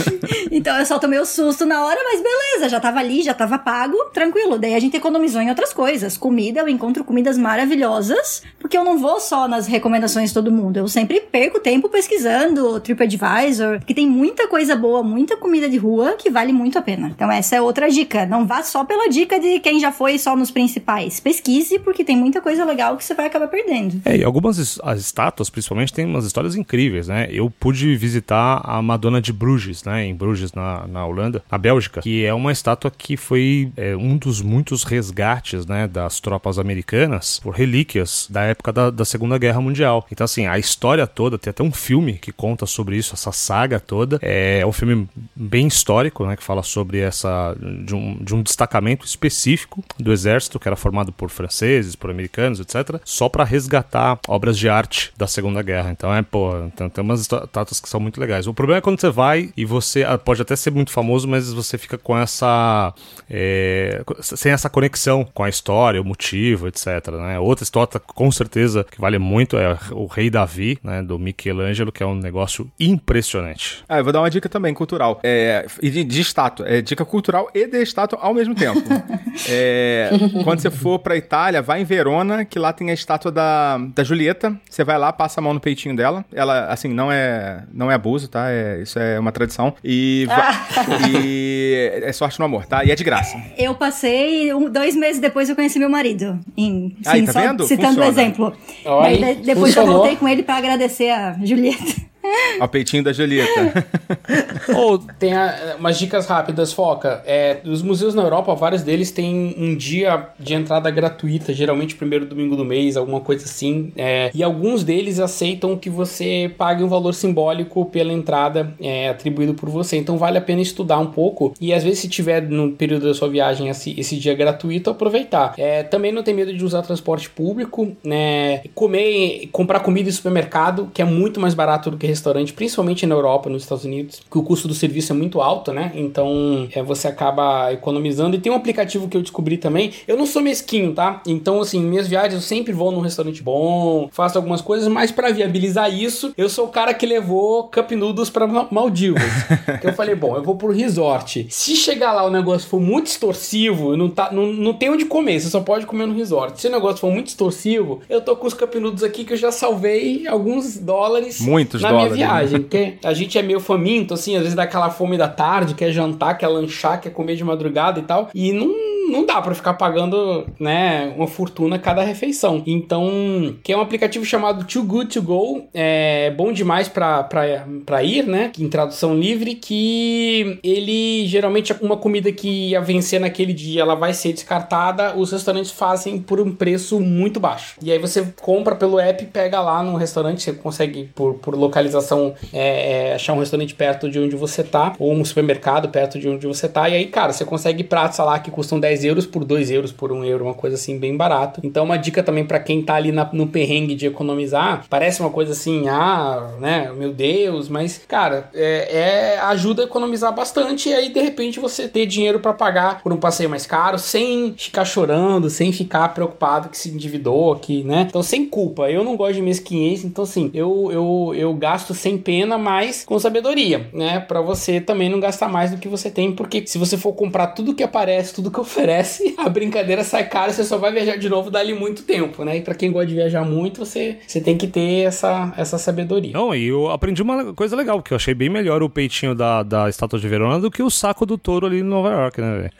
[0.51, 3.57] então eu só tomei o susto na hora, mas beleza, já tava ali, já tava
[3.57, 4.59] pago, tranquilo.
[4.59, 6.15] Daí a gente economizou em outras coisas.
[6.15, 10.77] Comida, eu encontro comidas maravilhosas, porque eu não vou só nas recomendações de todo mundo.
[10.77, 16.13] Eu sempre perco tempo pesquisando TripAdvisor, que tem muita coisa boa, muita comida de rua
[16.19, 17.11] que vale muito a pena.
[17.15, 18.27] Então essa é outra dica.
[18.27, 21.19] Não vá só pela dica de quem já foi só nos principais.
[21.19, 23.99] Pesquise, porque tem muita coisa legal que você vai acabar perdendo.
[24.05, 26.74] É, e algumas as estátuas, principalmente, tem umas histórias incríveis,
[27.07, 27.27] né?
[27.29, 30.05] Eu pude visitar a Madonna de Bruges, né?
[30.05, 34.17] Em Bruges, na, na Holanda, na Bélgica, que é uma estátua que foi é, um
[34.17, 35.87] dos muitos resgates, né?
[35.87, 40.05] Das tropas americanas por relíquias da época da, da Segunda Guerra Mundial.
[40.11, 43.79] Então, assim, a história toda, tem até um filme que conta sobre isso, essa saga
[43.79, 44.19] toda.
[44.21, 46.35] É, é um filme bem histórico, né?
[46.35, 47.55] Que fala sobre essa.
[47.85, 52.59] de um, de um destacamento específico do exército, que era formado por franceses, por americanos,
[52.59, 55.91] etc., só para resgatar obras de arte da Segunda Guerra.
[55.91, 58.47] Então é, pô, tem, tem umas estátuas que são muito legais.
[58.47, 61.51] O problema é quando você vai e você ah, pode até ser muito famoso, mas
[61.51, 62.93] você fica com essa.
[63.29, 66.87] É, sem essa conexão com a história, o motivo, etc.
[67.11, 67.39] Né?
[67.39, 72.03] Outra estátua, com certeza, que vale muito é o Rei Davi, né, do Michelangelo, que
[72.03, 73.83] é um negócio impressionante.
[73.87, 75.19] Ah, eu vou dar uma dica também cultural.
[75.23, 76.67] É, de, de estátua.
[76.67, 78.81] É dica cultural e de estátua ao mesmo tempo.
[79.49, 80.09] é,
[80.43, 84.03] quando você for pra Itália, vai em Verona, que lá tem a estátua da, da
[84.03, 84.55] Julieta.
[84.69, 86.25] Você vai lá, passa a mão no peitinho dela.
[86.33, 88.49] Ela, assim, não é, não é abuso, tá?
[88.49, 89.73] É, isso é uma tradição.
[89.83, 90.27] E,
[91.13, 92.83] e é sorte no amor, tá?
[92.83, 93.37] E é de graça.
[93.57, 96.39] Eu passei, um, dois meses depois eu conheci meu marido.
[96.57, 97.65] Em, Aí, tá vendo?
[97.65, 98.53] Citando o exemplo.
[98.85, 99.91] Oi, depois funcionou.
[99.91, 102.14] eu voltei com ele pra agradecer a Julieta.
[102.59, 103.85] Ao peitinho da Julieta.
[104.75, 107.21] Ou tem a- umas dicas rápidas, Foca.
[107.25, 112.25] É, os museus na Europa, vários deles têm um dia de entrada gratuita, geralmente primeiro
[112.25, 113.91] domingo do mês, alguma coisa assim.
[113.95, 119.53] É, e alguns deles aceitam que você pague um valor simbólico pela entrada é, atribuído
[119.53, 119.97] por você.
[119.97, 121.53] Então vale a pena estudar um pouco.
[121.59, 125.53] E às vezes, se tiver no período da sua viagem esse, esse dia gratuito, aproveitar.
[125.57, 128.61] É, também não tem medo de usar transporte público, né?
[128.73, 133.13] Comer, comprar comida em supermercado, que é muito mais barato do que restaurante, principalmente na
[133.15, 135.91] Europa, nos Estados Unidos, que o custo do serviço é muito alto, né?
[135.95, 138.35] Então é, você acaba economizando.
[138.35, 139.91] E tem um aplicativo que eu descobri também.
[140.07, 141.21] Eu não sou mesquinho, tá?
[141.27, 145.31] Então, assim, minhas viagens eu sempre vou num restaurante bom, faço algumas coisas, mas para
[145.31, 149.21] viabilizar isso, eu sou o cara que levou Cup Noodles pra Ma- Maldivas.
[149.83, 151.45] eu falei, bom, eu vou pro resort.
[151.49, 155.39] Se chegar lá o negócio for muito extorsivo, não, tá, não, não tem onde comer,
[155.39, 156.59] você só pode comer no resort.
[156.59, 159.37] Se o negócio for muito extorsivo, eu tô com os Cup Noodles aqui que eu
[159.37, 162.39] já salvei alguns dólares Muitos dólares, minha né?
[162.39, 162.59] viagem.
[162.61, 165.91] Porque a gente é meio faminto, assim, às vezes dá aquela fome da tarde, quer
[165.91, 168.29] jantar, quer lanchar, quer comer de madrugada e tal.
[168.33, 168.67] E não,
[169.09, 172.63] não dá pra ficar pagando, né, uma fortuna cada refeição.
[172.65, 178.25] Então, que é um aplicativo chamado Too Good To Go, é bom demais pra ir,
[178.25, 183.95] né, em tradução livre, que ele geralmente uma comida que ia vencer naquele dia, ela
[183.95, 187.75] vai ser descartada, os restaurantes fazem por um preço muito baixo.
[187.81, 192.33] E aí você compra pelo app, pega lá no restaurante, você consegue por, por localização
[192.53, 196.27] é, é, achar um restaurante perto de onde você tá, ou um supermercado perto de
[196.27, 199.43] onde você tá, e aí, cara, você consegue pratos lá que custam 10 euros por
[199.43, 201.59] 2 euros, por 1 euro, uma coisa assim bem barato.
[201.63, 205.29] Então, uma dica também pra quem tá ali na- no perrengue de economizar, parece uma
[205.29, 210.93] coisa assim, ah, né, meu Deus, mas, cara, é, é- ajuda a economizar bastante, e
[210.93, 214.85] aí, de repente, você ter dinheiro pra pagar por um passeio mais caro, sem ficar
[214.85, 218.89] chorando, sem ficar preocupado que se endividou, que, né, então, sem culpa.
[218.89, 223.17] Eu não gosto de mesquinhez, então, assim, eu, eu, eu gasto sem pena, mas com
[223.19, 226.97] sabedoria, né, pra você também não gastar mais do que você tem, porque se você
[226.97, 228.84] for comprar tudo que aparece, tudo que oferece,
[229.37, 232.61] a brincadeira sai cara, você só vai viajar de novo dali muito tempo, né, e
[232.61, 236.33] pra quem gosta de viajar muito, você, você tem que ter essa, essa sabedoria.
[236.33, 239.63] Não, e eu aprendi uma coisa legal, porque eu achei bem melhor o peitinho da,
[239.63, 242.57] da estátua de Verona do que o saco do touro ali em Nova York, né,
[242.57, 242.71] velho?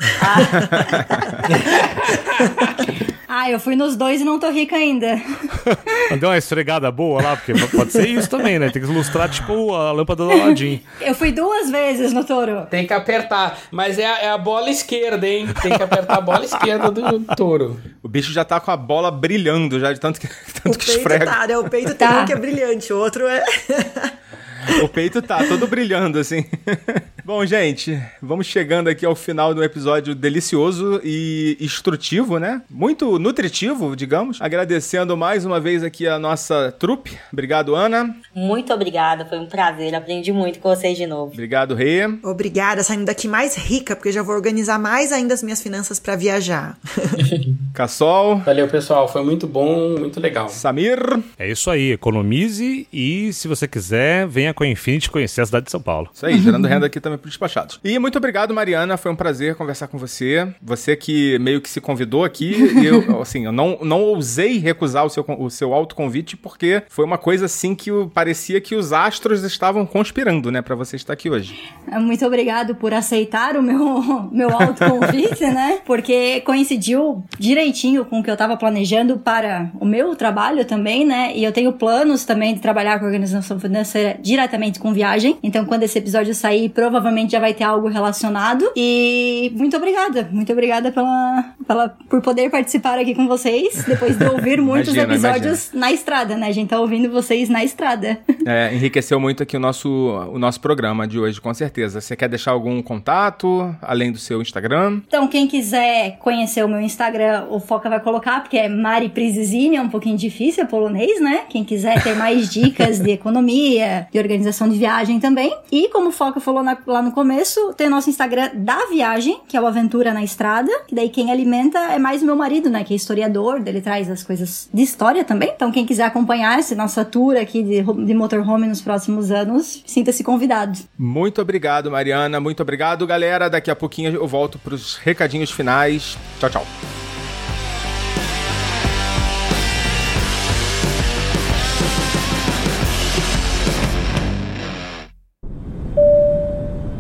[3.28, 5.20] Ah, eu fui nos dois e não tô rica ainda.
[6.20, 8.70] Deu uma esfregada boa lá, porque pode ser isso também, né?
[8.70, 10.82] Tem que ilustrar, tipo, a lâmpada do Aladdin.
[11.02, 12.68] Eu fui duas vezes no touro.
[12.70, 15.48] Tem que apertar, mas é a, é a bola esquerda, hein?
[15.62, 17.80] Tem que apertar a bola esquerda do touro.
[18.04, 20.86] O bicho já tá com a bola brilhando já, de tanto que, O tanto que
[20.86, 21.26] peito esfrega.
[21.26, 21.58] tá, né?
[21.58, 22.22] O peito tem Tá.
[22.22, 23.44] um que é brilhante, o outro é.
[24.84, 26.46] O peito tá todo brilhando, assim.
[27.24, 32.62] Bom, gente, vamos chegando aqui ao final do episódio delicioso e instrutivo, né?
[32.70, 34.40] Muito nutritivo, digamos.
[34.40, 37.18] Agradecendo mais uma vez aqui a nossa trupe.
[37.34, 38.16] Obrigado, Ana.
[38.36, 39.96] Muito obrigada, foi um prazer.
[39.96, 41.34] Aprendi muito com vocês de novo.
[41.34, 42.06] Obrigado, Rê.
[42.24, 46.16] Obrigada, saindo daqui mais rica, porque já vou organizar mais ainda as minhas finanças pra
[46.16, 46.78] viajar.
[47.74, 48.38] Cassol.
[48.40, 49.08] Valeu, pessoal.
[49.08, 50.48] Foi muito bom, muito legal.
[50.50, 51.00] Samir.
[51.40, 55.66] É isso aí, economize e, se você quiser, venha com a Infinity conhecer a cidade
[55.66, 56.10] de São Paulo.
[56.14, 57.80] Isso aí, gerando renda aqui também para despachados.
[57.84, 58.98] E muito obrigado, Mariana.
[58.98, 60.48] Foi um prazer conversar com você.
[60.62, 62.56] Você que meio que se convidou aqui.
[62.82, 67.06] E eu, assim, eu não, não ousei recusar o seu, o seu autoconvite, porque foi
[67.06, 71.30] uma coisa assim que parecia que os astros estavam conspirando, né, para você estar aqui
[71.30, 71.56] hoje.
[71.88, 75.80] Muito obrigado por aceitar o meu, meu autoconvite, né?
[75.86, 81.34] Porque coincidiu direitinho com o que eu tava planejando para o meu trabalho também, né?
[81.36, 84.45] E eu tenho planos também de trabalhar com organização financeira diretamente
[84.80, 85.38] com viagem.
[85.42, 88.72] Então, quando esse episódio sair, provavelmente já vai ter algo relacionado.
[88.76, 90.28] E muito obrigada.
[90.32, 93.84] Muito obrigada pela, pela, por poder participar aqui com vocês.
[93.86, 96.48] Depois de ouvir muitos Imagina, episódios na estrada, né?
[96.48, 98.20] A gente tá ouvindo vocês na estrada.
[98.48, 99.90] É, enriqueceu muito aqui o nosso,
[100.32, 102.00] o nosso programa de hoje, com certeza.
[102.00, 105.02] Você quer deixar algum contato, além do seu Instagram?
[105.08, 109.78] Então, quem quiser conhecer o meu Instagram, o Foca vai colocar, porque é Mari Prizizini,
[109.78, 111.46] é um pouquinho difícil, é polonês, né?
[111.50, 115.56] Quem quiser ter mais dicas de economia, de organização de viagem também.
[115.72, 119.40] E como o Foca falou na- lá no começo, tem o nosso Instagram da viagem,
[119.48, 122.70] que é o Aventura na Estrada, que daí quem alimenta é mais o meu marido,
[122.70, 122.84] né?
[122.84, 125.52] Que é historiador, ele traz as coisas de história também.
[125.56, 130.24] Então, quem quiser acompanhar essa nossa tour aqui de, de motorhome nos próximos anos, sinta-se
[130.24, 130.80] convidado.
[130.98, 132.40] Muito obrigado, Mariana.
[132.40, 133.50] Muito obrigado, galera.
[133.50, 136.18] Daqui a pouquinho eu volto para os recadinhos finais.
[136.40, 137.05] Tchau, tchau.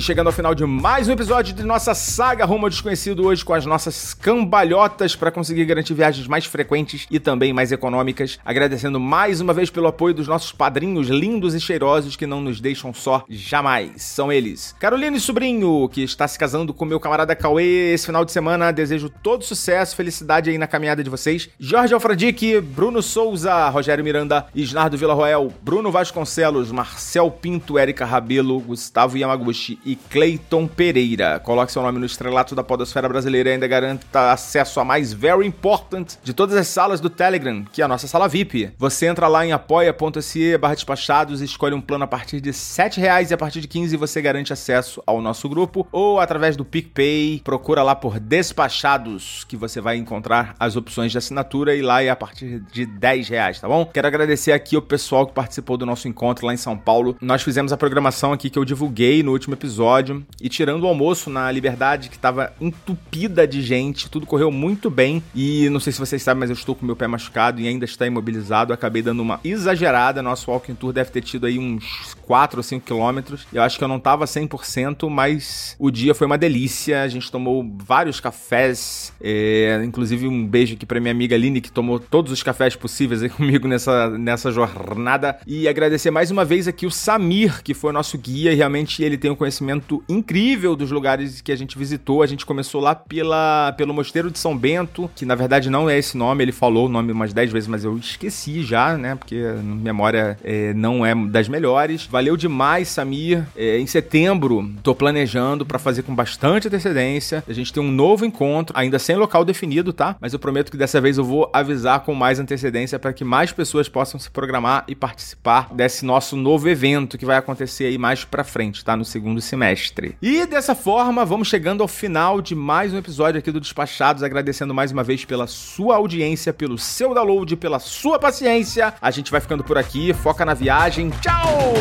[0.00, 3.52] chegando ao final de mais um episódio de nossa saga Rumo ao Desconhecido hoje com
[3.52, 8.38] as nossas cambalhotas para conseguir garantir viagens mais frequentes e também mais econômicas.
[8.44, 12.60] Agradecendo mais uma vez pelo apoio dos nossos padrinhos lindos e cheirosos que não nos
[12.60, 14.02] deixam só jamais.
[14.02, 18.24] São eles: Carolina e Sobrinho, que está se casando com meu camarada Cauê esse final
[18.24, 18.72] de semana.
[18.72, 21.48] Desejo todo sucesso, felicidade aí na caminhada de vocês.
[21.58, 29.18] Jorge Alfredique, Bruno Souza, Rogério Miranda, Isnardo Villarroel, Bruno Vasconcelos, Marcel Pinto, Érica Rabelo, Gustavo
[29.18, 31.40] Yamaguchi e Cleiton Pereira.
[31.40, 35.46] Coloque seu nome no estrelato da podosfera brasileira e ainda garanta acesso a mais very
[35.46, 38.72] important de todas as salas do Telegram, que é a nossa sala VIP.
[38.78, 43.00] Você entra lá em apoia.se barra despachados e escolhe um plano a partir de 7
[43.00, 46.64] reais e a partir de 15 você garante acesso ao nosso grupo ou através do
[46.64, 47.40] PicPay.
[47.44, 52.10] Procura lá por Despachados que você vai encontrar as opções de assinatura e lá é
[52.10, 53.86] a partir de 10 reais, tá bom?
[53.86, 57.16] Quero agradecer aqui o pessoal que participou do nosso encontro lá em São Paulo.
[57.20, 60.24] Nós fizemos a programação aqui que eu divulguei no último episódio.
[60.40, 65.22] E tirando o almoço na Liberdade, que tava entupida de gente, tudo correu muito bem.
[65.34, 67.84] E não sei se vocês sabem, mas eu estou com meu pé machucado e ainda
[67.84, 68.72] está imobilizado.
[68.72, 70.22] Acabei dando uma exagerada.
[70.22, 73.46] Nosso walking tour deve ter tido aí uns 4 ou 5 quilômetros.
[73.52, 77.02] Eu acho que eu não tava 100%, mas o dia foi uma delícia.
[77.02, 79.12] A gente tomou vários cafés.
[79.20, 83.22] É, inclusive um beijo aqui pra minha amiga Aline, que tomou todos os cafés possíveis
[83.22, 85.38] aí comigo nessa, nessa jornada.
[85.46, 89.16] E agradecer mais uma vez aqui o Samir, que foi nosso guia e realmente ele
[89.16, 92.22] tem um conhecimento incrível dos lugares que a gente visitou.
[92.22, 95.98] A gente começou lá pela, pelo Mosteiro de São Bento, que na verdade não é
[95.98, 99.14] esse nome, ele falou o nome umas 10 vezes, mas eu esqueci já, né?
[99.14, 102.06] Porque memória é, não é das melhores.
[102.06, 103.44] Valeu demais, Samir.
[103.54, 107.44] É, em setembro, tô planejando para fazer com bastante antecedência.
[107.46, 110.16] A gente tem um novo encontro, ainda sem local definido, tá?
[110.20, 113.52] Mas eu prometo que dessa vez eu vou avisar com mais antecedência para que mais
[113.52, 118.24] pessoas possam se programar e participar desse nosso novo evento que vai acontecer aí mais
[118.24, 118.96] pra frente, tá?
[118.96, 120.16] No segundo semestre.
[120.20, 124.74] E dessa forma, vamos chegando ao final de mais um episódio aqui do Despachados, agradecendo
[124.74, 128.94] mais uma vez pela sua audiência, pelo seu download, pela sua paciência.
[129.00, 131.10] A gente vai ficando por aqui, foca na viagem.
[131.20, 131.74] Tchau!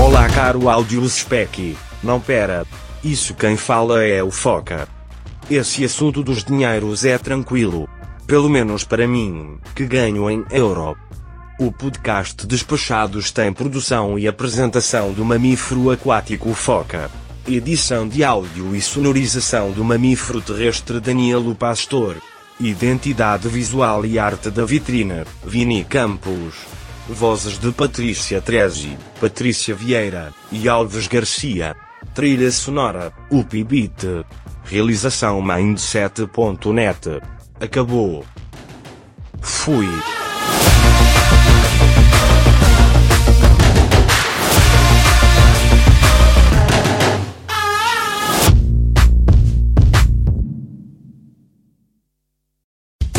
[0.00, 1.76] Olá, caro áudio spec.
[2.02, 2.64] Não pera.
[3.02, 4.88] Isso quem fala é o Foca.
[5.50, 7.88] Esse assunto dos dinheiros é tranquilo.
[8.26, 10.96] Pelo menos para mim, que ganho em euro.
[11.58, 17.10] O podcast Despachados tem produção e apresentação do mamífero aquático Foca.
[17.48, 22.16] Edição de áudio e sonorização do mamífero terrestre Danilo Pastor.
[22.60, 26.54] Identidade visual e arte da vitrina, Vini Campos.
[27.08, 31.74] Vozes de Patrícia Trezi, Patrícia Vieira e Alves Garcia.
[32.14, 34.24] Trilha sonora, Upbeat.
[34.62, 37.20] Realização Mindset.net.
[37.60, 38.24] Acabou.
[39.40, 39.88] Fui.